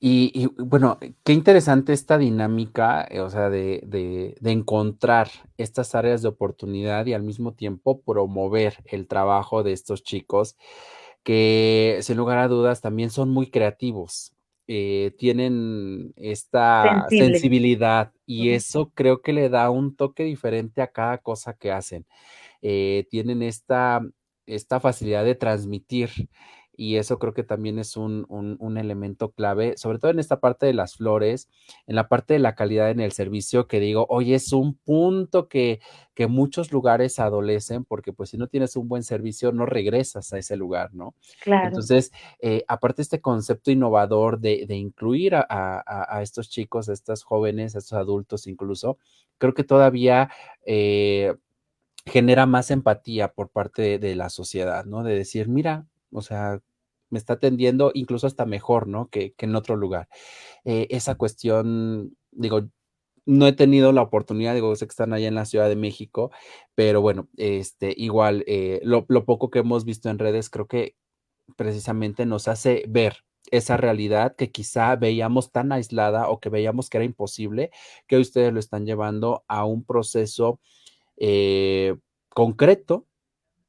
Y, 0.00 0.48
bueno, 0.58 0.98
qué 1.22 1.32
interesante 1.32 1.92
esta 1.92 2.18
dinámica, 2.18 3.06
eh, 3.08 3.20
o 3.20 3.30
sea, 3.30 3.48
de, 3.48 3.82
de, 3.86 4.34
de, 4.40 4.50
encontrar 4.50 5.28
estas 5.56 5.94
áreas 5.94 6.20
de 6.20 6.30
oportunidad 6.30 7.06
y 7.06 7.12
al 7.12 7.22
mismo 7.22 7.54
tiempo 7.54 8.02
promover 8.02 8.78
el 8.86 9.06
trabajo 9.06 9.62
de 9.62 9.72
estos 9.72 10.02
chicos 10.02 10.56
que 11.22 12.00
sin 12.02 12.16
lugar 12.16 12.38
a 12.38 12.48
dudas 12.48 12.80
también 12.80 13.10
son 13.10 13.30
muy 13.30 13.52
creativos, 13.52 14.34
eh, 14.66 15.12
tienen 15.18 16.12
esta 16.16 17.06
sensibilidad 17.10 18.12
y 18.26 18.50
eso 18.50 18.90
creo 18.94 19.20
que 19.20 19.32
le 19.32 19.48
da 19.48 19.70
un 19.70 19.94
toque 19.94 20.24
diferente 20.24 20.80
a 20.82 20.90
cada 20.90 21.18
cosa 21.18 21.54
que 21.54 21.70
hacen. 21.70 22.06
Eh, 22.62 23.06
tienen 23.10 23.42
esta, 23.42 24.00
esta 24.46 24.80
facilidad 24.80 25.24
de 25.24 25.34
transmitir 25.34 26.10
y 26.76 26.96
eso 26.96 27.18
creo 27.18 27.34
que 27.34 27.44
también 27.44 27.78
es 27.78 27.96
un, 27.96 28.26
elemento 28.76 29.30
clave, 29.30 29.76
sobre 29.76 29.98
todo 29.98 30.10
en 30.10 30.18
esta 30.18 30.40
parte 30.40 30.66
de 30.66 30.74
las 30.74 30.96
flores, 30.96 31.48
en 31.86 31.94
la 31.94 32.08
parte 32.08 32.34
de 32.34 32.40
la 32.40 32.54
calidad 32.54 32.90
en 32.90 33.00
el 33.00 33.12
servicio, 33.12 33.68
que 33.68 33.80
digo, 33.80 34.06
oye, 34.08 34.34
es 34.34 34.52
un 34.52 34.74
punto 34.74 35.48
que, 35.48 35.80
que 36.14 36.26
muchos 36.26 36.72
lugares 36.72 37.18
adolecen, 37.18 37.84
porque 37.84 38.12
pues 38.12 38.30
si 38.30 38.38
no 38.38 38.48
tienes 38.48 38.76
un 38.76 38.88
buen 38.88 39.02
servicio, 39.02 39.52
no 39.52 39.66
regresas 39.66 40.32
a 40.32 40.38
ese 40.38 40.56
lugar, 40.56 40.94
¿no? 40.94 41.14
Claro. 41.42 41.68
Entonces, 41.68 42.12
eh, 42.40 42.64
aparte 42.68 43.02
este 43.02 43.20
concepto 43.20 43.70
innovador 43.70 44.40
de, 44.40 44.66
incluir 44.70 45.34
a, 45.36 46.20
estos 46.22 46.50
chicos, 46.50 46.88
a 46.88 46.92
estos 46.92 47.22
jóvenes, 47.22 47.74
a 47.74 47.78
estos 47.78 47.98
adultos 47.98 48.46
incluso, 48.46 48.98
creo 49.38 49.54
que 49.54 49.64
todavía... 49.64 50.30
Eh, 50.66 51.34
genera 52.06 52.44
más 52.44 52.70
empatía 52.70 53.32
por 53.32 53.48
parte 53.48 53.98
de 53.98 54.14
la 54.14 54.28
sociedad, 54.28 54.84
¿no? 54.84 55.02
De 55.04 55.16
decir, 55.16 55.48
mira, 55.48 55.86
o 56.14 56.22
sea, 56.22 56.60
me 57.10 57.18
está 57.18 57.34
atendiendo 57.34 57.90
incluso 57.94 58.26
hasta 58.26 58.46
mejor, 58.46 58.88
¿no? 58.88 59.08
Que, 59.08 59.34
en 59.38 59.56
otro 59.56 59.76
lugar. 59.76 60.08
Eh, 60.64 60.86
esa 60.90 61.16
cuestión, 61.16 62.16
digo, 62.32 62.62
no 63.26 63.46
he 63.46 63.52
tenido 63.52 63.92
la 63.92 64.02
oportunidad, 64.02 64.54
digo, 64.54 64.74
sé 64.76 64.86
que 64.86 64.90
están 64.90 65.12
allá 65.12 65.28
en 65.28 65.34
la 65.34 65.46
Ciudad 65.46 65.68
de 65.68 65.76
México, 65.76 66.30
pero 66.74 67.00
bueno, 67.00 67.28
este, 67.36 67.94
igual, 67.96 68.44
eh, 68.46 68.80
lo, 68.84 69.06
poco 69.06 69.50
que 69.50 69.60
hemos 69.60 69.84
visto 69.84 70.10
en 70.10 70.18
redes 70.18 70.50
creo 70.50 70.66
que 70.66 70.96
precisamente 71.56 72.26
nos 72.26 72.48
hace 72.48 72.84
ver 72.88 73.18
esa 73.50 73.76
realidad 73.76 74.36
que 74.36 74.50
quizá 74.50 74.96
veíamos 74.96 75.52
tan 75.52 75.72
aislada 75.72 76.28
o 76.28 76.40
que 76.40 76.48
veíamos 76.50 76.90
que 76.90 76.98
era 76.98 77.04
imposible, 77.04 77.70
que 78.06 78.18
ustedes 78.18 78.52
lo 78.52 78.60
están 78.60 78.86
llevando 78.86 79.44
a 79.48 79.64
un 79.64 79.84
proceso 79.84 80.60
eh, 81.16 81.96
concreto 82.30 83.06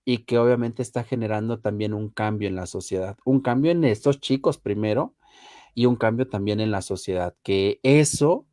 y 0.05 0.19
que 0.19 0.37
obviamente 0.37 0.81
está 0.83 1.03
generando 1.03 1.59
también 1.59 1.93
un 1.93 2.09
cambio 2.09 2.47
en 2.47 2.55
la 2.55 2.67
sociedad, 2.67 3.17
un 3.25 3.41
cambio 3.41 3.71
en 3.71 3.83
estos 3.83 4.19
chicos 4.21 4.57
primero 4.59 5.15
y 5.73 5.87
un 5.87 5.95
cambio 5.97 6.27
también 6.29 6.61
en 6.61 6.71
la 6.71 6.81
sociedad, 6.81 7.35
que 7.43 7.79
eso 7.83 8.47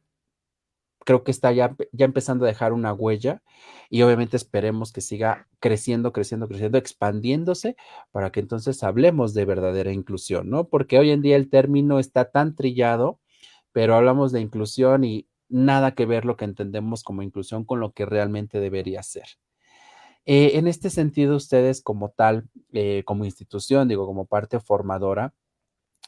creo 1.05 1.25
que 1.25 1.31
está 1.31 1.53
ya, 1.53 1.77
ya 1.93 2.05
empezando 2.05 2.45
a 2.45 2.49
dejar 2.49 2.73
una 2.73 2.93
huella 2.93 3.43
y 3.91 4.03
obviamente 4.03 4.37
esperemos 4.37 4.93
que 4.93 5.01
siga 5.01 5.49
creciendo, 5.61 6.13
creciendo, 6.13 6.49
creciendo, 6.49 6.79
expandiéndose 6.79 7.77
para 8.11 8.31
que 8.31 8.41
entonces 8.41 8.83
hablemos 8.83 9.35
de 9.35 9.45
verdadera 9.45 9.93
inclusión, 9.93 10.49
¿no? 10.51 10.69
Porque 10.69 10.99
hoy 10.99 11.11
en 11.11 11.23
día 11.23 11.37
el 11.37 11.51
término 11.51 11.99
está 11.99 12.31
tan 12.31 12.55
trillado, 12.55 13.21
pero 13.73 13.95
hablamos 13.95 14.33
de 14.33 14.41
inclusión 14.41 15.05
y 15.05 15.29
nada 15.49 15.95
que 15.95 16.07
ver 16.07 16.25
lo 16.25 16.37
que 16.37 16.45
entendemos 16.47 17.03
como 17.05 17.23
inclusión 17.23 17.65
con 17.65 17.81
lo 17.81 17.93
que 17.93 18.07
realmente 18.07 18.61
debería 18.61 19.03
ser. 19.03 19.27
Eh, 20.25 20.53
en 20.55 20.69
este 20.69 20.91
sentido, 20.91 21.37
ustedes 21.37 21.83
como 21.83 22.11
tal, 22.11 22.49
eh, 22.73 23.03
como 23.05 23.25
institución, 23.25 23.89
digo, 23.89 24.07
como 24.07 24.27
parte 24.27 24.61
formadora, 24.61 25.35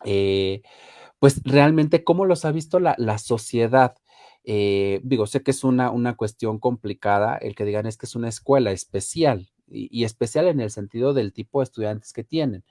eh, 0.04 0.62
pues 1.18 1.42
realmente, 1.44 2.04
¿cómo 2.04 2.26
los 2.26 2.44
ha 2.44 2.52
visto 2.52 2.80
la, 2.80 3.18
sociedad? 3.18 3.96
digo, 4.44 5.26
sé 5.26 5.42
que 5.42 5.52
es 5.52 5.64
una, 5.64 5.90
una, 5.90 6.16
cuestión 6.16 6.58
complicada 6.58 7.36
el 7.38 7.54
que 7.54 7.64
digan 7.64 7.86
es 7.86 7.96
que 7.96 8.04
es 8.06 8.14
una 8.14 8.28
escuela 8.28 8.72
especial 8.72 9.48
y, 9.66 10.04
especial 10.04 10.48
en 10.48 10.60
el 10.60 10.70
sentido 10.70 11.14
del 11.14 11.32
tipo 11.32 11.60
de 11.60 11.64
estudiantes 11.64 12.12
que 12.12 12.24
tienen. 12.24 12.64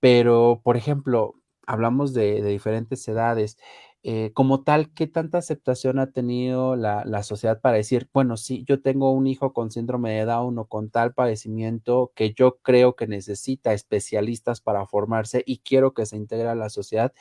Pero, 0.00 0.60
por 0.64 0.76
ejemplo, 0.76 1.34
hablamos 1.66 2.14
de 2.14 2.42
diferentes 2.42 3.06
edades. 3.08 3.58
Eh, 4.02 4.30
como 4.34 4.62
tal, 4.62 4.92
¿qué 4.94 5.08
tanta 5.08 5.38
aceptación 5.38 5.98
ha 5.98 6.12
tenido 6.12 6.76
la, 6.76 7.22
sociedad 7.24 7.60
para 7.60 7.76
decir, 7.76 8.08
bueno, 8.12 8.36
sí, 8.36 8.64
yo 8.68 8.80
tengo 8.80 9.10
un 9.10 9.26
hijo 9.26 9.52
con 9.52 9.72
síndrome 9.72 10.12
de 10.12 10.24
Down 10.24 10.58
o 10.58 10.66
con 10.66 10.90
tal 10.90 11.12
padecimiento 11.12 12.12
que 12.14 12.32
yo 12.32 12.58
creo 12.62 12.94
que 12.94 13.08
necesita 13.08 13.72
especialistas 13.72 14.60
para 14.60 14.86
formarse 14.86 15.42
y 15.44 15.58
quiero 15.58 15.92
que 15.92 16.06
se 16.06 16.16
integre 16.16 16.48
a 16.48 16.54
la 16.54 16.68
sociedad? 16.68 17.12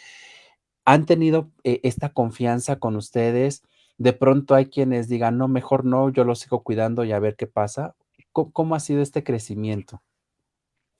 ¿Han 0.86 1.05
tenido 1.07 1.49
eh, 1.63 1.80
esta 1.84 2.09
confianza 2.09 2.78
con 2.78 2.95
ustedes? 2.95 3.63
De 3.97 4.13
pronto 4.13 4.53
hay 4.53 4.67
quienes 4.67 5.07
digan, 5.07 5.38
no, 5.38 5.47
mejor 5.47 5.86
no, 5.86 6.09
yo 6.09 6.23
lo 6.23 6.36
sigo 6.36 6.61
cuidando 6.61 7.03
y 7.03 7.11
a 7.13 7.19
ver 7.19 7.36
qué 7.36 7.47
pasa. 7.47 7.95
cómo 8.32 8.76
ha 8.76 8.80
sido 8.80 9.01
este 9.01 9.23
crecimiento? 9.23 10.03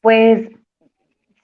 Pues 0.02 0.50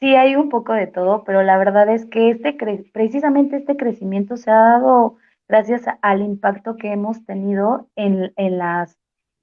Sí, 0.01 0.15
hay 0.15 0.35
un 0.35 0.49
poco 0.49 0.73
de 0.73 0.87
todo, 0.87 1.23
pero 1.23 1.43
la 1.43 1.59
verdad 1.59 1.87
es 1.89 2.07
que 2.07 2.31
este 2.31 2.57
precisamente 2.91 3.57
este 3.57 3.77
crecimiento 3.77 4.35
se 4.35 4.49
ha 4.49 4.55
dado 4.55 5.17
gracias 5.47 5.83
al 6.01 6.21
impacto 6.23 6.75
que 6.75 6.91
hemos 6.91 7.23
tenido 7.25 7.87
en, 7.95 8.33
en, 8.35 8.57
las, 8.57 8.97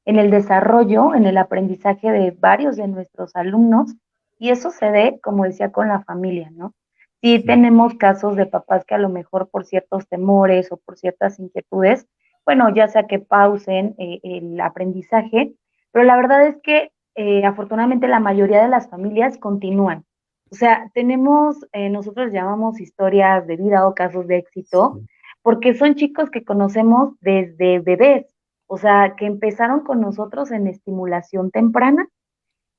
en 0.05 0.19
el 0.19 0.33
desarrollo, 0.33 1.15
en 1.15 1.27
el 1.27 1.39
aprendizaje 1.39 2.11
de 2.11 2.33
varios 2.33 2.77
de 2.77 2.89
nuestros 2.89 3.37
alumnos, 3.37 3.95
y 4.41 4.51
eso 4.51 4.71
se 4.73 4.91
ve, 4.91 5.21
como 5.23 5.45
decía, 5.45 5.71
con 5.71 5.87
la 5.89 6.03
familia, 6.03 6.51
¿no? 6.51 6.75
Sí 7.23 7.39
tenemos 7.45 7.95
casos 7.95 8.35
de 8.35 8.47
papás 8.47 8.85
que 8.85 8.97
a 8.97 8.99
lo 8.99 9.11
mejor 9.11 9.49
por 9.51 9.65
ciertos 9.65 10.09
temores 10.09 10.73
o 10.73 10.77
por 10.79 10.97
ciertas 10.99 11.39
inquietudes, 11.39 12.09
bueno, 12.45 12.75
ya 12.75 12.89
sea 12.89 13.07
que 13.07 13.21
pausen 13.21 13.95
eh, 13.99 14.19
el 14.25 14.61
aprendizaje, 14.61 15.55
pero 15.93 16.05
la 16.05 16.17
verdad 16.17 16.49
es 16.49 16.57
que 16.65 16.91
eh, 17.15 17.45
afortunadamente 17.45 18.09
la 18.09 18.19
mayoría 18.21 18.61
de 18.63 18.69
las 18.69 18.89
familias 18.89 19.39
continúan. 19.39 20.05
O 20.51 20.55
sea, 20.55 20.91
tenemos, 20.95 21.57
eh, 21.73 21.91
nosotros 21.91 22.33
llamamos 22.33 22.81
historias 22.81 23.47
de 23.47 23.57
vida 23.57 23.87
o 23.87 23.95
casos 23.95 24.27
de 24.27 24.39
éxito, 24.39 25.01
porque 25.43 25.75
son 25.75 25.95
chicos 25.95 26.31
que 26.31 26.45
conocemos 26.45 27.15
desde 27.21 27.81
bebés, 27.81 28.27
o 28.67 28.79
sea, 28.79 29.15
que 29.17 29.27
empezaron 29.27 29.81
con 29.81 30.01
nosotros 30.01 30.51
en 30.51 30.67
estimulación 30.67 31.51
temprana 31.51 32.09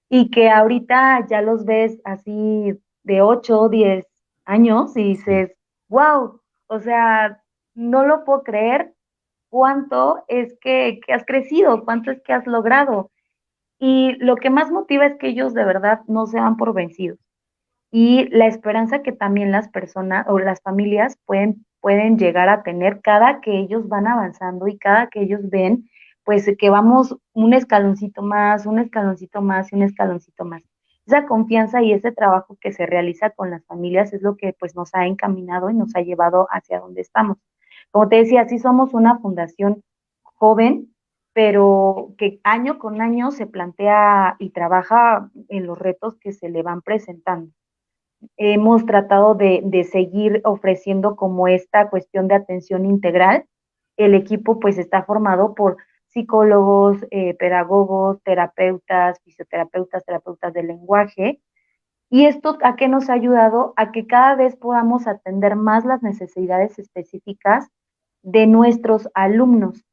y 0.09 0.31
que 0.31 0.49
ahorita 0.49 1.27
ya 1.27 1.41
los 1.41 1.65
ves 1.65 1.99
así 2.05 2.73
de 3.03 3.21
8 3.21 3.59
o 3.59 3.69
10 3.69 4.05
años 4.45 4.97
y 4.97 5.03
dices, 5.03 5.51
wow, 5.89 6.41
o 6.67 6.79
sea, 6.79 7.41
no 7.75 8.05
lo 8.05 8.25
puedo 8.25 8.43
creer 8.43 8.93
cuánto 9.49 10.23
es 10.27 10.57
que, 10.61 10.99
que 11.05 11.13
has 11.13 11.25
crecido, 11.25 11.85
cuánto 11.85 12.11
es 12.11 12.21
que 12.23 12.33
has 12.33 12.47
logrado. 12.47 13.11
Y 13.79 14.13
lo 14.19 14.35
que 14.37 14.49
más 14.49 14.71
motiva 14.71 15.05
es 15.05 15.17
que 15.17 15.29
ellos 15.29 15.53
de 15.53 15.65
verdad 15.65 16.01
no 16.07 16.25
se 16.25 16.39
van 16.39 16.57
por 16.57 16.73
vencidos 16.73 17.19
y 17.91 18.27
la 18.29 18.47
esperanza 18.47 19.01
que 19.01 19.11
también 19.11 19.51
las 19.51 19.69
personas 19.69 20.25
o 20.29 20.39
las 20.39 20.61
familias 20.61 21.17
pueden, 21.25 21.65
pueden 21.81 22.17
llegar 22.19 22.49
a 22.49 22.61
tener 22.63 23.01
cada 23.01 23.41
que 23.41 23.57
ellos 23.57 23.87
van 23.87 24.07
avanzando 24.07 24.67
y 24.67 24.77
cada 24.77 25.07
que 25.07 25.21
ellos 25.21 25.41
ven, 25.49 25.89
pues 26.23 26.51
que 26.57 26.69
vamos 26.69 27.17
un 27.33 27.53
escaloncito 27.53 28.21
más, 28.21 28.65
un 28.65 28.79
escaloncito 28.79 29.41
más 29.41 29.71
y 29.71 29.75
un 29.75 29.83
escaloncito 29.83 30.45
más. 30.45 30.61
Esa 31.07 31.25
confianza 31.25 31.81
y 31.81 31.93
ese 31.93 32.11
trabajo 32.11 32.57
que 32.61 32.71
se 32.71 32.85
realiza 32.85 33.31
con 33.31 33.49
las 33.49 33.65
familias 33.65 34.13
es 34.13 34.21
lo 34.21 34.37
que 34.37 34.53
pues 34.53 34.75
nos 34.75 34.93
ha 34.93 35.07
encaminado 35.07 35.71
y 35.71 35.73
nos 35.73 35.95
ha 35.95 36.01
llevado 36.01 36.47
hacia 36.51 36.79
donde 36.79 37.01
estamos. 37.01 37.37
Como 37.91 38.07
te 38.07 38.17
decía, 38.17 38.47
sí 38.47 38.59
somos 38.59 38.93
una 38.93 39.17
fundación 39.17 39.83
joven, 40.21 40.93
pero 41.33 42.13
que 42.17 42.39
año 42.43 42.77
con 42.77 43.01
año 43.01 43.31
se 43.31 43.47
plantea 43.47 44.35
y 44.37 44.51
trabaja 44.51 45.31
en 45.47 45.65
los 45.65 45.79
retos 45.79 46.17
que 46.19 46.31
se 46.31 46.49
le 46.49 46.61
van 46.61 46.81
presentando 46.83 47.51
hemos 48.37 48.85
tratado 48.85 49.35
de, 49.35 49.87
seguir 49.91 50.41
ofreciendo 50.43 51.15
como 51.15 51.47
esta 51.47 51.89
cuestión 51.89 52.27
de 52.27 52.35
atención 52.35 52.85
integral. 52.85 53.45
El 53.97 54.15
equipo 54.15 54.59
pues 54.59 54.77
está 54.77 55.03
formado 55.03 55.55
por 55.55 55.77
psicólogos, 56.07 57.05
eh, 57.11 57.35
pedagogos, 57.35 58.21
terapeutas, 58.23 59.19
fisioterapeutas, 59.23 60.03
terapeutas 60.05 60.53
del 60.53 60.67
lenguaje. 60.67 61.41
¿Y 62.09 62.25
esto 62.25 62.57
a 62.63 62.75
qué 62.75 62.87
nos 62.87 63.09
ha 63.09 63.13
ayudado? 63.13 63.73
A 63.75 63.91
que 63.91 64.07
cada 64.07 64.35
vez 64.35 64.55
podamos 64.55 65.05
atender 65.05 65.55
más 65.55 65.85
las 65.85 66.01
necesidades 66.01 66.79
específicas 66.79 67.69
de 68.23 68.47
nuestros 68.47 69.09
alumnos. 69.13 69.85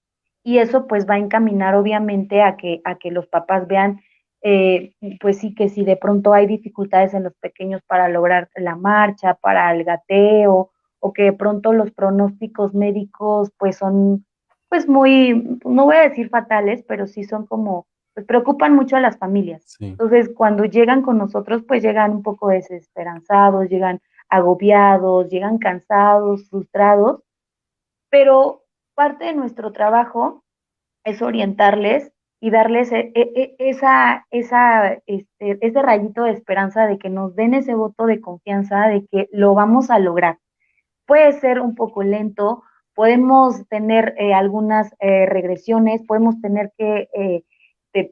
Y 0.42 0.58
eso 0.58 0.86
pues 0.86 1.06
va 1.08 1.14
a 1.14 1.18
encaminar 1.18 1.74
obviamente 1.74 2.42
a 2.42 2.56
que, 2.56 2.80
a 2.84 2.96
que 2.96 3.10
los 3.10 3.26
papás 3.26 3.66
vean 3.66 4.00
eh, 4.48 4.92
pues 5.20 5.38
sí 5.38 5.56
que 5.56 5.68
si 5.68 5.84
de 5.84 5.96
pronto 5.96 6.32
hay 6.32 6.46
dificultades 6.46 7.14
en 7.14 7.24
los 7.24 7.34
pequeños 7.34 7.82
para 7.84 8.08
lograr 8.08 8.48
la 8.54 8.76
marcha, 8.76 9.34
para 9.34 9.74
el 9.74 9.82
gateo, 9.82 10.70
o 11.00 11.12
que 11.12 11.24
de 11.24 11.32
pronto 11.32 11.72
los 11.72 11.90
pronósticos 11.90 12.72
médicos 12.72 13.50
pues 13.58 13.76
son 13.76 14.24
pues 14.68 14.88
muy, 14.88 15.58
no 15.64 15.86
voy 15.86 15.96
a 15.96 16.08
decir 16.08 16.28
fatales, 16.28 16.84
pero 16.86 17.08
sí 17.08 17.24
son 17.24 17.46
como, 17.46 17.88
pues 18.14 18.24
preocupan 18.24 18.72
mucho 18.72 18.94
a 18.94 19.00
las 19.00 19.18
familias. 19.18 19.76
Entonces, 19.80 20.30
cuando 20.32 20.64
llegan 20.64 21.02
con 21.02 21.18
nosotros, 21.18 21.64
pues 21.66 21.82
llegan 21.82 22.12
un 22.12 22.22
poco 22.22 22.48
desesperanzados, 22.48 23.68
llegan 23.68 24.00
agobiados, 24.28 25.28
llegan 25.28 25.58
cansados, 25.58 26.48
frustrados, 26.48 27.20
pero 28.10 28.62
parte 28.94 29.24
de 29.24 29.34
nuestro 29.34 29.72
trabajo 29.72 30.44
es 31.04 31.20
orientarles 31.20 32.12
y 32.46 32.50
darles 32.50 32.92
e, 32.92 33.10
e, 33.12 33.32
e, 33.34 33.56
esa, 33.58 34.24
esa, 34.30 34.92
este, 35.06 35.58
ese 35.60 35.82
rayito 35.82 36.22
de 36.22 36.30
esperanza 36.30 36.86
de 36.86 36.96
que 36.96 37.10
nos 37.10 37.34
den 37.34 37.54
ese 37.54 37.74
voto 37.74 38.06
de 38.06 38.20
confianza 38.20 38.86
de 38.86 39.04
que 39.10 39.28
lo 39.32 39.54
vamos 39.54 39.90
a 39.90 39.98
lograr. 39.98 40.38
Puede 41.06 41.32
ser 41.32 41.58
un 41.58 41.74
poco 41.74 42.04
lento, 42.04 42.62
podemos 42.94 43.66
tener 43.66 44.14
eh, 44.16 44.32
algunas 44.32 44.94
eh, 45.00 45.26
regresiones, 45.26 46.04
podemos 46.06 46.40
tener 46.40 46.72
que 46.78 47.08
eh, 47.14 47.42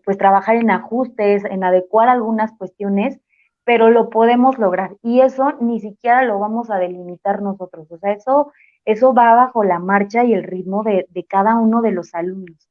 pues 0.05 0.19
trabajar 0.19 0.57
en 0.57 0.73
ajustes, 0.73 1.45
en 1.45 1.63
adecuar 1.63 2.09
algunas 2.09 2.51
cuestiones, 2.59 3.21
pero 3.63 3.89
lo 3.91 4.11
podemos 4.11 4.59
lograr 4.59 4.97
y 5.01 5.21
eso 5.21 5.53
ni 5.61 5.79
siquiera 5.79 6.25
lo 6.25 6.41
vamos 6.41 6.73
a 6.73 6.79
delimitar 6.79 7.41
nosotros, 7.41 7.89
o 7.93 7.99
sea, 7.99 8.11
eso, 8.11 8.51
eso 8.85 9.15
va 9.15 9.33
bajo 9.37 9.63
la 9.63 9.79
marcha 9.79 10.25
y 10.25 10.35
el 10.35 10.43
ritmo 10.43 10.83
de, 10.83 11.07
de 11.11 11.25
cada 11.25 11.55
uno 11.55 11.83
de 11.83 11.93
los 11.93 12.17
alumnos. 12.17 12.69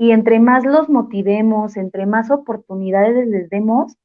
Y 0.00 0.12
entre 0.12 0.38
más 0.38 0.64
los 0.64 0.88
motivemos, 0.88 1.76
entre 1.76 2.06
más 2.06 2.30
oportunidades 2.30 3.26
les 3.26 3.50
demos, 3.50 3.96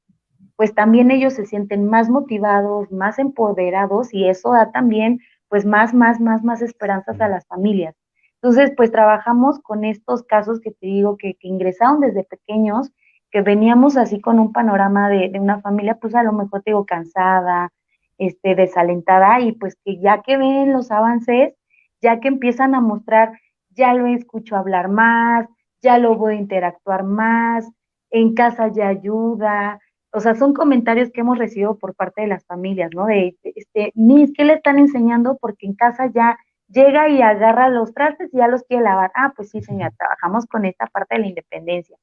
pues 0.55 0.73
también 0.73 1.11
ellos 1.11 1.33
se 1.33 1.45
sienten 1.45 1.85
más 1.85 2.09
motivados, 2.09 2.91
más 2.91 3.19
empoderados 3.19 4.11
y 4.11 4.27
eso 4.27 4.53
da 4.53 4.71
también 4.71 5.19
pues 5.49 5.65
más, 5.67 5.93
más, 5.93 6.19
más, 6.19 6.43
más 6.43 6.63
esperanzas 6.63 7.21
a 7.21 7.27
las 7.27 7.45
familias. 7.45 7.95
Entonces, 8.41 8.73
pues 8.75 8.91
trabajamos 8.91 9.59
con 9.59 9.85
estos 9.85 10.23
casos 10.23 10.59
que 10.61 10.71
te 10.71 10.87
digo 10.87 11.15
que, 11.15 11.37
ingresaron 11.41 11.99
desde 11.99 12.23
pequeños, 12.23 12.91
que 13.29 13.43
veníamos 13.43 13.95
así 13.95 14.19
con 14.19 14.39
un 14.39 14.51
panorama 14.51 15.09
de, 15.09 15.29
de, 15.29 15.39
una 15.39 15.61
familia, 15.61 15.99
pues 16.01 16.15
a 16.15 16.23
lo 16.23 16.33
mejor 16.33 16.63
te 16.63 16.71
digo 16.71 16.87
cansada, 16.87 17.71
este, 18.17 18.55
desalentada, 18.55 19.41
y 19.41 19.51
pues 19.51 19.77
que 19.85 19.99
ya 19.99 20.23
que 20.23 20.37
ven 20.37 20.73
los 20.73 20.89
avances, 20.89 21.53
ya 22.01 22.19
que 22.19 22.29
empiezan 22.29 22.73
a 22.73 22.81
mostrar, 22.81 23.39
ya 23.69 23.93
lo 23.93 24.07
escucho 24.07 24.55
hablar 24.55 24.89
más, 24.89 25.47
ya 25.83 25.99
lo 25.99 26.15
voy 26.15 26.35
a 26.35 26.39
interactuar 26.39 27.03
más, 27.03 27.69
en 28.09 28.33
casa 28.33 28.69
ya 28.69 28.87
ayuda. 28.87 29.79
O 30.13 30.19
sea, 30.19 30.35
son 30.35 30.53
comentarios 30.53 31.11
que 31.11 31.21
hemos 31.21 31.37
recibido 31.37 31.77
por 31.77 31.95
parte 31.95 32.21
de 32.21 32.27
las 32.27 32.45
familias, 32.45 32.91
¿no? 32.95 33.05
De, 33.05 33.37
este, 33.43 33.91
Miss, 33.95 34.31
¿qué 34.35 34.45
le 34.45 34.53
están 34.53 34.79
enseñando? 34.79 35.37
Porque 35.39 35.67
en 35.67 35.75
casa 35.75 36.09
ya 36.13 36.37
llega 36.69 37.09
y 37.09 37.21
agarra 37.21 37.69
los 37.69 37.93
trastes 37.93 38.33
y 38.33 38.37
ya 38.37 38.47
los 38.47 38.63
quiere 38.63 38.83
lavar. 38.83 39.11
Ah, 39.15 39.33
pues 39.35 39.49
sí, 39.49 39.61
señora, 39.61 39.91
trabajamos 39.97 40.45
con 40.47 40.65
esta 40.65 40.87
parte 40.87 41.15
de 41.15 41.21
la 41.21 41.27
independencia. 41.27 41.97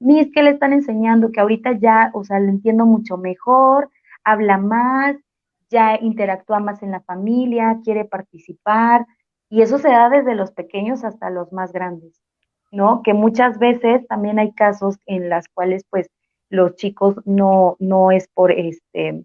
Miss, 0.00 0.30
¿qué 0.32 0.42
le 0.42 0.50
están 0.50 0.72
enseñando? 0.72 1.32
Que 1.32 1.40
ahorita 1.40 1.72
ya, 1.78 2.10
o 2.14 2.24
sea, 2.24 2.40
lo 2.40 2.48
entiendo 2.48 2.86
mucho 2.86 3.16
mejor, 3.18 3.90
habla 4.24 4.58
más, 4.58 5.16
ya 5.70 5.98
interactúa 6.00 6.60
más 6.60 6.82
en 6.82 6.92
la 6.92 7.00
familia, 7.00 7.80
quiere 7.84 8.04
participar, 8.04 9.06
y 9.50 9.62
eso 9.62 9.78
se 9.78 9.88
da 9.88 10.08
desde 10.08 10.34
los 10.34 10.52
pequeños 10.52 11.04
hasta 11.04 11.30
los 11.30 11.52
más 11.52 11.72
grandes. 11.72 12.20
¿No? 12.70 13.02
Que 13.02 13.14
muchas 13.14 13.58
veces 13.58 14.06
también 14.06 14.38
hay 14.38 14.52
casos 14.52 14.98
en 15.06 15.28
las 15.28 15.48
cuales 15.48 15.84
pues 15.90 16.08
los 16.50 16.76
chicos 16.76 17.16
no, 17.24 17.76
no 17.78 18.10
es 18.10 18.28
por 18.28 18.52
este, 18.52 19.24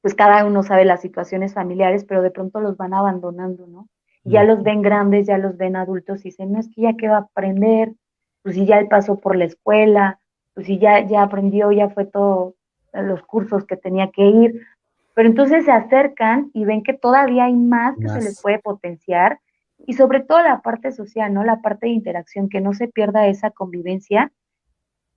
pues 0.00 0.14
cada 0.14 0.44
uno 0.44 0.62
sabe 0.62 0.84
las 0.84 1.00
situaciones 1.00 1.54
familiares, 1.54 2.04
pero 2.04 2.22
de 2.22 2.30
pronto 2.30 2.60
los 2.60 2.76
van 2.76 2.94
abandonando, 2.94 3.66
¿no? 3.66 3.88
Ya 4.24 4.44
los 4.44 4.62
ven 4.62 4.82
grandes, 4.82 5.26
ya 5.26 5.38
los 5.38 5.56
ven 5.56 5.74
adultos 5.74 6.20
y 6.20 6.24
dicen, 6.24 6.52
no 6.52 6.60
es 6.60 6.68
que 6.68 6.82
ya 6.82 6.94
que 6.96 7.08
va 7.08 7.16
a 7.16 7.20
aprender, 7.20 7.94
pues 8.42 8.56
si 8.56 8.66
ya 8.66 8.78
él 8.78 8.88
pasó 8.88 9.18
por 9.20 9.36
la 9.36 9.46
escuela, 9.46 10.20
pues 10.52 10.66
si 10.66 10.78
ya, 10.78 11.06
ya 11.06 11.22
aprendió, 11.22 11.72
ya 11.72 11.88
fue 11.88 12.04
todo 12.04 12.54
los 12.92 13.22
cursos 13.22 13.64
que 13.64 13.76
tenía 13.76 14.10
que 14.10 14.26
ir, 14.26 14.66
pero 15.14 15.28
entonces 15.28 15.64
se 15.64 15.72
acercan 15.72 16.50
y 16.52 16.64
ven 16.64 16.82
que 16.82 16.92
todavía 16.92 17.44
hay 17.44 17.54
más 17.54 17.96
que 17.96 18.08
se 18.08 18.20
les 18.20 18.40
puede 18.42 18.58
potenciar 18.58 19.40
y 19.88 19.94
sobre 19.94 20.20
todo 20.20 20.42
la 20.42 20.60
parte 20.60 20.92
social, 20.92 21.32
¿no? 21.32 21.44
La 21.44 21.62
parte 21.62 21.86
de 21.86 21.92
interacción, 21.92 22.50
que 22.50 22.60
no 22.60 22.74
se 22.74 22.88
pierda 22.88 23.26
esa 23.26 23.50
convivencia. 23.50 24.30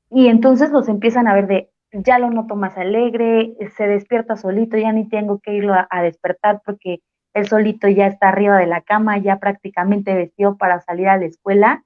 Y 0.10 0.28
entonces 0.30 0.72
los 0.72 0.88
empiezan 0.88 1.28
a 1.28 1.34
ver 1.34 1.48
de, 1.48 1.70
ya 1.92 2.20
lo 2.20 2.30
noto 2.30 2.56
más 2.56 2.78
alegre, 2.78 3.54
se 3.76 3.86
despierta 3.86 4.38
solito, 4.38 4.78
ya 4.78 4.94
ni 4.94 5.10
tengo 5.10 5.40
que 5.40 5.56
irlo 5.56 5.74
a, 5.74 6.02
despertar 6.02 6.62
porque 6.66 7.02
él 7.34 7.50
solito 7.50 7.90
ya 7.90 8.08
está 8.08 8.30
arriba 8.30 8.58
de 8.58 8.66
la 8.66 8.80
cama, 8.80 9.18
ya 9.18 9.40
prácticamente 9.40 10.16
vestido 10.16 10.56
para 10.56 10.80
salir 10.80 11.10
a 11.10 11.18
la 11.18 11.26
escuela. 11.26 11.84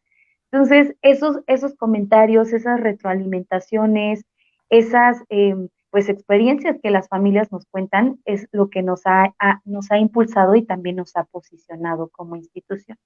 Entonces, 0.52 0.96
esos, 1.02 1.40
esos 1.48 1.76
comentarios, 1.76 2.54
esas 2.54 2.80
retroalimentaciones, 2.80 4.26
esas 4.70 5.24
em, 5.30 5.70
pues 5.96 6.10
experiencias 6.10 6.76
que 6.84 6.92
las 6.92 7.08
familias 7.08 7.54
nos 7.54 7.68
cuentan 7.68 8.20
es 8.26 8.50
lo 8.52 8.70
que 8.70 8.84
nos 8.84 9.04
ha, 9.06 9.34
nos 9.64 9.90
ha 9.92 9.98
impulsado 9.98 10.54
y 10.56 10.62
también 10.62 10.98
nos 10.98 11.16
ha 11.16 11.24
posicionado 11.24 12.10
como 12.10 12.36
institución. 12.36 12.98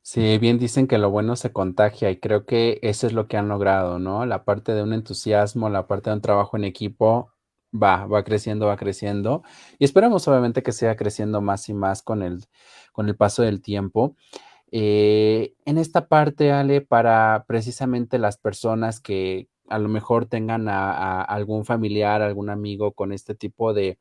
Sí, 0.00 0.38
bien 0.38 0.58
dicen 0.58 0.86
que 0.86 0.96
lo 0.96 1.10
bueno 1.10 1.36
se 1.36 1.52
contagia 1.52 2.10
y 2.10 2.18
creo 2.18 2.46
que 2.46 2.78
eso 2.80 3.06
es 3.06 3.12
lo 3.12 3.28
que 3.28 3.36
han 3.36 3.48
logrado, 3.48 3.98
¿no? 3.98 4.24
La 4.24 4.42
parte 4.42 4.72
de 4.72 4.82
un 4.82 4.94
entusiasmo, 4.94 5.68
la 5.68 5.86
parte 5.86 6.08
de 6.08 6.16
un 6.16 6.22
trabajo 6.22 6.56
en 6.56 6.64
equipo 6.64 7.30
va, 7.74 8.06
va 8.06 8.24
creciendo, 8.24 8.68
va 8.68 8.78
creciendo 8.78 9.42
y 9.78 9.84
esperamos 9.84 10.26
obviamente 10.28 10.62
que 10.62 10.72
siga 10.72 10.96
creciendo 10.96 11.42
más 11.42 11.68
y 11.68 11.74
más 11.74 12.00
con 12.02 12.22
el, 12.22 12.42
con 12.92 13.10
el 13.10 13.16
paso 13.16 13.42
del 13.42 13.60
tiempo. 13.60 14.16
Eh, 14.72 15.52
en 15.66 15.76
esta 15.76 16.08
parte, 16.08 16.52
Ale, 16.52 16.80
para 16.80 17.44
precisamente 17.46 18.18
las 18.18 18.38
personas 18.38 18.98
que, 18.98 19.50
a 19.68 19.78
lo 19.78 19.88
mejor 19.88 20.26
tengan 20.26 20.68
a, 20.68 21.22
algún 21.22 21.64
familiar, 21.64 22.22
algún 22.22 22.50
amigo 22.50 22.92
con 22.92 23.12
este 23.12 23.34
tipo 23.34 23.74
de, 23.74 23.98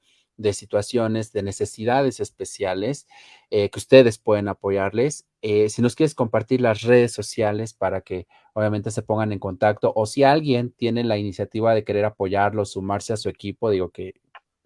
situaciones, 0.54 1.32
de 1.32 1.44
necesidades 1.44 2.20
especiales, 2.20 3.08
eh, 3.50 3.70
que 3.70 3.80
ustedes 3.80 4.18
pueden 4.18 4.48
apoyarles. 4.48 5.26
Eh, 5.42 5.70
si 5.70 5.82
nos 5.82 5.96
quieres 5.96 6.16
compartir 6.16 6.62
las 6.62 6.82
redes 6.82 7.14
sociales 7.14 7.74
para 7.74 8.02
que 8.02 8.28
obviamente 8.54 8.92
se 8.92 9.02
pongan 9.02 9.32
en 9.32 9.40
contacto 9.40 9.94
o 9.96 10.06
si 10.06 10.24
alguien 10.24 10.72
tiene 10.72 11.04
la 11.04 11.18
iniciativa 11.18 11.74
de 11.74 11.84
querer 11.84 12.06
apoyarlo, 12.06 12.66
sumarse 12.66 13.14
a 13.14 13.18
su 13.18 13.30
equipo, 13.30 13.70
digo 13.70 13.92
que 13.92 14.16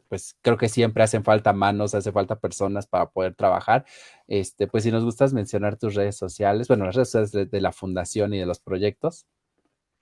pues 0.10 0.36
creo 0.42 0.58
que 0.58 0.70
siempre 0.70 1.04
hacen 1.04 1.24
falta 1.24 1.54
manos, 1.54 1.94
hace 1.94 2.12
falta 2.12 2.40
personas 2.40 2.88
para 2.88 3.12
poder 3.12 3.36
trabajar. 3.36 3.86
Este, 4.28 4.68
pues 4.68 4.84
si 4.84 4.92
nos 4.92 5.06
gustas 5.06 5.34
mencionar 5.34 5.78
tus 5.78 5.94
redes 5.96 6.18
sociales, 6.18 6.68
bueno, 6.68 6.86
las 6.86 6.96
redes 6.96 7.12
sociales 7.12 7.52
de 7.52 7.62
la 7.62 7.72
fundación 7.72 8.34
y 8.34 8.40
de 8.40 8.48
los 8.48 8.60
proyectos. 8.60 9.28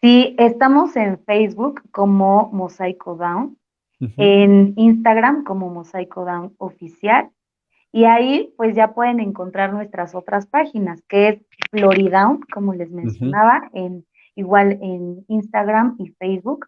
Sí, 0.02 0.36
estamos 0.38 0.96
en 0.96 1.18
Facebook 1.26 1.82
como 1.92 2.52
Mosaico 2.54 3.16
Down, 3.16 3.58
en 4.00 4.74
Instagram 4.76 5.44
como 5.44 5.72
Mosaico 5.72 6.24
Down 6.24 6.54
Oficial, 6.60 7.32
y 7.92 8.06
ahí 8.06 8.54
pues 8.58 8.76
ya 8.76 8.94
pueden 8.94 9.20
encontrar 9.20 9.74
nuestras 9.74 10.14
otras 10.14 10.46
páginas, 10.46 11.02
que 11.08 11.30
es 11.30 11.42
Floridown, 11.72 12.42
como 12.54 12.76
les 12.76 12.92
mencionaba, 12.92 13.70
en, 13.74 14.06
igual 14.36 14.78
en 14.84 15.26
Instagram 15.30 15.96
y 15.98 16.10
Facebook. 16.10 16.68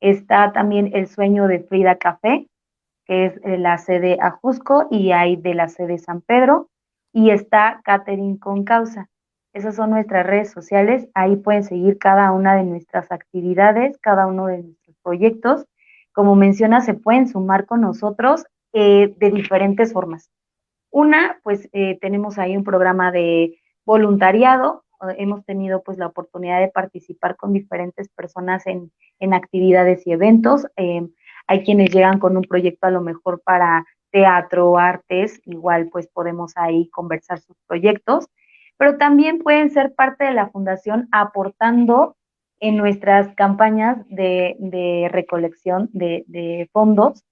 Está 0.00 0.52
también 0.52 0.92
El 0.94 1.08
Sueño 1.08 1.48
de 1.48 1.60
Frida 1.64 1.96
Café, 1.96 2.46
que 3.06 3.26
es 3.26 3.40
la 3.44 3.78
sede 3.78 4.18
Ajusco 4.20 4.86
y 4.88 5.10
hay 5.10 5.34
de 5.34 5.54
la 5.54 5.68
sede 5.68 5.98
San 5.98 6.20
Pedro, 6.20 6.68
y 7.12 7.30
está 7.30 7.80
Catherine 7.82 8.38
con 8.38 8.62
Causa. 8.62 9.08
Esas 9.58 9.74
son 9.74 9.90
nuestras 9.90 10.24
redes 10.24 10.52
sociales. 10.52 11.08
Ahí 11.14 11.34
pueden 11.34 11.64
seguir 11.64 11.98
cada 11.98 12.30
una 12.30 12.54
de 12.54 12.62
nuestras 12.62 13.10
actividades, 13.10 13.98
cada 13.98 14.28
uno 14.28 14.46
de 14.46 14.62
nuestros 14.62 14.96
proyectos. 15.02 15.66
Como 16.12 16.36
menciona, 16.36 16.80
se 16.80 16.94
pueden 16.94 17.26
sumar 17.26 17.66
con 17.66 17.80
nosotros 17.80 18.44
eh, 18.72 19.12
de 19.16 19.30
diferentes 19.32 19.92
formas. 19.92 20.30
Una, 20.92 21.40
pues 21.42 21.68
eh, 21.72 21.98
tenemos 22.00 22.38
ahí 22.38 22.56
un 22.56 22.62
programa 22.62 23.10
de 23.10 23.58
voluntariado. 23.84 24.84
Hemos 25.16 25.44
tenido 25.44 25.82
pues 25.82 25.98
la 25.98 26.06
oportunidad 26.06 26.60
de 26.60 26.68
participar 26.68 27.34
con 27.34 27.52
diferentes 27.52 28.08
personas 28.10 28.64
en, 28.68 28.92
actividades 29.34 30.06
y 30.06 30.12
eventos. 30.12 30.68
Em, 30.76 31.10
hay 31.48 31.64
quienes 31.64 31.90
llegan 31.90 32.20
con 32.20 32.36
un 32.36 32.44
proyecto 32.44 32.86
a 32.86 32.92
lo 32.92 33.00
mejor 33.00 33.42
para 33.42 33.84
teatro, 34.12 34.78
artes, 34.78 35.40
igual 35.46 35.88
pues 35.90 36.06
podemos 36.06 36.52
ahí 36.56 36.88
conversar 36.90 37.40
sus 37.40 37.56
proyectos 37.66 38.28
pero 38.78 38.96
también 38.96 39.40
pueden 39.40 39.70
ser 39.70 39.94
parte 39.94 40.24
de 40.24 40.32
la 40.32 40.48
fundación 40.48 41.08
aportando 41.12 42.16
en 42.60 42.76
nuestras 42.76 43.34
campañas 43.34 43.98
de, 44.08 45.08
recolección 45.12 45.90
de, 45.92 46.68
fondos, 46.72 47.24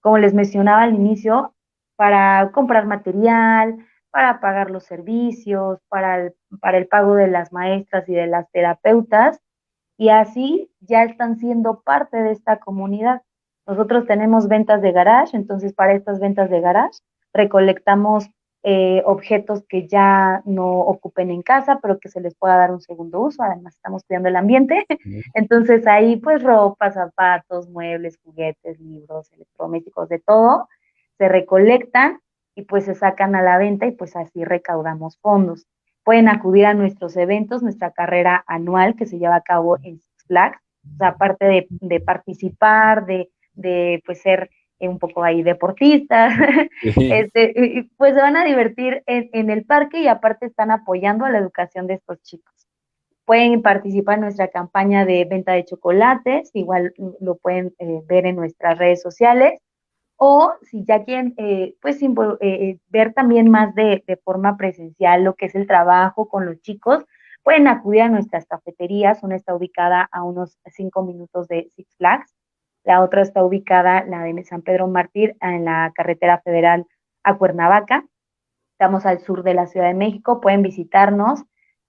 como 0.00 0.18
les 0.18 0.34
mencionaba 0.34 0.82
al 0.82 0.94
inicio, 0.94 1.54
para 1.96 2.50
comprar 2.52 2.86
material, 2.86 3.76
para 4.10 4.40
pagar 4.40 4.70
los 4.70 4.84
servicios, 4.84 5.78
para 5.88 6.20
el, 6.20 6.34
para 6.60 6.78
el 6.78 6.86
pago 6.86 7.14
de 7.14 7.28
las 7.28 7.52
maestras 7.52 8.08
y 8.08 8.14
de 8.14 8.26
las 8.26 8.50
terapeutas. 8.50 9.40
y 9.96 10.08
así 10.08 10.70
ya 10.80 11.04
están 11.04 11.38
siendo 11.38 11.82
parte 11.82 12.16
de 12.16 12.32
esta 12.32 12.58
comunidad. 12.58 13.22
Nosotros 13.66 14.06
tenemos 14.06 14.48
ventas 14.48 14.82
de 14.82 14.92
garage, 14.92 15.36
entonces 15.36 15.72
para 15.72 15.94
estas 15.94 16.18
ventas 16.20 16.50
de 16.50 16.60
garage 16.60 16.98
recolectamos 17.32 18.28
eh, 18.66 19.02
objetos 19.04 19.62
que 19.68 19.86
ya 19.86 20.40
no 20.46 20.66
ocupen 20.66 21.30
en 21.30 21.42
casa, 21.42 21.78
pero 21.82 21.98
que 21.98 22.08
se 22.08 22.22
les 22.22 22.34
pueda 22.34 22.56
dar 22.56 22.70
un 22.72 22.80
segundo 22.80 23.20
uso. 23.20 23.42
Además, 23.42 23.74
estamos 23.74 24.04
cuidando 24.04 24.30
el 24.30 24.36
ambiente. 24.36 24.86
Entonces, 25.34 25.86
ahí, 25.86 26.16
pues, 26.16 26.42
ropa, 26.42 26.90
zapatos, 26.90 27.68
muebles, 27.68 28.18
juguetes, 28.24 28.80
libros, 28.80 29.30
electrodomésticos, 29.32 30.08
de 30.08 30.18
todo, 30.18 30.68
se 31.18 31.28
recolectan 31.28 32.20
y 32.54 32.62
pues 32.62 32.86
se 32.86 32.94
sacan 32.94 33.34
a 33.34 33.42
la 33.42 33.58
venta 33.58 33.86
y 33.86 33.92
pues 33.92 34.16
así 34.16 34.44
recaudamos 34.44 35.18
fondos. 35.18 35.66
Pueden 36.02 36.28
acudir 36.28 36.64
a 36.64 36.74
nuestros 36.74 37.16
eventos, 37.18 37.62
nuestra 37.62 37.90
carrera 37.90 38.44
anual 38.46 38.94
que 38.96 39.04
se 39.04 39.18
lleva 39.18 39.36
a 39.36 39.42
cabo 39.42 39.76
en 39.82 39.98
Six 39.98 40.24
Flags, 40.26 40.58
o 40.94 40.96
sea, 40.96 41.08
aparte 41.08 41.44
de, 41.44 41.66
de 41.68 42.00
participar, 42.00 43.04
de, 43.06 43.30
de 43.54 44.02
pues 44.06 44.22
ser 44.22 44.48
un 44.80 44.98
poco 44.98 45.22
ahí 45.22 45.42
deportistas, 45.42 46.34
este, 46.82 47.88
pues 47.96 48.14
se 48.14 48.20
van 48.20 48.36
a 48.36 48.44
divertir 48.44 49.02
en, 49.06 49.50
el 49.50 49.64
parque 49.64 50.00
y 50.00 50.08
aparte 50.08 50.46
están 50.46 50.70
apoyando 50.70 51.24
a 51.24 51.30
la 51.30 51.38
educación 51.38 51.86
de 51.86 51.94
estos 51.94 52.20
chicos. 52.22 52.54
Pueden 53.24 53.62
participar 53.62 54.16
en 54.16 54.22
nuestra 54.22 54.48
campaña 54.48 55.06
de 55.06 55.24
venta 55.24 55.52
de 55.52 55.64
chocolates, 55.64 56.50
igual 56.52 56.92
lo 57.20 57.36
pueden 57.36 57.74
eh, 57.78 58.02
ver 58.06 58.26
en 58.26 58.36
nuestras 58.36 58.78
redes 58.78 59.00
sociales, 59.00 59.58
o 60.16 60.52
si 60.62 60.84
ya 60.84 61.04
quieren 61.04 61.34
eh, 61.38 61.74
pues 61.80 62.00
ver 62.88 63.14
también 63.14 63.50
más 63.50 63.74
de, 63.74 64.04
de 64.06 64.16
forma 64.18 64.56
presencial 64.56 65.24
lo 65.24 65.34
que 65.34 65.46
es 65.46 65.54
el 65.54 65.66
trabajo 65.66 66.28
con 66.28 66.46
los 66.46 66.60
chicos, 66.60 67.04
pueden 67.42 67.68
acudir 67.68 68.02
a 68.02 68.08
nuestras 68.08 68.46
cafeterías, 68.46 69.22
una 69.22 69.36
está 69.36 69.54
ubicada 69.54 70.08
a 70.12 70.22
unos 70.22 70.58
cinco 70.66 71.04
minutos 71.04 71.48
de 71.48 71.68
Six 71.74 71.96
Flags, 71.96 72.34
la 72.84 73.02
otra 73.02 73.22
está 73.22 73.42
ubicada, 73.42 74.04
la 74.04 74.22
de 74.22 74.44
San 74.44 74.62
Pedro 74.62 74.86
Mártir, 74.86 75.36
en 75.40 75.64
la 75.64 75.90
carretera 75.94 76.40
federal 76.42 76.86
a 77.22 77.36
Cuernavaca. 77.36 78.04
Estamos 78.72 79.06
al 79.06 79.20
sur 79.20 79.42
de 79.42 79.54
la 79.54 79.66
Ciudad 79.66 79.88
de 79.88 79.94
México. 79.94 80.40
Pueden 80.40 80.62
visitarnos 80.62 81.44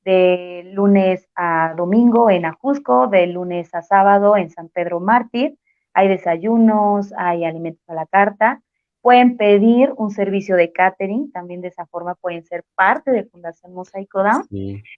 de 0.05 0.71
lunes 0.73 1.27
a 1.35 1.73
domingo 1.75 2.29
en 2.29 2.45
Ajusco, 2.45 3.07
de 3.07 3.27
lunes 3.27 3.73
a 3.75 3.81
sábado 3.81 4.37
en 4.37 4.49
San 4.49 4.69
Pedro 4.69 4.99
Mártir. 4.99 5.57
Hay 5.93 6.07
desayunos, 6.07 7.11
hay 7.17 7.43
alimentos 7.43 7.83
a 7.89 7.93
la 7.93 8.05
carta. 8.05 8.61
Pueden 9.01 9.37
pedir 9.37 9.93
un 9.97 10.11
servicio 10.11 10.55
de 10.55 10.71
catering, 10.71 11.31
también 11.31 11.61
de 11.61 11.67
esa 11.67 11.85
forma 11.85 12.15
pueden 12.15 12.43
ser 12.43 12.63
parte 12.75 13.11
de 13.11 13.25
Fundación 13.25 13.73
Mosaico 13.73 14.23
Down. 14.23 14.47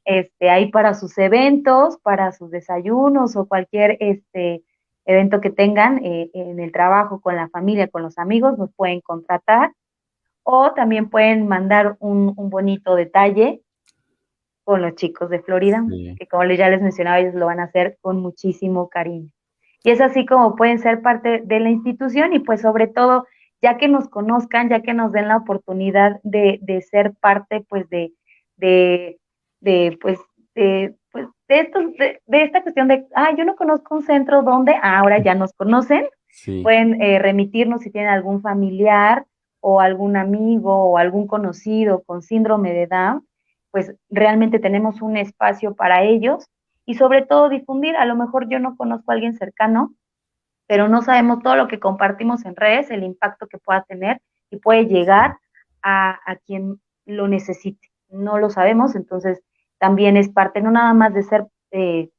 Este, 0.05 0.49
hay 0.49 0.71
para 0.71 0.93
sus 0.93 1.17
eventos, 1.17 1.97
para 2.03 2.31
sus 2.31 2.51
desayunos 2.51 3.35
o 3.35 3.47
cualquier 3.47 3.97
este, 3.99 4.63
evento 5.07 5.41
que 5.41 5.49
tengan 5.49 6.03
eh, 6.05 6.29
en 6.33 6.59
el 6.59 6.71
trabajo, 6.71 7.19
con 7.21 7.35
la 7.35 7.49
familia, 7.49 7.87
con 7.87 8.03
los 8.03 8.17
amigos, 8.17 8.57
nos 8.57 8.71
pueden 8.75 9.01
contratar 9.01 9.71
o 10.43 10.73
también 10.73 11.09
pueden 11.09 11.47
mandar 11.47 11.97
un, 11.99 12.33
bonito 12.35 12.95
detalle 12.95 13.61
con 14.63 14.81
los 14.81 14.95
chicos 14.95 15.29
de 15.29 15.41
Florida, 15.41 15.83
que 16.17 16.27
como 16.27 16.43
ya 16.45 16.69
les 16.69 16.81
mencionaba, 16.81 17.19
ellos 17.19 17.35
lo 17.35 17.47
van 17.47 17.59
a 17.59 17.65
hacer 17.65 17.97
con 18.01 18.21
muchísimo 18.21 18.89
cariño. 18.89 19.29
Y 19.83 19.91
es 19.91 20.01
así 20.01 20.25
como 20.25 20.55
pueden 20.55 20.79
ser 20.79 21.01
parte 21.01 21.41
de 21.43 21.59
la 21.59 21.69
institución 21.69 22.33
y 22.33 22.39
pues 22.39 22.61
sobre 22.61 22.87
todo, 22.87 23.25
ya 23.61 23.77
que 23.77 23.87
nos 23.87 24.09
conozcan, 24.09 24.69
ya 24.69 24.81
que 24.81 24.93
nos 24.93 25.11
den 25.11 25.29
la 25.29 25.37
oportunidad 25.37 26.19
de, 26.23 26.59
ser 26.89 27.13
parte 27.19 27.65
pues 27.67 27.89
de, 27.89 28.13
de, 28.57 29.19
de 29.61 29.97
pues 30.01 30.19
de 30.55 30.95
de, 31.47 31.59
esto, 31.59 31.79
de, 31.97 32.43
esta 32.43 32.61
cuestión 32.61 32.87
de, 32.87 33.07
ah, 33.15 33.33
yo 33.37 33.45
no 33.45 33.55
conozco 33.55 33.95
un 33.95 34.03
centro 34.03 34.41
donde, 34.41 34.75
ahora 34.81 35.19
ya 35.19 35.35
nos 35.35 35.53
conocen, 35.53 36.07
pueden 36.61 37.01
eh, 37.01 37.19
remitirnos 37.19 37.81
si 37.81 37.91
tienen 37.91 38.11
algún 38.11 38.41
familiar 38.41 39.25
o 39.59 39.81
algún 39.81 40.17
amigo 40.17 40.91
o 40.91 40.97
algún 40.97 41.25
conocido 41.25 42.03
con 42.03 42.21
síndrome 42.21 42.73
de 42.73 42.87
Down, 42.87 43.27
pues 43.71 43.95
realmente 44.09 44.59
tenemos 44.59 45.01
un 45.01 45.17
espacio 45.17 45.75
para 45.75 46.03
ellos 46.03 46.47
y 46.85 46.95
sobre 46.95 47.25
todo 47.25 47.49
difundir, 47.49 47.95
a 47.95 48.05
lo 48.05 48.15
mejor 48.15 48.47
yo 48.49 48.59
no 48.59 48.75
conozco 48.77 49.11
a 49.11 49.15
alguien 49.15 49.33
cercano, 49.33 49.93
pero 50.67 50.87
no 50.87 51.01
sabemos 51.01 51.41
todo 51.41 51.55
lo 51.55 51.67
que 51.67 51.79
compartimos 51.79 52.45
en 52.45 52.55
redes, 52.55 52.91
el 52.91 53.03
impacto 53.03 53.47
que 53.47 53.57
pueda 53.57 53.83
tener 53.83 54.21
y 54.51 54.57
puede 54.57 54.85
llegar 54.85 55.37
a, 55.81 56.19
a 56.25 56.35
quien 56.35 56.79
lo 57.05 57.27
necesite. 57.27 57.89
No 58.09 58.37
lo 58.37 58.49
sabemos, 58.49 58.95
entonces 58.95 59.41
también 59.79 60.17
es 60.17 60.29
parte 60.29 60.61
no 60.61 60.71
nada 60.71 60.93
más 60.93 61.13
de 61.13 61.23
ser 61.23 61.47
eh, 61.71 62.09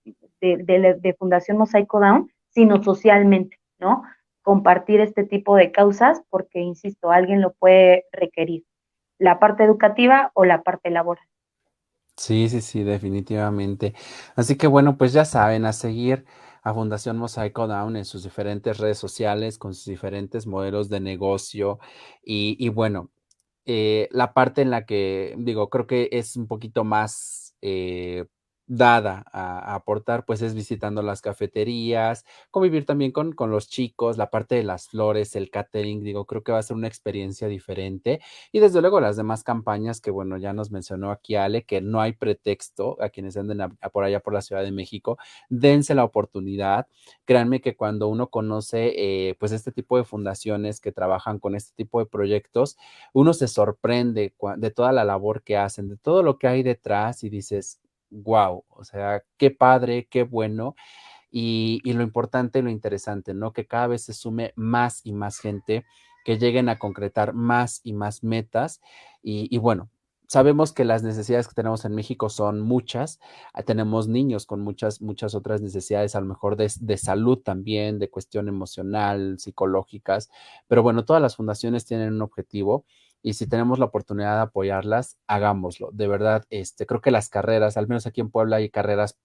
de, 0.40 1.16
Fundación 1.18 1.59
Mosaico 1.59 2.00
Down, 2.00 2.30
sino 2.50 2.82
socialmente, 2.82 3.59
¿no? 3.78 4.02
Compartir 4.42 5.00
este 5.00 5.24
tipo 5.24 5.56
de 5.56 5.72
causas 5.72 6.22
porque, 6.30 6.61
insisto, 6.61 7.11
alguien 7.11 7.40
lo 7.40 7.52
puede 7.54 8.04
requerir, 8.12 8.64
la 9.18 9.38
parte 9.38 9.64
educativa 9.64 10.30
o 10.34 10.44
la 10.44 10.62
parte 10.62 10.90
laboral. 10.90 11.24
Sí, 12.16 12.48
sí, 12.48 12.61
sí, 12.61 12.82
definitivamente. 12.82 13.94
Así 14.36 14.56
que 14.56 14.66
bueno, 14.66 14.96
pues 14.96 15.12
ya 15.12 15.24
saben, 15.24 15.64
a 15.66 15.72
seguir 15.72 16.24
a 16.62 16.74
Fundación 16.74 17.16
Mosaico 17.16 17.66
Down 17.66 17.96
en 17.96 18.04
sus 18.04 18.24
diferentes 18.24 18.78
redes 18.78 18.98
sociales, 18.98 19.59
con 19.59 19.74
sus 19.74 19.86
diferentes 19.86 20.46
modelos 20.46 20.88
de 20.88 21.00
negocio. 21.00 21.78
Y, 22.22 22.56
y 22.59 22.68
bueno, 22.70 23.11
eh, 23.66 24.09
la 24.12 24.32
parte 24.32 24.62
en 24.62 24.70
la 24.70 24.86
que 24.86 25.34
digo, 25.38 25.68
creo 25.68 25.86
que 25.86 26.09
es 26.12 26.36
un 26.36 26.46
poquito 26.46 26.84
más 26.84 27.47
eh, 27.61 28.24
dada 28.68 29.24
a, 29.32 29.74
aportar, 29.74 30.24
pues 30.24 30.42
es 30.42 30.54
visitando 30.54 31.02
las 31.02 31.22
cafeterías, 31.22 32.24
convivir 32.50 32.86
también 32.86 33.10
con, 33.12 33.32
con 33.32 33.50
los 33.50 33.68
chicos, 33.68 34.18
la 34.18 34.30
parte 34.30 34.54
de 34.54 34.62
las 34.62 34.88
flores, 34.88 35.34
el 35.34 35.50
catering, 35.50 36.04
digo, 36.04 36.26
creo 36.26 36.42
que 36.44 36.52
va 36.52 36.58
a 36.58 36.62
ser 36.62 36.76
una 36.76 36.86
experiencia 36.86 37.48
diferente. 37.48 38.20
Y 38.52 38.60
desde 38.60 38.80
luego 38.80 39.00
las 39.00 39.16
demás 39.16 39.42
campañas 39.42 40.00
que, 40.00 40.10
bueno, 40.10 40.36
ya 40.36 40.52
nos 40.52 40.70
mencionó 40.70 41.10
aquí 41.10 41.34
Ale, 41.34 41.64
que 41.64 41.80
no 41.80 42.00
hay 42.00 42.12
pretexto 42.12 42.96
a 43.02 43.08
quienes 43.08 43.36
anden 43.36 43.58
por 43.92 44.04
allá 44.04 44.20
por 44.20 44.34
la 44.34 44.42
Ciudad 44.42 44.62
de 44.62 44.70
México, 44.70 45.18
dense 45.48 45.94
la 45.94 46.04
oportunidad. 46.04 46.86
Créanme 47.24 47.60
que 47.60 47.76
cuando 47.76 48.08
uno 48.08 48.28
conoce, 48.28 48.92
eh, 49.28 49.34
pues, 49.40 49.52
este 49.52 49.72
tipo 49.72 49.96
de 49.96 50.04
fundaciones 50.04 50.80
que 50.80 50.92
trabajan 50.92 51.38
con 51.38 51.54
este 51.54 51.72
tipo 51.74 52.00
de 52.00 52.06
proyectos, 52.06 52.76
uno 53.14 53.32
se 53.32 53.48
sorprende 53.48 54.34
de 54.56 54.70
toda 54.70 54.92
la 54.92 55.04
labor 55.04 55.42
que 55.42 55.56
hacen, 55.56 55.88
de 55.88 55.96
todo 55.96 56.22
lo 56.22 56.38
que 56.38 56.48
hay 56.48 56.62
detrás 56.62 57.24
y 57.24 57.30
dices, 57.30 57.80
wow, 58.11 58.64
o 58.68 58.84
sea, 58.84 59.22
qué 59.36 59.50
padre, 59.50 60.06
qué 60.11 60.22
bueno. 60.22 60.74
Y, 61.30 61.80
lo 61.92 62.02
importante, 62.02 62.62
lo 62.62 62.70
interesante, 62.70 63.34
¿no? 63.34 63.52
Que 63.52 63.66
cada 63.66 63.88
vez 63.88 64.02
se 64.04 64.14
sume 64.14 64.52
más 64.56 65.02
y 65.04 65.12
más 65.12 65.38
gente, 65.38 65.84
que 66.24 66.38
lleguen 66.38 66.68
a 66.68 66.78
concretar 66.78 67.34
más 67.34 67.80
y 67.84 67.92
más 67.92 68.24
metas. 68.24 68.80
Y, 69.22 69.56
bueno, 69.59 69.90
sabemos 70.26 70.72
que 70.72 70.84
las 70.84 71.02
necesidades 71.02 71.48
que 71.48 71.54
tenemos 71.54 71.84
en 71.84 71.94
México 71.94 72.30
son 72.30 72.61
muchas. 72.61 73.20
Ah, 73.52 73.62
tenemos 73.62 74.09
niños 74.09 74.46
con 74.46 74.61
muchas, 74.61 75.02
muchas 75.02 75.34
otras 75.34 75.61
necesidades, 75.61 76.14
a 76.14 76.20
lo 76.20 76.26
mejor 76.26 76.56
de, 76.56 76.72
de, 76.80 76.96
salud 76.96 77.38
también, 77.38 77.98
de 77.98 78.11
cuestión 78.11 78.48
emocional, 78.48 79.38
psicológicas. 79.38 80.30
Pero 80.66 80.82
bueno, 80.82 81.04
todas 81.04 81.22
las 81.22 81.36
fundaciones 81.36 81.84
tienen 81.84 82.14
un 82.14 82.22
objetivo 82.22 82.86
y 83.22 83.34
si 83.34 83.46
tenemos 83.46 83.78
la 83.78 83.86
oportunidad 83.86 84.36
de 84.36 84.42
apoyarlas, 84.42 85.18
hagámoslo. 85.26 85.90
De 85.92 86.08
verdad, 86.08 86.44
este, 86.50 86.86
creo 86.86 87.00
que 87.00 87.10
las 87.10 87.28
carreras, 87.28 87.76
al 87.76 87.88
menos 87.88 88.06
aquí 88.06 88.20
en 88.20 88.30
Puebla 88.30 88.56
hay 88.56 88.70
carreras 88.70 89.18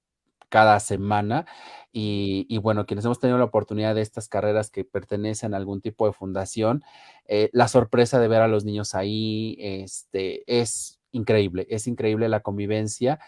cada 0.50 0.80
semana 0.80 1.48
y, 1.92 2.58
bueno, 2.60 2.86
quienes 2.86 3.06
hemos 3.06 3.20
tenido 3.20 3.40
la 3.40 3.46
oportunidad 3.46 3.96
de 3.96 4.02
estas 4.02 4.30
carreras 4.30 4.70
que 4.70 4.86
pertenecen 4.86 5.54
a 5.54 5.58
algún 5.58 5.82
tipo 5.82 6.06
de 6.06 6.14
fundación, 6.14 6.84
eh, 7.28 7.50
la 7.54 7.68
sorpresa 7.68 8.20
de 8.20 8.28
ver 8.28 8.42
a 8.42 8.48
los 8.48 8.64
niños 8.64 8.94
ahí 8.94 9.58
este, 9.60 10.44
es 10.46 11.00
increíble, 11.12 11.66
es 11.70 11.88
increíble 11.88 12.30
la 12.30 12.42
convivencia 12.42 13.20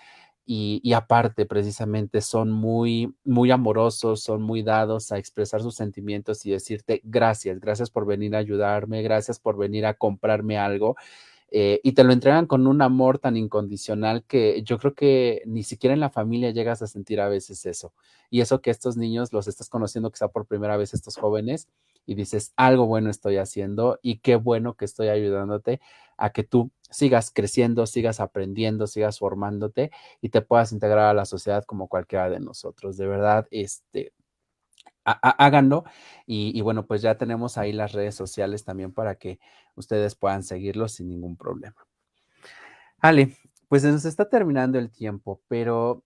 y, 0.46 0.94
aparte 0.94 1.46
precisamente 1.46 2.22
son 2.22 2.52
muy, 2.52 3.16
muy 3.24 3.50
amorosos, 3.52 4.22
son 4.22 4.44
muy 4.44 4.62
dados 4.62 5.12
a 5.12 5.18
expresar 5.18 5.62
sus 5.62 5.76
sentimientos 5.76 6.46
y 6.46 6.52
decirte 6.52 7.02
gracias, 7.04 7.60
gracias 7.60 7.90
por 7.90 8.06
venir 8.06 8.36
a 8.36 8.40
ayudarme, 8.40 9.02
gracias 9.02 9.40
por 9.40 9.58
venir 9.58 9.86
a 9.86 9.96
comprarme 9.96 10.58
algo. 10.58 10.96
Eh, 11.52 11.80
y 11.84 11.94
te 11.94 12.04
lo 12.04 12.12
entregan 12.12 12.48
con 12.48 12.68
un 12.68 12.82
amor 12.82 13.20
tan 13.20 13.38
incondicional 13.38 14.24
que 14.26 14.62
yo 14.64 14.78
creo 14.78 14.94
que 14.94 15.42
ni 15.46 15.64
siquiera 15.64 15.94
en 15.94 16.00
la 16.00 16.10
familia 16.10 16.52
llegas 16.52 16.82
a 16.82 16.88
sentir 16.88 17.22
a 17.22 17.30
veces 17.30 17.66
eso. 17.66 17.94
Y 18.30 18.42
eso 18.42 18.62
que 18.62 18.72
estos 18.72 18.98
niños 18.98 19.32
los 19.34 19.48
estás 19.48 19.70
conociendo 19.70 20.12
quizá 20.12 20.28
por 20.28 20.48
primera 20.48 20.78
vez, 20.78 20.94
estos 20.94 21.16
jóvenes, 21.18 21.70
y 22.06 22.16
dices, 22.16 22.54
algo 22.56 22.86
bueno 22.86 23.10
estoy 23.10 23.38
haciendo 23.38 24.00
y 24.02 24.20
qué 24.20 24.36
bueno 24.36 24.76
que 24.76 24.86
estoy 24.86 25.10
ayudándote 25.10 25.82
a 26.18 26.32
que 26.32 26.44
tú 26.44 26.72
sigas 26.90 27.32
creciendo, 27.32 27.86
sigas 27.88 28.20
aprendiendo, 28.20 28.88
sigas 28.88 29.20
formándote 29.20 29.92
y 30.22 30.30
te 30.30 30.42
puedas 30.42 30.72
integrar 30.72 31.08
a 31.08 31.14
la 31.14 31.26
sociedad 31.26 31.66
como 31.66 31.88
cualquiera 31.88 32.30
de 32.30 32.40
nosotros. 32.40 32.98
De 32.98 33.08
verdad, 33.08 33.48
este, 33.52 34.14
háganlo. 35.04 35.84
Y, 36.26 36.58
y, 36.58 36.62
bueno, 36.62 36.86
pues 36.86 37.02
ya 37.02 37.18
tenemos 37.18 37.58
ahí 37.58 37.74
las 37.74 37.92
redes 37.92 38.16
sociales 38.16 38.64
también 38.64 38.94
para 38.94 39.16
que 39.16 39.40
ustedes 39.76 40.16
puedan 40.16 40.44
seguirlo 40.44 40.88
sin 40.88 41.10
ningún 41.10 41.36
problema. 41.38 41.86
Ale, 43.00 43.36
pues 43.68 43.82
se 43.82 43.92
nos 43.92 44.06
está 44.06 44.30
terminando 44.30 44.80
el 44.80 44.92
tiempo, 44.92 45.42
pero 45.48 46.05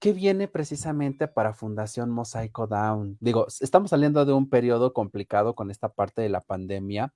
¿qué 0.00 0.12
viene 0.12 0.48
precisamente 0.48 1.28
para 1.28 1.54
Fundación 1.54 2.10
Mosaico 2.10 2.66
Down? 2.66 3.18
Digo, 3.20 3.46
estamos 3.60 3.90
saliendo 3.90 4.24
de 4.24 4.32
un 4.32 4.48
periodo 4.48 4.92
complicado 4.92 5.54
con 5.54 5.70
esta 5.70 5.90
parte 5.90 6.22
de 6.22 6.30
la 6.30 6.40
pandemia. 6.40 7.12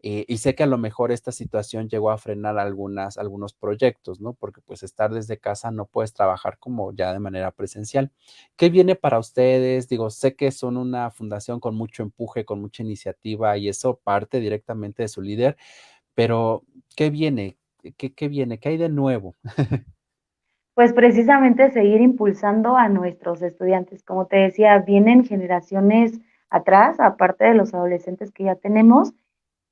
Eh, 0.00 0.24
y 0.28 0.38
sé 0.38 0.54
que 0.54 0.62
a 0.62 0.66
lo 0.66 0.78
mejor 0.78 1.10
esta 1.10 1.32
situación 1.32 1.88
llegó 1.88 2.10
a 2.12 2.18
frenar 2.18 2.56
algunos 2.58 3.52
proyectos, 3.54 4.20
¿no? 4.20 4.34
Porque 4.34 4.60
pues 4.60 4.84
estar 4.84 5.12
desde 5.12 5.38
casa 5.38 5.72
no 5.72 5.86
puedes 5.86 6.12
trabajar 6.14 6.58
como 6.58 6.92
ya 6.94 7.12
de 7.12 7.18
manera 7.18 7.50
presencial. 7.50 8.12
¿Qué 8.56 8.70
viene 8.70 8.94
para 8.94 9.18
ustedes? 9.18 9.88
Digo, 9.88 10.10
sé 10.10 10.36
que 10.36 10.52
son 10.52 10.76
una 10.76 11.10
fundación 11.10 11.58
con 11.60 11.74
mucho 11.74 12.04
empuje, 12.04 12.44
con 12.44 12.60
mucha 12.60 12.82
iniciativa 12.84 13.56
y 13.58 13.68
eso 13.68 13.98
parte 14.04 14.38
directamente 14.40 15.02
de 15.02 15.08
su 15.08 15.20
líder, 15.22 15.56
pero 16.14 16.64
¿qué 16.96 17.10
viene? 17.10 17.58
¿Qué, 17.96 18.14
qué 18.14 18.28
viene? 18.28 18.60
¿Qué 18.60 18.70
hay 18.70 18.76
de 18.78 18.88
nuevo? 18.90 19.36
Pues 20.78 20.92
precisamente 20.92 21.72
seguir 21.72 22.00
impulsando 22.00 22.76
a 22.76 22.88
nuestros 22.88 23.42
estudiantes. 23.42 24.04
Como 24.04 24.26
te 24.26 24.36
decía, 24.36 24.78
vienen 24.78 25.24
generaciones 25.24 26.20
atrás, 26.50 27.00
aparte 27.00 27.46
de 27.46 27.54
los 27.54 27.74
adolescentes 27.74 28.30
que 28.30 28.44
ya 28.44 28.54
tenemos, 28.54 29.12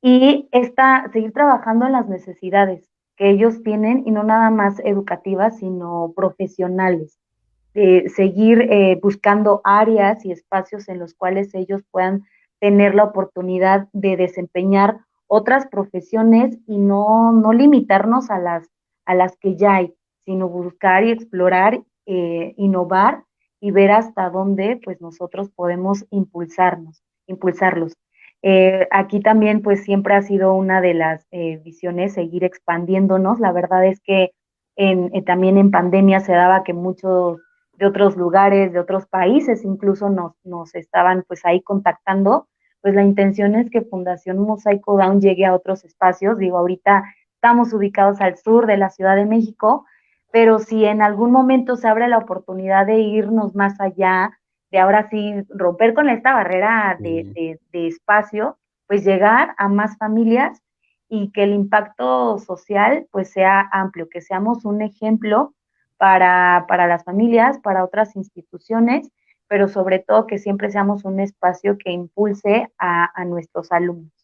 y 0.02 0.48
esta, 0.50 1.08
seguir 1.12 1.32
trabajando 1.32 1.86
en 1.86 1.92
las 1.92 2.08
necesidades 2.08 2.90
que 3.14 3.30
ellos 3.30 3.62
tienen 3.62 4.02
y 4.04 4.10
no 4.10 4.24
nada 4.24 4.50
más 4.50 4.80
educativas, 4.80 5.58
sino 5.58 6.12
profesionales. 6.16 7.20
seguir 7.72 8.62
eh, 8.62 8.98
buscando 9.00 9.60
áreas 9.62 10.24
y 10.24 10.32
espacios 10.32 10.88
en 10.88 10.98
los 10.98 11.14
cuales 11.14 11.54
ellos 11.54 11.84
puedan 11.92 12.24
tener 12.58 12.96
la 12.96 13.04
oportunidad 13.04 13.86
de 13.92 14.16
desempeñar 14.16 14.98
otras 15.28 15.68
profesiones 15.68 16.58
y 16.66 16.78
no, 16.78 17.30
no 17.30 17.52
limitarnos 17.52 18.28
a 18.28 18.40
las, 18.40 18.68
a 19.04 19.14
las 19.14 19.36
que 19.36 19.54
ya 19.54 19.76
hay, 19.76 19.94
sino 20.26 20.48
buscar 20.50 21.04
y 21.04 21.12
explorar, 21.12 21.80
eh, 22.04 22.52
innovar 22.58 23.24
y 23.60 23.70
ver 23.70 23.92
hasta 23.92 24.28
dónde 24.28 24.78
pues 24.84 25.00
nosotros 25.00 25.50
podemos 25.50 26.04
impulsarnos, 26.10 27.02
impulsarlos. 27.26 27.94
Eh, 28.42 28.86
aquí 28.90 29.20
también 29.20 29.62
pues 29.62 29.82
siempre 29.82 30.14
ha 30.14 30.22
sido 30.22 30.54
una 30.54 30.80
de 30.80 30.94
las 30.94 31.26
eh, 31.30 31.60
visiones 31.64 32.14
seguir 32.14 32.44
expandiéndonos. 32.44 33.40
La 33.40 33.52
verdad 33.52 33.84
es 33.86 34.00
que 34.00 34.32
en, 34.76 35.10
eh, 35.14 35.22
también 35.22 35.56
en 35.56 35.70
pandemia 35.70 36.20
se 36.20 36.32
daba 36.32 36.62
que 36.62 36.74
muchos 36.74 37.40
de 37.72 37.86
otros 37.86 38.16
lugares, 38.16 38.72
de 38.72 38.78
otros 38.78 39.06
países 39.06 39.64
incluso 39.64 40.10
nos, 40.10 40.32
nos 40.44 40.74
estaban 40.74 41.24
pues 41.26 41.44
ahí 41.44 41.62
contactando. 41.62 42.48
Pues 42.82 42.94
la 42.94 43.02
intención 43.02 43.54
es 43.56 43.68
que 43.70 43.82
Fundación 43.82 44.38
Mosaico 44.38 44.96
Down 44.96 45.20
llegue 45.20 45.44
a 45.44 45.54
otros 45.54 45.84
espacios. 45.84 46.38
Digo, 46.38 46.58
ahorita 46.58 47.02
estamos 47.34 47.72
ubicados 47.72 48.20
al 48.20 48.36
sur 48.36 48.66
de 48.66 48.76
la 48.76 48.90
Ciudad 48.90 49.16
de 49.16 49.26
México, 49.26 49.86
pero 50.36 50.58
si 50.58 50.84
en 50.84 51.00
algún 51.00 51.30
momento 51.30 51.76
se 51.76 51.88
abre 51.88 52.08
la 52.08 52.18
oportunidad 52.18 52.84
de 52.84 52.98
irnos 52.98 53.54
más 53.54 53.80
allá, 53.80 54.38
de 54.70 54.78
ahora 54.78 55.08
sí 55.08 55.32
romper 55.48 55.94
con 55.94 56.10
esta 56.10 56.34
barrera 56.34 56.94
de, 57.00 57.58
espacio, 57.72 58.58
pues 58.86 59.02
llegar 59.02 59.54
a 59.56 59.70
más 59.70 59.96
familias 59.96 60.60
y 61.08 61.32
que 61.32 61.44
el 61.44 61.54
impacto 61.54 62.38
social 62.38 63.06
pues 63.10 63.30
sea 63.30 63.66
amplio, 63.72 64.10
que 64.10 64.20
seamos 64.20 64.66
un 64.66 64.82
ejemplo 64.82 65.54
para, 65.96 66.66
para 66.68 66.86
las 66.86 67.02
familias, 67.02 67.58
para 67.60 67.82
otras 67.82 68.14
instituciones, 68.14 69.10
pero 69.48 69.68
sobre 69.68 70.00
todo 70.00 70.26
que 70.26 70.36
siempre 70.36 70.70
seamos 70.70 71.06
un 71.06 71.18
espacio 71.18 71.78
que 71.78 71.92
impulse 71.92 72.70
a 72.76 73.24
nuestros 73.24 73.72
alumnos. 73.72 74.15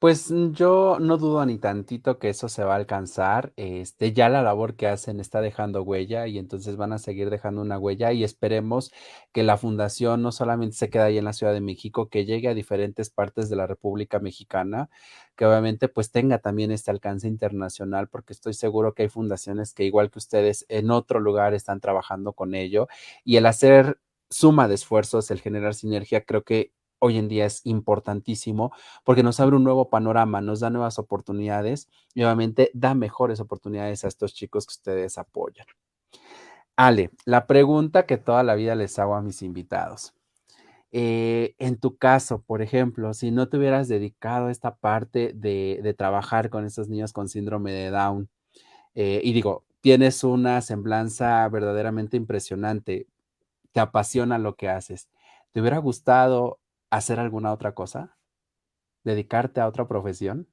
Pues 0.00 0.30
mm, 0.30 0.52
yo 0.52 0.98
no 1.00 1.16
dudo 1.18 1.44
ni 1.44 1.58
tantito 1.58 2.18
que 2.20 2.28
eso 2.28 2.48
se 2.48 2.62
va 2.62 2.74
a 2.74 2.76
alcanzar. 2.76 3.52
Este, 3.56 4.12
ya 4.12 4.28
la 4.28 4.42
labor 4.42 4.76
que 4.76 4.86
hacen 4.86 5.18
está 5.18 5.40
dejando 5.40 5.82
huella 5.82 6.28
y 6.28 6.38
entonces 6.38 6.76
van 6.76 6.92
a 6.92 6.98
seguir 6.98 7.30
dejando 7.30 7.62
una 7.62 7.78
huella 7.80 8.12
y 8.12 8.22
esperemos 8.22 8.92
que 9.32 9.42
la 9.42 9.56
fundación 9.56 10.22
no 10.22 10.30
solamente 10.30 10.76
se 10.76 10.88
quede 10.88 11.02
ahí 11.02 11.18
en 11.18 11.24
la 11.24 11.32
Ciudad 11.32 11.52
de 11.52 11.60
México, 11.60 12.08
que 12.08 12.24
llegue 12.24 12.46
a 12.48 12.54
diferentes 12.54 13.10
partes 13.10 13.48
de 13.50 13.56
la 13.56 13.66
República 13.66 14.20
Mexicana, 14.20 14.88
que 15.36 15.44
obviamente 15.46 15.88
pues 15.88 16.12
tenga 16.12 16.38
también 16.38 16.70
este 16.70 16.92
alcance 16.92 17.26
internacional, 17.26 18.08
porque 18.08 18.32
estoy 18.32 18.54
seguro 18.54 18.94
que 18.94 19.02
hay 19.04 19.08
fundaciones 19.08 19.74
que 19.74 19.82
igual 19.84 20.10
que 20.12 20.18
ustedes 20.20 20.64
en 20.68 20.92
otro 20.92 21.18
lugar 21.18 21.54
están 21.54 21.80
trabajando 21.80 22.32
con 22.34 22.54
ello 22.54 22.86
y 23.24 23.36
el 23.36 23.46
hacer 23.46 23.98
suma 24.30 24.68
de 24.68 24.74
esfuerzos, 24.74 25.30
el 25.32 25.40
generar 25.40 25.74
sinergia, 25.74 26.24
creo 26.24 26.44
que 26.44 26.72
hoy 26.98 27.18
en 27.18 27.28
día 27.28 27.46
es 27.46 27.60
importantísimo 27.64 28.72
porque 29.04 29.22
nos 29.22 29.40
abre 29.40 29.56
un 29.56 29.64
nuevo 29.64 29.88
panorama, 29.90 30.40
nos 30.40 30.60
da 30.60 30.70
nuevas 30.70 30.98
oportunidades 30.98 31.88
y 32.14 32.22
obviamente 32.22 32.70
da 32.74 32.94
mejores 32.94 33.40
oportunidades 33.40 34.04
a 34.04 34.08
estos 34.08 34.34
chicos 34.34 34.66
que 34.66 34.72
ustedes 34.72 35.18
apoyan. 35.18 35.66
Ale, 36.76 37.10
la 37.24 37.46
pregunta 37.46 38.06
que 38.06 38.18
toda 38.18 38.42
la 38.44 38.54
vida 38.54 38.74
les 38.76 38.98
hago 38.98 39.14
a 39.16 39.22
mis 39.22 39.42
invitados. 39.42 40.14
Eh, 40.90 41.54
en 41.58 41.76
tu 41.76 41.98
caso, 41.98 42.42
por 42.42 42.62
ejemplo, 42.62 43.12
si 43.14 43.30
no 43.30 43.48
te 43.48 43.58
hubieras 43.58 43.88
dedicado 43.88 44.46
a 44.46 44.50
esta 44.50 44.76
parte 44.76 45.32
de, 45.34 45.94
trabajar 45.98 46.50
con 46.50 46.64
estos 46.64 46.88
niños 46.88 47.12
con 47.12 47.28
síndrome 47.28 47.72
de 47.72 47.90
Down, 47.90 48.28
eh, 48.94 49.20
y 49.22 49.32
digo, 49.32 49.64
tienes 49.80 50.24
una 50.24 50.60
semblanza 50.60 51.48
verdaderamente 51.48 52.16
impresionante, 52.16 53.06
te 53.72 53.80
apasiona 53.80 54.38
lo 54.38 54.56
que 54.56 54.68
haces, 54.68 55.08
¿te 55.52 55.60
hubiera 55.60 55.78
gustado 55.78 56.58
hacer 56.90 57.20
alguna 57.20 57.52
otra 57.52 57.72
cosa? 57.72 58.16
¿Dedicarte 59.04 59.60
a 59.60 59.66
otra 59.66 59.86
profesión? 59.86 60.46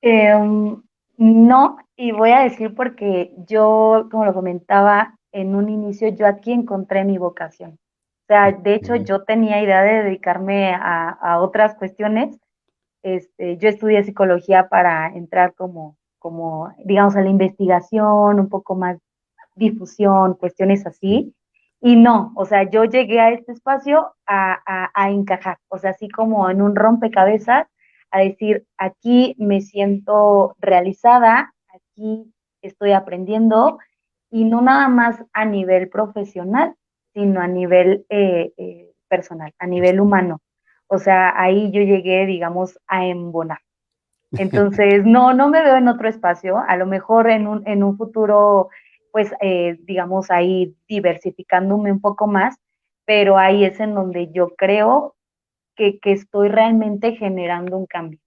Em, 0.00 0.82
no, 1.16 1.78
y 1.96 2.12
voy 2.12 2.30
a 2.30 2.40
decir 2.40 2.74
porque 2.74 3.32
yo, 3.48 4.08
como 4.10 4.24
lo 4.24 4.34
comentaba 4.34 5.18
en 5.32 5.54
un 5.54 5.68
inicio, 5.68 6.08
yo 6.08 6.26
aquí 6.26 6.52
encontré 6.52 7.04
mi 7.04 7.18
vocación. 7.18 7.72
O 7.72 8.26
sea, 8.26 8.50
de 8.50 8.74
hecho, 8.74 8.96
yo 8.96 9.22
tenía 9.22 9.62
idea 9.62 9.82
de 9.82 10.02
dedicarme 10.02 10.74
a, 10.74 11.38
otras 11.40 11.76
cuestiones. 11.76 12.36
Este, 13.04 13.56
yo 13.58 13.68
estudié 13.68 14.02
psicología 14.02 14.68
para 14.68 15.06
entrar 15.14 15.54
como, 15.54 15.96
como, 16.18 16.72
digamos, 16.84 17.14
a 17.14 17.20
la 17.20 17.30
investigación, 17.30 18.40
un 18.40 18.48
poco 18.48 18.74
más 18.74 18.98
difusión, 19.54 20.34
cuestiones 20.34 20.86
así. 20.86 21.34
Y 21.80 21.96
no, 21.96 22.32
o 22.36 22.44
sea, 22.46 22.68
yo 22.68 22.84
llegué 22.84 23.20
a 23.20 23.30
este 23.30 23.52
espacio 23.52 24.14
a, 24.26 24.90
a, 24.94 25.10
encajar, 25.10 25.58
o 25.68 25.78
sea, 25.78 25.90
así 25.90 26.08
como 26.08 26.48
en 26.48 26.62
un 26.62 26.74
rompecabezas, 26.74 27.66
a 28.10 28.20
decir, 28.20 28.66
aquí 28.78 29.34
me 29.38 29.60
siento 29.60 30.56
realizada, 30.58 31.52
aquí 31.74 32.32
estoy 32.62 32.92
aprendiendo, 32.92 33.78
y 34.30 34.44
no 34.44 34.62
nada 34.62 34.88
más 34.88 35.22
a 35.32 35.44
nivel 35.44 35.88
profesional, 35.88 36.74
sino 37.14 37.40
a 37.40 37.46
nivel 37.46 38.06
eh, 38.08 38.52
eh, 38.56 38.92
personal, 39.08 39.52
a 39.58 39.66
nivel 39.66 40.00
humano. 40.00 40.40
O 40.88 40.98
sea, 40.98 41.32
ahí 41.40 41.70
yo 41.72 41.80
llegué, 41.82 42.26
digamos, 42.26 42.78
a 42.86 43.06
embonar. 43.06 43.60
Entonces, 44.32 45.04
no, 45.04 45.34
no 45.34 45.48
me 45.48 45.62
veo 45.62 45.76
en 45.76 45.88
otro 45.88 46.08
espacio, 46.08 46.58
a 46.66 46.76
lo 46.76 46.86
mejor 46.86 47.30
en 47.30 47.46
un, 47.46 47.66
en 47.66 47.82
un 47.82 47.96
futuro 47.96 48.68
pues 49.16 49.32
eh, 49.40 49.78
digamos 49.84 50.30
ahí 50.30 50.76
diversificándome 50.86 51.90
un 51.90 52.02
poco 52.02 52.26
más, 52.26 52.58
pero 53.06 53.38
ahí 53.38 53.64
es 53.64 53.80
en 53.80 53.94
donde 53.94 54.30
yo 54.30 54.50
creo 54.58 55.16
que, 55.74 55.98
estoy 56.02 56.50
realmente 56.50 57.12
generando 57.16 57.78
un 57.78 57.86
cambio, 57.86 58.20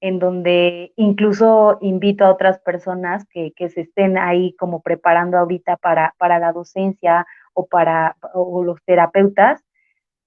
en 0.00 0.18
donde 0.18 0.94
incluso 0.96 1.76
invito 1.82 2.24
a 2.24 2.32
otras 2.32 2.58
personas 2.60 3.26
que, 3.28 3.52
se 3.68 3.82
estén 3.82 4.16
ahí 4.16 4.56
como 4.58 4.80
preparando 4.80 5.36
ahorita 5.36 5.76
para, 5.76 6.14
para 6.16 6.38
la 6.38 6.52
docencia 6.52 7.26
o 7.52 7.66
para 7.66 8.16
los 8.34 8.82
terapeutas, 8.86 9.62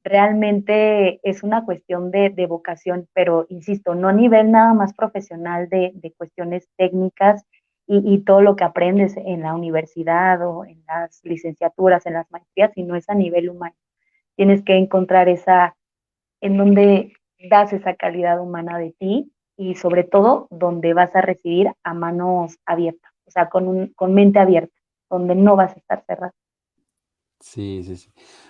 realmente 0.04 1.20
es 1.24 1.42
una 1.42 1.66
cuestión 1.66 2.12
de, 2.12 2.46
vocación, 2.48 3.08
pero 3.14 3.48
insisto, 3.50 3.96
no 3.96 4.10
a 4.10 4.14
nivel 4.14 4.52
nada 4.52 4.76
más 4.76 4.94
profesional 4.94 5.70
de, 5.70 5.92
de 5.96 6.12
cuestiones 6.12 6.70
técnicas 6.78 7.44
y, 7.88 8.20
todo 8.20 8.42
lo 8.42 8.56
que 8.56 8.66
aprendes 8.66 9.16
en 9.16 9.42
la 9.42 9.56
universidad 9.56 10.46
o 10.46 10.66
en 10.66 10.84
las 10.88 11.22
licenciaturas, 11.24 12.06
en 12.06 12.14
las 12.14 12.30
maestrías, 12.32 12.72
sino 12.74 12.96
es 12.96 13.10
a 13.10 13.16
nivel 13.16 13.50
humano. 13.50 13.76
Tienes 14.36 14.62
que 14.64 14.76
encontrar 14.76 15.30
esa, 15.30 15.76
en 16.42 16.58
donde 16.58 17.14
das 17.50 17.72
esa 17.72 17.96
calidad 17.96 18.42
humana 18.42 18.78
de 18.78 18.92
ti 18.92 19.32
y 19.56 19.76
sobre 19.76 20.04
todo 20.04 20.48
donde 20.52 20.94
vas 20.94 21.16
a 21.16 21.22
recibir 21.22 21.72
a 21.84 21.94
manos 21.94 22.58
abiertas, 22.66 23.12
o 23.26 23.32
sea, 23.32 23.50
con, 23.50 23.68
un, 23.68 23.94
con 23.94 24.14
mente 24.14 24.40
abierta, 24.40 24.76
donde 25.10 25.36
no 25.36 25.56
vas 25.56 25.74
a 25.74 25.80
estar 25.80 26.04
cerrado. 26.06 26.34
Sí, 27.40 27.84
sí, 27.84 27.96
sí. 27.96 28.10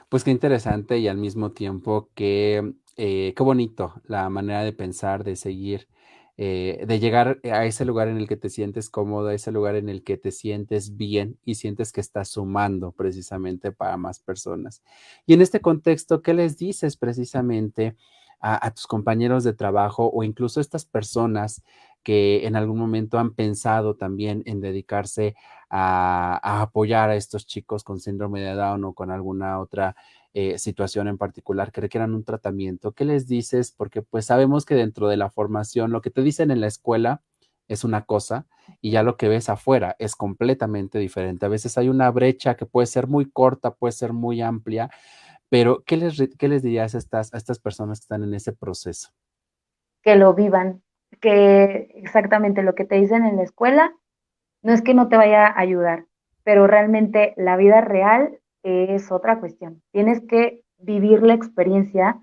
Pues 0.09 0.23
qué 0.23 0.31
interesante 0.31 0.97
y 0.97 1.07
al 1.07 1.17
mismo 1.17 1.51
tiempo 1.51 2.09
que, 2.15 2.73
eh, 2.95 3.33
qué 3.35 3.43
bonito 3.43 3.93
la 4.05 4.29
manera 4.29 4.63
de 4.63 4.73
pensar, 4.73 5.23
de 5.23 5.35
seguir 5.35 5.87
eh, 6.37 6.85
de 6.87 6.99
llegar 6.99 7.39
a 7.51 7.65
ese 7.65 7.83
lugar 7.83 8.07
en 8.07 8.17
el 8.17 8.27
que 8.27 8.37
te 8.37 8.49
sientes 8.49 8.89
cómodo, 8.89 9.29
a 9.29 9.33
ese 9.33 9.51
lugar 9.51 9.75
en 9.75 9.89
el 9.89 10.03
que 10.03 10.17
te 10.17 10.31
sientes 10.31 10.95
bien 10.95 11.39
y 11.43 11.55
sientes 11.55 11.91
que 11.91 12.01
estás 12.01 12.29
sumando 12.29 12.91
precisamente 12.91 13.71
para 13.71 13.97
más 13.97 14.19
personas. 14.19 14.83
Y 15.25 15.33
en 15.33 15.41
este 15.41 15.61
contexto, 15.61 16.21
¿qué 16.21 16.35
les 16.35 16.57
dices 16.57 16.95
precisamente 16.95 17.95
a, 18.39 18.71
tus 18.71 18.87
compañeros 18.87 19.43
de 19.43 19.53
trabajo 19.53 20.09
o 20.13 20.23
incluso 20.23 20.59
a 20.59 20.61
estas 20.61 20.85
personas 20.85 21.63
que 22.03 22.45
en 22.45 22.55
algún 22.55 22.77
momento 22.77 23.17
han 23.17 23.33
pensado 23.33 23.95
también 23.95 24.43
en 24.45 24.61
dedicarse 24.61 25.35
a, 25.69 26.61
apoyar 26.61 27.09
a 27.09 27.15
estos 27.15 27.45
chicos 27.45 27.83
con 27.83 27.99
síndrome 27.99 28.41
de 28.41 28.53
Down 28.53 28.83
o 28.85 28.93
con 28.93 29.11
alguna 29.11 29.59
otra 29.59 29.95
eh, 30.39 30.59
situación 30.59 31.07
en 31.07 31.17
particular 31.17 31.71
que 31.71 31.81
requieran 31.81 32.13
un 32.13 32.23
tratamiento. 32.23 32.91
¿Qué 32.91 33.05
les 33.05 33.25
dices? 33.25 33.71
Porque 33.71 34.03
pues 34.03 34.27
sabemos 34.27 34.67
que 34.67 34.75
dentro 34.75 35.07
de 35.07 35.17
la 35.17 35.31
formación, 35.31 35.91
lo 35.91 35.99
que 35.99 36.11
te 36.11 36.21
dicen 36.21 36.51
en 36.51 36.61
la 36.61 36.67
escuela 36.67 37.23
es 37.67 37.83
una 37.83 38.05
cosa 38.05 38.45
y 38.79 38.91
ya 38.91 39.01
lo 39.01 39.17
que 39.17 39.29
ves 39.29 39.49
afuera 39.49 39.95
es 39.97 40.15
completamente 40.15 40.99
diferente. 40.99 41.47
A 41.47 41.49
veces 41.49 41.75
hay 41.79 41.89
una 41.89 42.11
brecha 42.11 42.55
que 42.55 42.67
puede 42.67 42.85
ser 42.85 43.07
muy 43.07 43.27
corta, 43.31 43.71
puede 43.71 43.93
ser 43.93 44.13
muy 44.13 44.39
amplia, 44.43 44.91
pero 45.49 45.83
¿qué 45.87 45.97
les, 45.97 46.29
qué 46.37 46.47
les 46.47 46.61
dirías 46.61 46.93
a 46.93 46.99
estas, 46.99 47.33
a 47.33 47.37
estas 47.37 47.57
personas 47.57 47.99
que 47.99 48.03
están 48.03 48.23
en 48.23 48.35
ese 48.35 48.53
proceso? 48.53 49.09
Que 50.03 50.17
lo 50.17 50.35
vivan, 50.35 50.83
que 51.19 51.89
exactamente 51.95 52.61
lo 52.61 52.75
que 52.75 52.85
te 52.85 52.93
dicen 52.93 53.25
en 53.25 53.37
la 53.37 53.43
escuela 53.43 53.91
no 54.61 54.71
es 54.71 54.83
que 54.83 54.93
no 54.93 55.09
te 55.09 55.17
vaya 55.17 55.47
a 55.47 55.59
ayudar, 55.59 56.05
pero 56.43 56.67
realmente 56.67 57.33
la 57.37 57.57
vida 57.57 57.81
real 57.81 58.37
es 58.63 59.11
otra 59.11 59.39
cuestión. 59.39 59.81
Tienes 59.91 60.21
que 60.21 60.63
vivir 60.77 61.23
la 61.23 61.33
experiencia, 61.33 62.21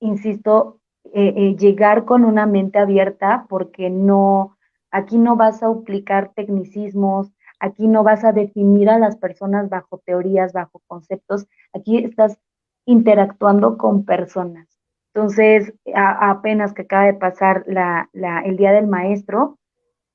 insisto, 0.00 0.80
eh, 1.14 1.34
eh, 1.36 1.56
llegar 1.56 2.04
con 2.04 2.24
una 2.24 2.46
mente 2.46 2.78
abierta 2.78 3.46
porque 3.48 3.90
no, 3.90 4.56
aquí 4.90 5.18
no 5.18 5.36
vas 5.36 5.62
a 5.62 5.68
aplicar 5.68 6.32
tecnicismos, 6.34 7.32
aquí 7.58 7.88
no 7.88 8.02
vas 8.02 8.24
a 8.24 8.32
definir 8.32 8.88
a 8.88 8.98
las 8.98 9.16
personas 9.16 9.68
bajo 9.68 9.98
teorías, 9.98 10.52
bajo 10.52 10.80
conceptos, 10.86 11.46
aquí 11.72 11.98
estás 11.98 12.38
interactuando 12.86 13.78
con 13.78 14.04
personas. 14.04 14.68
Entonces, 15.14 15.74
apenas 15.94 16.72
que 16.72 16.82
acaba 16.82 17.04
de 17.04 17.14
pasar 17.14 17.64
la, 17.66 18.08
el 18.44 18.56
Día 18.56 18.72
del 18.72 18.86
Maestro, 18.86 19.58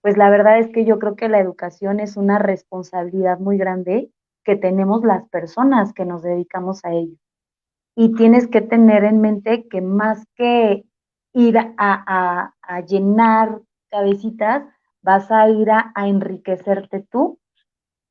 pues 0.02 0.18
la 0.18 0.30
verdad 0.30 0.58
es 0.60 0.70
que 0.70 0.86
yo 0.86 1.00
creo 1.00 1.16
que 1.16 1.30
la 1.30 1.40
educación 1.40 2.00
es 2.00 2.18
una 2.18 2.40
responsabilidad 2.40 3.40
muy 3.40 3.58
grande 3.58 4.10
que 4.48 4.56
tenemos 4.56 5.04
las 5.04 5.28
personas 5.28 5.92
que 5.92 6.06
nos 6.06 6.24
dedicamos 6.24 6.86
a 6.86 6.94
ello. 6.94 7.18
Y 7.98 8.14
tienes 8.14 8.48
que 8.48 8.62
tener 8.62 9.04
en 9.04 9.20
mente 9.20 9.68
que 9.68 9.82
más 9.82 10.26
que 10.38 10.86
ir 11.34 11.58
a, 11.78 12.54
llenar 12.88 13.60
cabecitas, 13.92 14.64
vas 15.02 15.30
a 15.32 15.50
ir 15.50 15.70
a, 15.70 15.92
enriquecerte 15.98 17.06
tú 17.12 17.40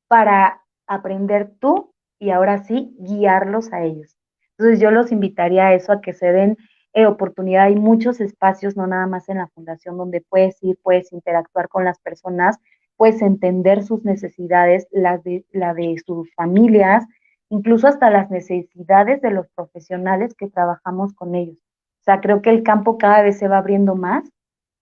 para 0.07 0.61
aprender 0.85 1.55
tú 1.59 1.95
y 2.19 2.29
ahora 2.29 2.63
sí 2.63 2.95
guiarlos 2.99 3.73
a 3.73 3.81
ellos. 3.81 4.15
Entonces 4.59 4.79
yo 4.79 4.91
los 4.91 5.11
invitaría 5.11 5.65
a 5.65 5.73
eso, 5.73 5.91
a 5.91 6.01
que 6.01 6.13
se 6.13 6.31
den 6.31 6.55
eh, 6.93 7.07
oportunidad. 7.07 7.63
Hay 7.63 7.75
muchos 7.77 8.21
espacios, 8.21 8.77
no 8.77 8.85
nada 8.85 9.07
más 9.07 9.27
en 9.27 9.37
la 9.37 9.47
fundación, 9.47 9.97
donde 9.97 10.21
puedes 10.21 10.61
ir, 10.61 10.77
puedes 10.83 11.11
interactuar 11.11 11.67
con 11.67 11.83
las 11.83 11.97
personas 11.97 12.59
pues 12.97 13.21
entender 13.21 13.83
sus 13.83 14.03
necesidades, 14.03 14.87
las 14.91 15.23
de, 15.23 15.45
la 15.51 15.73
de 15.73 15.95
sus 16.05 16.33
familias, 16.33 17.05
incluso 17.49 17.87
hasta 17.87 18.09
las 18.09 18.29
necesidades 18.29 19.21
de 19.21 19.31
los 19.31 19.47
profesionales 19.55 20.33
que 20.33 20.49
trabajamos 20.49 21.13
con 21.13 21.35
ellos. 21.35 21.59
O 22.01 22.03
sea, 22.03 22.19
creo 22.19 22.41
que 22.41 22.49
el 22.49 22.63
campo 22.63 22.97
cada 22.97 23.21
vez 23.21 23.37
se 23.37 23.47
va 23.47 23.59
abriendo 23.59 23.95
más 23.95 24.29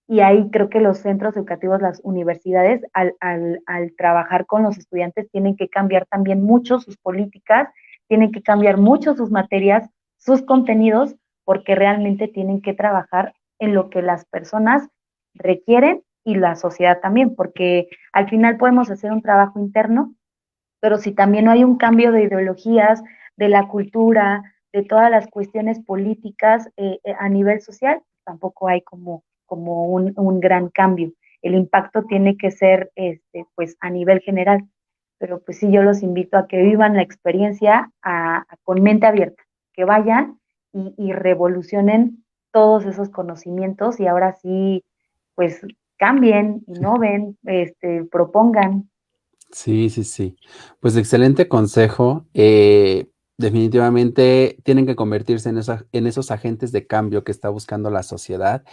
y 0.07 0.21
ahí 0.21 0.49
creo 0.51 0.69
que 0.69 0.79
los 0.79 0.99
centros 0.99 1.35
educativos, 1.35 1.81
las 1.81 1.99
universidades, 2.03 2.81
al, 2.93 3.15
al, 3.19 3.61
al 3.65 3.93
trabajar 3.95 4.45
con 4.45 4.63
los 4.63 4.77
estudiantes, 4.77 5.29
tienen 5.31 5.55
que 5.55 5.67
cambiar 5.67 6.05
también 6.05 6.43
mucho 6.43 6.79
sus 6.79 6.97
políticas, 6.97 7.67
tienen 8.07 8.31
que 8.31 8.43
cambiar 8.43 8.77
mucho 8.77 9.15
sus 9.15 9.31
materias, 9.31 9.89
sus 10.17 10.43
contenidos, 10.43 11.15
porque 11.43 11.75
realmente 11.75 12.27
tienen 12.27 12.61
que 12.61 12.73
trabajar 12.73 13.33
en 13.59 13.73
lo 13.73 13.89
que 13.89 14.01
las 14.01 14.25
personas 14.25 14.87
requieren 15.33 16.03
y 16.25 16.35
la 16.35 16.55
sociedad 16.55 16.99
también, 16.99 17.35
porque 17.35 17.87
al 18.11 18.27
final 18.27 18.57
podemos 18.57 18.89
hacer 18.89 19.13
un 19.13 19.21
trabajo 19.21 19.59
interno, 19.59 20.15
pero 20.81 20.97
si 20.97 21.13
también 21.13 21.45
no 21.45 21.51
hay 21.51 21.63
un 21.63 21.77
cambio 21.77 22.11
de 22.11 22.23
ideologías, 22.23 23.03
de 23.37 23.47
la 23.47 23.67
cultura, 23.67 24.43
de 24.73 24.83
todas 24.83 25.09
las 25.11 25.27
cuestiones 25.27 25.79
políticas 25.79 26.67
eh, 26.77 26.99
eh, 27.03 27.15
a 27.17 27.29
nivel 27.29 27.61
social, 27.61 28.01
tampoco 28.25 28.67
hay 28.67 28.81
como, 28.81 29.23
como 29.45 29.85
un, 29.85 30.13
un, 30.17 30.39
gran 30.39 30.69
cambio. 30.69 31.11
El 31.43 31.53
impacto 31.53 32.03
tiene 32.03 32.37
que 32.37 32.49
ser 32.49 32.91
este, 32.95 33.45
pues, 33.53 33.77
a 33.79 33.91
nivel 33.91 34.19
general, 34.21 34.67
pero 35.19 35.43
pues 35.43 35.59
sí, 35.59 35.71
yo 35.71 35.83
los 35.83 36.01
invito 36.01 36.37
a 36.37 36.47
que 36.47 36.61
vivan 36.61 36.95
la 36.95 37.03
experiencia 37.03 37.91
a, 38.01 38.45
con 38.63 38.81
mente 38.81 39.05
abierta, 39.05 39.43
que 39.73 39.85
vayan 39.85 40.39
y, 40.73 40.95
y 40.97 41.13
revolucionen 41.13 42.25
todos 42.51 42.85
esos 42.85 43.09
conocimientos 43.09 43.99
y 43.99 44.07
ahora 44.07 44.33
sí, 44.33 44.83
pues 45.35 45.61
cambien, 45.97 46.63
innoven, 46.67 47.37
este, 47.43 48.03
propongan. 48.05 48.89
Sí, 49.51 49.89
sí, 49.89 50.03
sí. 50.03 50.35
Pues 50.79 50.97
excelente 50.97 51.47
consejo. 51.47 52.25
Eh, 52.33 53.07
definitivamente 53.37 54.57
tienen 54.63 54.85
que 54.85 54.95
convertirse 54.95 55.49
en, 55.49 56.07
esos 56.07 56.31
agentes 56.31 56.71
de 56.71 56.87
cambio 56.87 57.23
que 57.25 57.31
está 57.31 57.49
buscando 57.49 57.89
la 57.89 58.03
sociedad. 58.03 58.63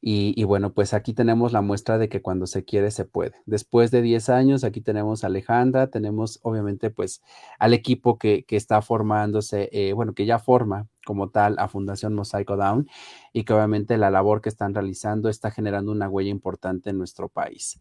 Y, 0.00 0.44
bueno, 0.44 0.74
pues 0.74 0.92
aquí 0.92 1.14
tenemos 1.14 1.52
la 1.52 1.62
muestra 1.62 1.96
de 1.96 2.10
que 2.10 2.20
cuando 2.20 2.46
se 2.46 2.64
quiere, 2.64 2.90
se 2.90 3.06
puede. 3.06 3.32
Después 3.46 3.90
de 3.90 4.02
10 4.02 4.28
años, 4.28 4.62
aquí 4.62 4.82
tenemos 4.82 5.24
a 5.24 5.28
Alejandra, 5.28 5.88
tenemos 5.88 6.40
obviamente 6.42 6.90
pues 6.90 7.22
al 7.58 7.72
equipo 7.72 8.18
que, 8.18 8.44
está 8.50 8.82
formándose, 8.82 9.70
eh, 9.72 9.94
bueno, 9.94 10.14
que 10.14 10.26
ya 10.26 10.38
forma 10.38 10.88
como 11.06 11.30
tal 11.30 11.56
a 11.58 11.68
Fundación 11.68 12.14
Mosaico 12.14 12.56
Down 12.56 12.86
y 13.32 13.44
que 13.44 13.52
obviamente 13.52 13.98
la 13.98 14.10
labor 14.10 14.42
que 14.42 14.48
están 14.48 14.74
realizando 14.74 15.28
está 15.28 15.50
generando 15.50 15.90
una 15.90 16.08
huella 16.08 16.30
importante 16.30 16.90
en 16.90 16.98
nuestro 16.98 17.28
país. 17.28 17.80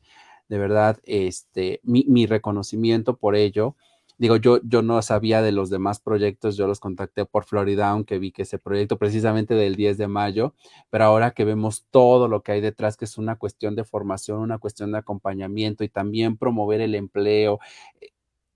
De 0.49 0.57
verdad, 0.57 0.99
este, 1.03 1.81
mi 1.83 2.25
reconocimiento 2.25 3.17
por 3.17 3.35
ello 3.35 3.75
digo, 4.23 4.37
yo, 4.37 4.61
yo 4.63 4.81
no 4.81 5.01
sabía 5.01 5.41
de 5.41 5.51
los 5.51 5.69
demás 5.69 5.99
proyectos, 5.99 6.55
yo 6.55 6.65
los 6.65 6.79
contacté 6.79 7.25
por 7.25 7.43
Florida, 7.43 7.89
aunque 7.89 8.19
vi 8.19 8.31
que 8.31 8.43
ese 8.43 8.57
proyecto 8.57 8.97
precisamente 8.97 9.53
del 9.53 9.75
10 9.75 9.97
de 9.97 10.07
mayo, 10.07 10.55
pero 10.89 11.03
ahora 11.03 11.31
que 11.31 11.43
vemos 11.43 11.85
todo 11.91 12.29
lo 12.29 12.41
que 12.41 12.53
hay 12.53 12.61
detrás, 12.61 12.95
que 12.95 13.03
es 13.03 13.17
una 13.17 13.35
cuestión 13.35 13.75
de 13.75 13.83
formación, 13.83 14.39
una 14.39 14.59
cuestión 14.59 14.93
de 14.93 14.99
acompañamiento 14.99 15.83
y 15.83 15.89
también 15.89 16.37
promover 16.37 16.79
el 16.79 16.95
empleo, 16.95 17.59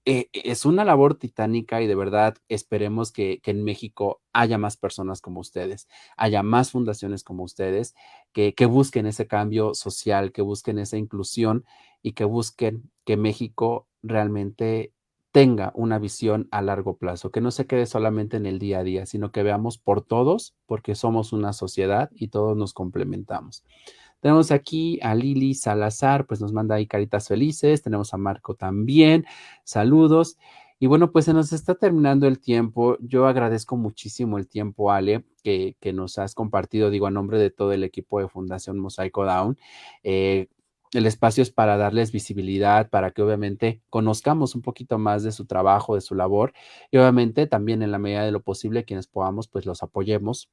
eh, 0.06 0.30
es 0.32 0.64
una 0.64 0.86
labor 0.86 1.16
titánica 1.16 1.82
y 1.82 1.88
de 1.88 1.96
verdad 1.96 2.36
esperemos 2.48 3.12
que, 3.12 3.42
que, 3.42 3.52
en 3.52 3.66
México 3.66 4.22
haya 4.32 4.58
más 4.58 4.78
personas 4.78 5.20
como 5.20 5.42
ustedes, 5.42 5.90
haya 6.16 6.44
más 6.44 6.72
fundaciones 6.72 7.26
como 7.26 7.44
ustedes, 7.44 7.94
que, 8.32 8.54
que 8.54 8.66
busquen 8.68 9.06
ese 9.06 9.28
cambio 9.28 9.74
social, 9.74 10.32
que 10.32 10.42
busquen 10.42 10.80
esa 10.80 10.96
inclusión 10.96 11.66
y 12.02 12.14
que 12.14 12.24
busquen 12.24 12.90
que 13.04 13.18
México 13.18 13.86
realmente 14.02 14.94
tenga 15.32 15.72
una 15.76 16.00
visión 16.00 16.48
a 16.52 16.62
largo 16.62 16.98
plazo, 16.98 17.32
que 17.32 17.42
no 17.42 17.52
se 17.52 17.68
quede 17.68 17.86
solamente 17.86 18.38
en 18.38 18.46
el 18.46 18.60
día 18.60 18.80
a 18.80 18.84
día, 18.84 19.06
sino 19.06 19.32
que 19.32 19.44
veamos 19.44 19.78
por 19.78 20.02
todos, 20.02 20.56
porque 20.66 20.96
somos 20.96 21.34
una 21.34 21.54
sociedad 21.54 22.10
y 22.16 22.30
todos 22.30 22.58
nos 22.58 22.74
complementamos. 22.74 23.64
Tenemos 24.20 24.52
aquí 24.52 25.00
a 25.04 25.14
Lili 25.14 25.54
Salazar, 25.54 26.26
pues 26.26 26.42
nos 26.42 26.52
manda 26.52 26.76
ahí 26.76 26.88
caritas 26.88 27.28
felices. 27.28 27.84
Tenemos 27.84 28.14
a 28.14 28.18
Marco 28.18 28.56
también. 28.56 29.26
Saludos. 29.64 30.38
Y 30.80 30.88
bueno, 30.88 31.12
pues 31.12 31.26
se 31.26 31.34
nos 31.34 31.54
está 31.54 31.76
terminando 31.76 32.28
el 32.28 32.40
tiempo. 32.40 32.98
Yo 33.00 33.28
agradezco 33.28 33.78
muchísimo 33.78 34.38
el 34.38 34.48
tiempo, 34.48 34.92
Ale, 34.92 35.26
que, 35.44 35.76
nos 35.94 36.18
has 36.20 36.36
compartido, 36.36 36.90
digo, 36.90 37.08
a 37.08 37.12
nombre 37.12 37.40
de 37.40 37.50
todo 37.50 37.72
el 37.72 37.84
equipo 37.84 38.20
de 38.20 38.28
Fundación 38.28 38.78
Mosaico 38.80 39.26
Down. 39.26 39.58
Eh, 40.04 40.48
el 40.94 41.06
espacio 41.06 41.44
es 41.44 41.52
para 41.52 41.78
darles 41.78 42.12
visibilidad, 42.12 42.90
para 42.90 43.12
que 43.12 43.22
obviamente 43.22 43.82
conozcamos 43.90 44.56
un 44.56 44.62
poquito 44.62 44.98
más 44.98 45.24
de 45.24 45.32
su 45.32 45.46
trabajo, 45.46 45.96
de 45.96 46.02
su 46.02 46.16
labor 46.16 46.54
y 46.92 46.98
obviamente 46.98 47.48
también 47.48 47.82
en 47.84 47.92
la 47.92 48.00
medida 48.00 48.24
de 48.24 48.32
lo 48.32 48.42
posible 48.42 48.86
quienes 48.86 49.08
podamos 49.08 49.48
pues 49.48 49.66
los 49.66 49.84
apoyemos 49.84 50.50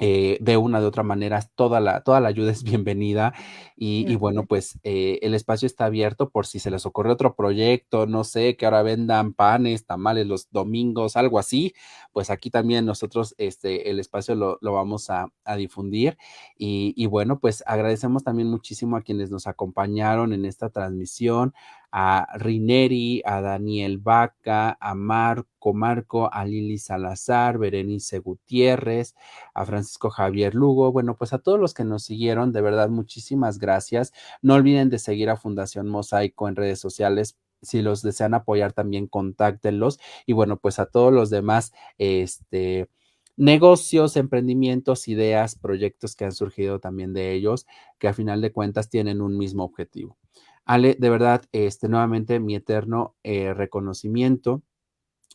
eh, 0.00 0.38
de 0.40 0.56
una 0.56 0.80
de 0.80 0.86
otra 0.86 1.02
manera, 1.02 1.40
toda 1.54 1.78
la, 1.78 2.02
toda 2.02 2.20
la 2.20 2.28
ayuda 2.28 2.50
es 2.52 2.62
bienvenida 2.64 3.34
y, 3.76 4.10
y 4.10 4.16
bueno, 4.16 4.46
pues 4.46 4.78
eh, 4.82 5.18
el 5.22 5.34
espacio 5.34 5.66
está 5.66 5.84
abierto 5.84 6.30
por 6.30 6.46
si 6.46 6.58
se 6.58 6.70
les 6.70 6.86
ocurre 6.86 7.12
otro 7.12 7.34
proyecto, 7.36 8.06
no 8.06 8.24
sé, 8.24 8.56
que 8.56 8.64
ahora 8.64 8.82
vendan 8.82 9.34
panes, 9.34 9.86
tamales 9.86 10.26
los 10.26 10.50
domingos, 10.50 11.16
algo 11.16 11.38
así, 11.38 11.74
pues 12.12 12.30
aquí 12.30 12.50
también 12.50 12.86
nosotros 12.86 13.34
este, 13.38 13.90
el 13.90 14.00
espacio 14.00 14.34
lo, 14.34 14.58
lo 14.62 14.72
vamos 14.72 15.10
a, 15.10 15.28
a 15.44 15.56
difundir 15.56 16.16
y, 16.56 16.94
y, 16.96 17.06
bueno, 17.06 17.38
pues 17.38 17.62
agradecemos 17.66 18.24
también 18.24 18.48
muchísimo 18.48 18.96
a 18.96 19.02
quienes 19.02 19.30
nos 19.30 19.46
acompañaron 19.46 20.32
en 20.32 20.44
esta 20.44 20.70
transmisión, 20.70 21.54
a 21.92 22.26
Rineri, 22.38 23.22
a 23.24 23.40
Daniel 23.40 23.98
Vaca, 23.98 24.76
a 24.80 24.94
Marco 24.94 25.50
Marco, 25.74 26.32
a 26.32 26.44
Lili 26.44 26.78
Salazar, 26.78 27.58
Berenice 27.58 28.18
Gutiérrez, 28.18 29.14
a 29.54 29.64
Francisco 29.66 30.10
Javier 30.10 30.54
Lugo. 30.54 30.92
Bueno, 30.92 31.16
pues 31.16 31.32
a 31.32 31.38
todos 31.38 31.60
los 31.60 31.74
que 31.74 31.84
nos 31.84 32.04
siguieron, 32.04 32.52
de 32.52 32.62
verdad, 32.62 32.88
muchísimas 32.88 33.58
gracias. 33.58 34.12
No 34.42 34.54
olviden 34.54 34.90
de 34.90 34.98
seguir 34.98 35.30
a 35.30 35.36
Fundación 35.36 35.88
Mosaico 35.88 36.48
en 36.48 36.56
redes 36.56 36.80
sociales 36.80 37.36
si 37.62 37.82
los 37.82 38.02
desean 38.02 38.32
apoyar 38.34 38.72
también 38.72 39.06
contáctenlos 39.06 40.00
y 40.24 40.32
bueno 40.32 40.56
pues 40.56 40.78
a 40.78 40.86
todos 40.86 41.12
los 41.12 41.28
demás 41.28 41.72
este 41.98 42.88
negocios, 43.36 44.16
emprendimientos, 44.16 45.08
ideas, 45.08 45.56
proyectos 45.56 46.14
que 46.14 46.26
han 46.26 46.32
surgido 46.32 46.78
también 46.78 47.14
de 47.14 47.32
ellos, 47.32 47.66
que 47.98 48.08
a 48.08 48.12
final 48.12 48.42
de 48.42 48.52
cuentas 48.52 48.90
tienen 48.90 49.22
un 49.22 49.38
mismo 49.38 49.64
objetivo. 49.64 50.18
Ale, 50.64 50.96
de 50.98 51.10
verdad, 51.10 51.42
este, 51.52 51.88
nuevamente 51.88 52.40
mi 52.40 52.54
eterno 52.54 53.14
eh, 53.22 53.54
reconocimiento, 53.54 54.62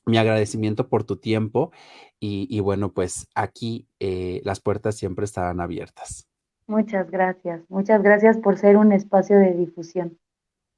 mi 0.06 0.18
agradecimiento 0.18 0.88
por 0.88 1.04
tu 1.04 1.18
tiempo 1.18 1.72
y, 2.20 2.60
bueno, 2.60 2.92
pues 2.92 3.28
aquí 3.36 3.88
eh, 4.00 4.42
las 4.44 4.60
puertas 4.60 4.96
siempre 4.96 5.26
estarán 5.26 5.62
abiertas. 5.62 6.28
Muchas 6.66 7.12
gracias, 7.12 7.62
muchas 7.70 8.02
gracias 8.02 8.38
por 8.40 8.58
ser 8.58 8.78
un 8.78 8.92
espacio 8.92 9.38
de 9.38 9.54
difusión, 9.54 10.18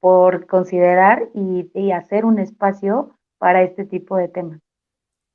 por 0.02 0.46
considerar 0.46 1.30
y 1.34 1.92
hacer 1.92 2.26
un 2.26 2.40
espacio 2.40 3.18
para 3.38 3.64
este 3.64 3.86
tipo 3.86 4.18
de 4.18 4.28
temas 4.28 4.60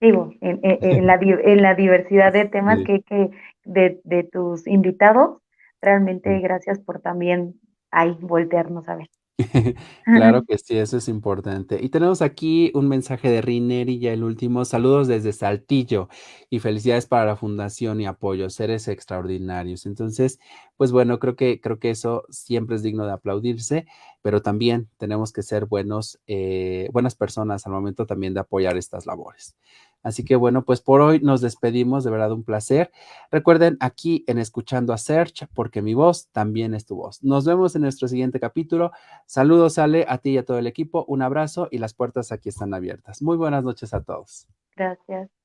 digo, 0.03 0.33
en, 0.41 0.59
en, 0.63 1.07
la, 1.07 1.15
en 1.23 1.63
la 1.63 1.75
diversidad 1.75 2.33
de 2.33 2.47
temas 2.47 2.81
que, 2.85 3.03
que 3.03 3.31
de, 3.65 4.01
de, 4.03 4.25
tus 4.25 4.67
invitados. 4.67 5.39
Realmente 5.81 6.41
gracias 6.41 6.81
por 6.81 7.01
también 7.01 7.61
ahí 7.93 8.17
voltearnos 8.21 8.89
a 8.89 8.97
ver. 8.97 9.09
claro 10.05 10.45
que 10.45 10.59
sí, 10.59 10.77
eso 10.77 10.97
es 10.99 11.09
importante. 11.09 11.79
Y 11.83 11.89
tenemos 11.89 12.23
aquí 12.23 12.71
un 12.75 12.89
mensaje 12.89 13.31
de 13.31 13.41
Rineri, 13.41 13.99
ya 13.99 14.13
el 14.13 14.25
último. 14.25 14.65
Saludos 14.65 15.09
desde 15.09 15.33
Saltillo 15.33 16.09
y 16.51 16.59
felicidades 16.59 17.07
para 17.07 17.25
la 17.25 17.37
fundación 17.37 18.01
y 18.01 18.07
apoyo, 18.07 18.51
seres 18.51 18.89
extraordinarios. 18.89 19.87
Entonces, 19.87 20.39
pues 20.77 20.93
bueno, 20.93 21.19
creo 21.19 21.37
que, 21.37 21.61
creo 21.61 21.79
que 21.79 21.91
eso 21.91 22.25
siempre 22.31 22.77
es 22.77 22.83
digno 22.83 23.07
de 23.07 23.13
aplaudirse, 23.13 23.87
pero 24.21 24.43
también 24.43 24.89
tenemos 24.99 25.33
que 25.33 25.43
ser 25.43 25.67
buenos, 25.67 26.21
eh, 26.27 26.89
buenas 26.93 27.15
personas 27.15 27.67
al 27.67 27.73
momento 27.73 28.07
también 28.07 28.35
de 28.35 28.41
apoyar 28.41 28.77
estas 28.77 29.07
labores. 29.07 29.57
Así 30.03 30.25
que 30.25 30.37
bueno, 30.37 30.65
pues 30.65 30.81
por 30.81 31.01
hoy 31.01 31.21
nos 31.21 31.41
despedimos, 31.41 32.05
de 32.05 32.11
verdad 32.11 32.33
un 32.33 32.45
placer. 32.45 32.91
Recuerden 33.31 33.77
aquí 33.81 34.25
en 34.27 34.39
Escuchando 34.39 34.93
a 34.93 34.99
Search, 34.99 35.47
porque 35.55 35.83
mi 35.83 35.95
voz 35.95 36.29
también 36.33 36.75
es 36.75 36.87
tu 36.87 36.97
voz. 36.97 37.23
Nos 37.23 37.45
vemos 37.45 37.77
en 37.77 37.83
nuestro 37.83 38.09
siguiente 38.09 38.41
capítulo. 38.41 38.93
Saludos, 39.27 39.79
Ale, 39.79 40.05
a 40.09 40.19
ti 40.19 40.31
y 40.31 40.39
a 40.39 40.45
todo 40.45 40.59
el 40.59 40.67
equipo. 40.67 41.05
Un 41.09 41.23
abrazo 41.23 41.69
y 41.71 41.79
las 41.79 41.95
puertas 41.95 42.33
aquí 42.33 42.49
están 42.49 42.75
abiertas. 42.75 43.23
Muy 43.23 43.37
buenas 43.37 43.65
noches 43.65 43.95
a 43.95 44.03
todos. 44.03 44.49
Gracias. 44.77 45.42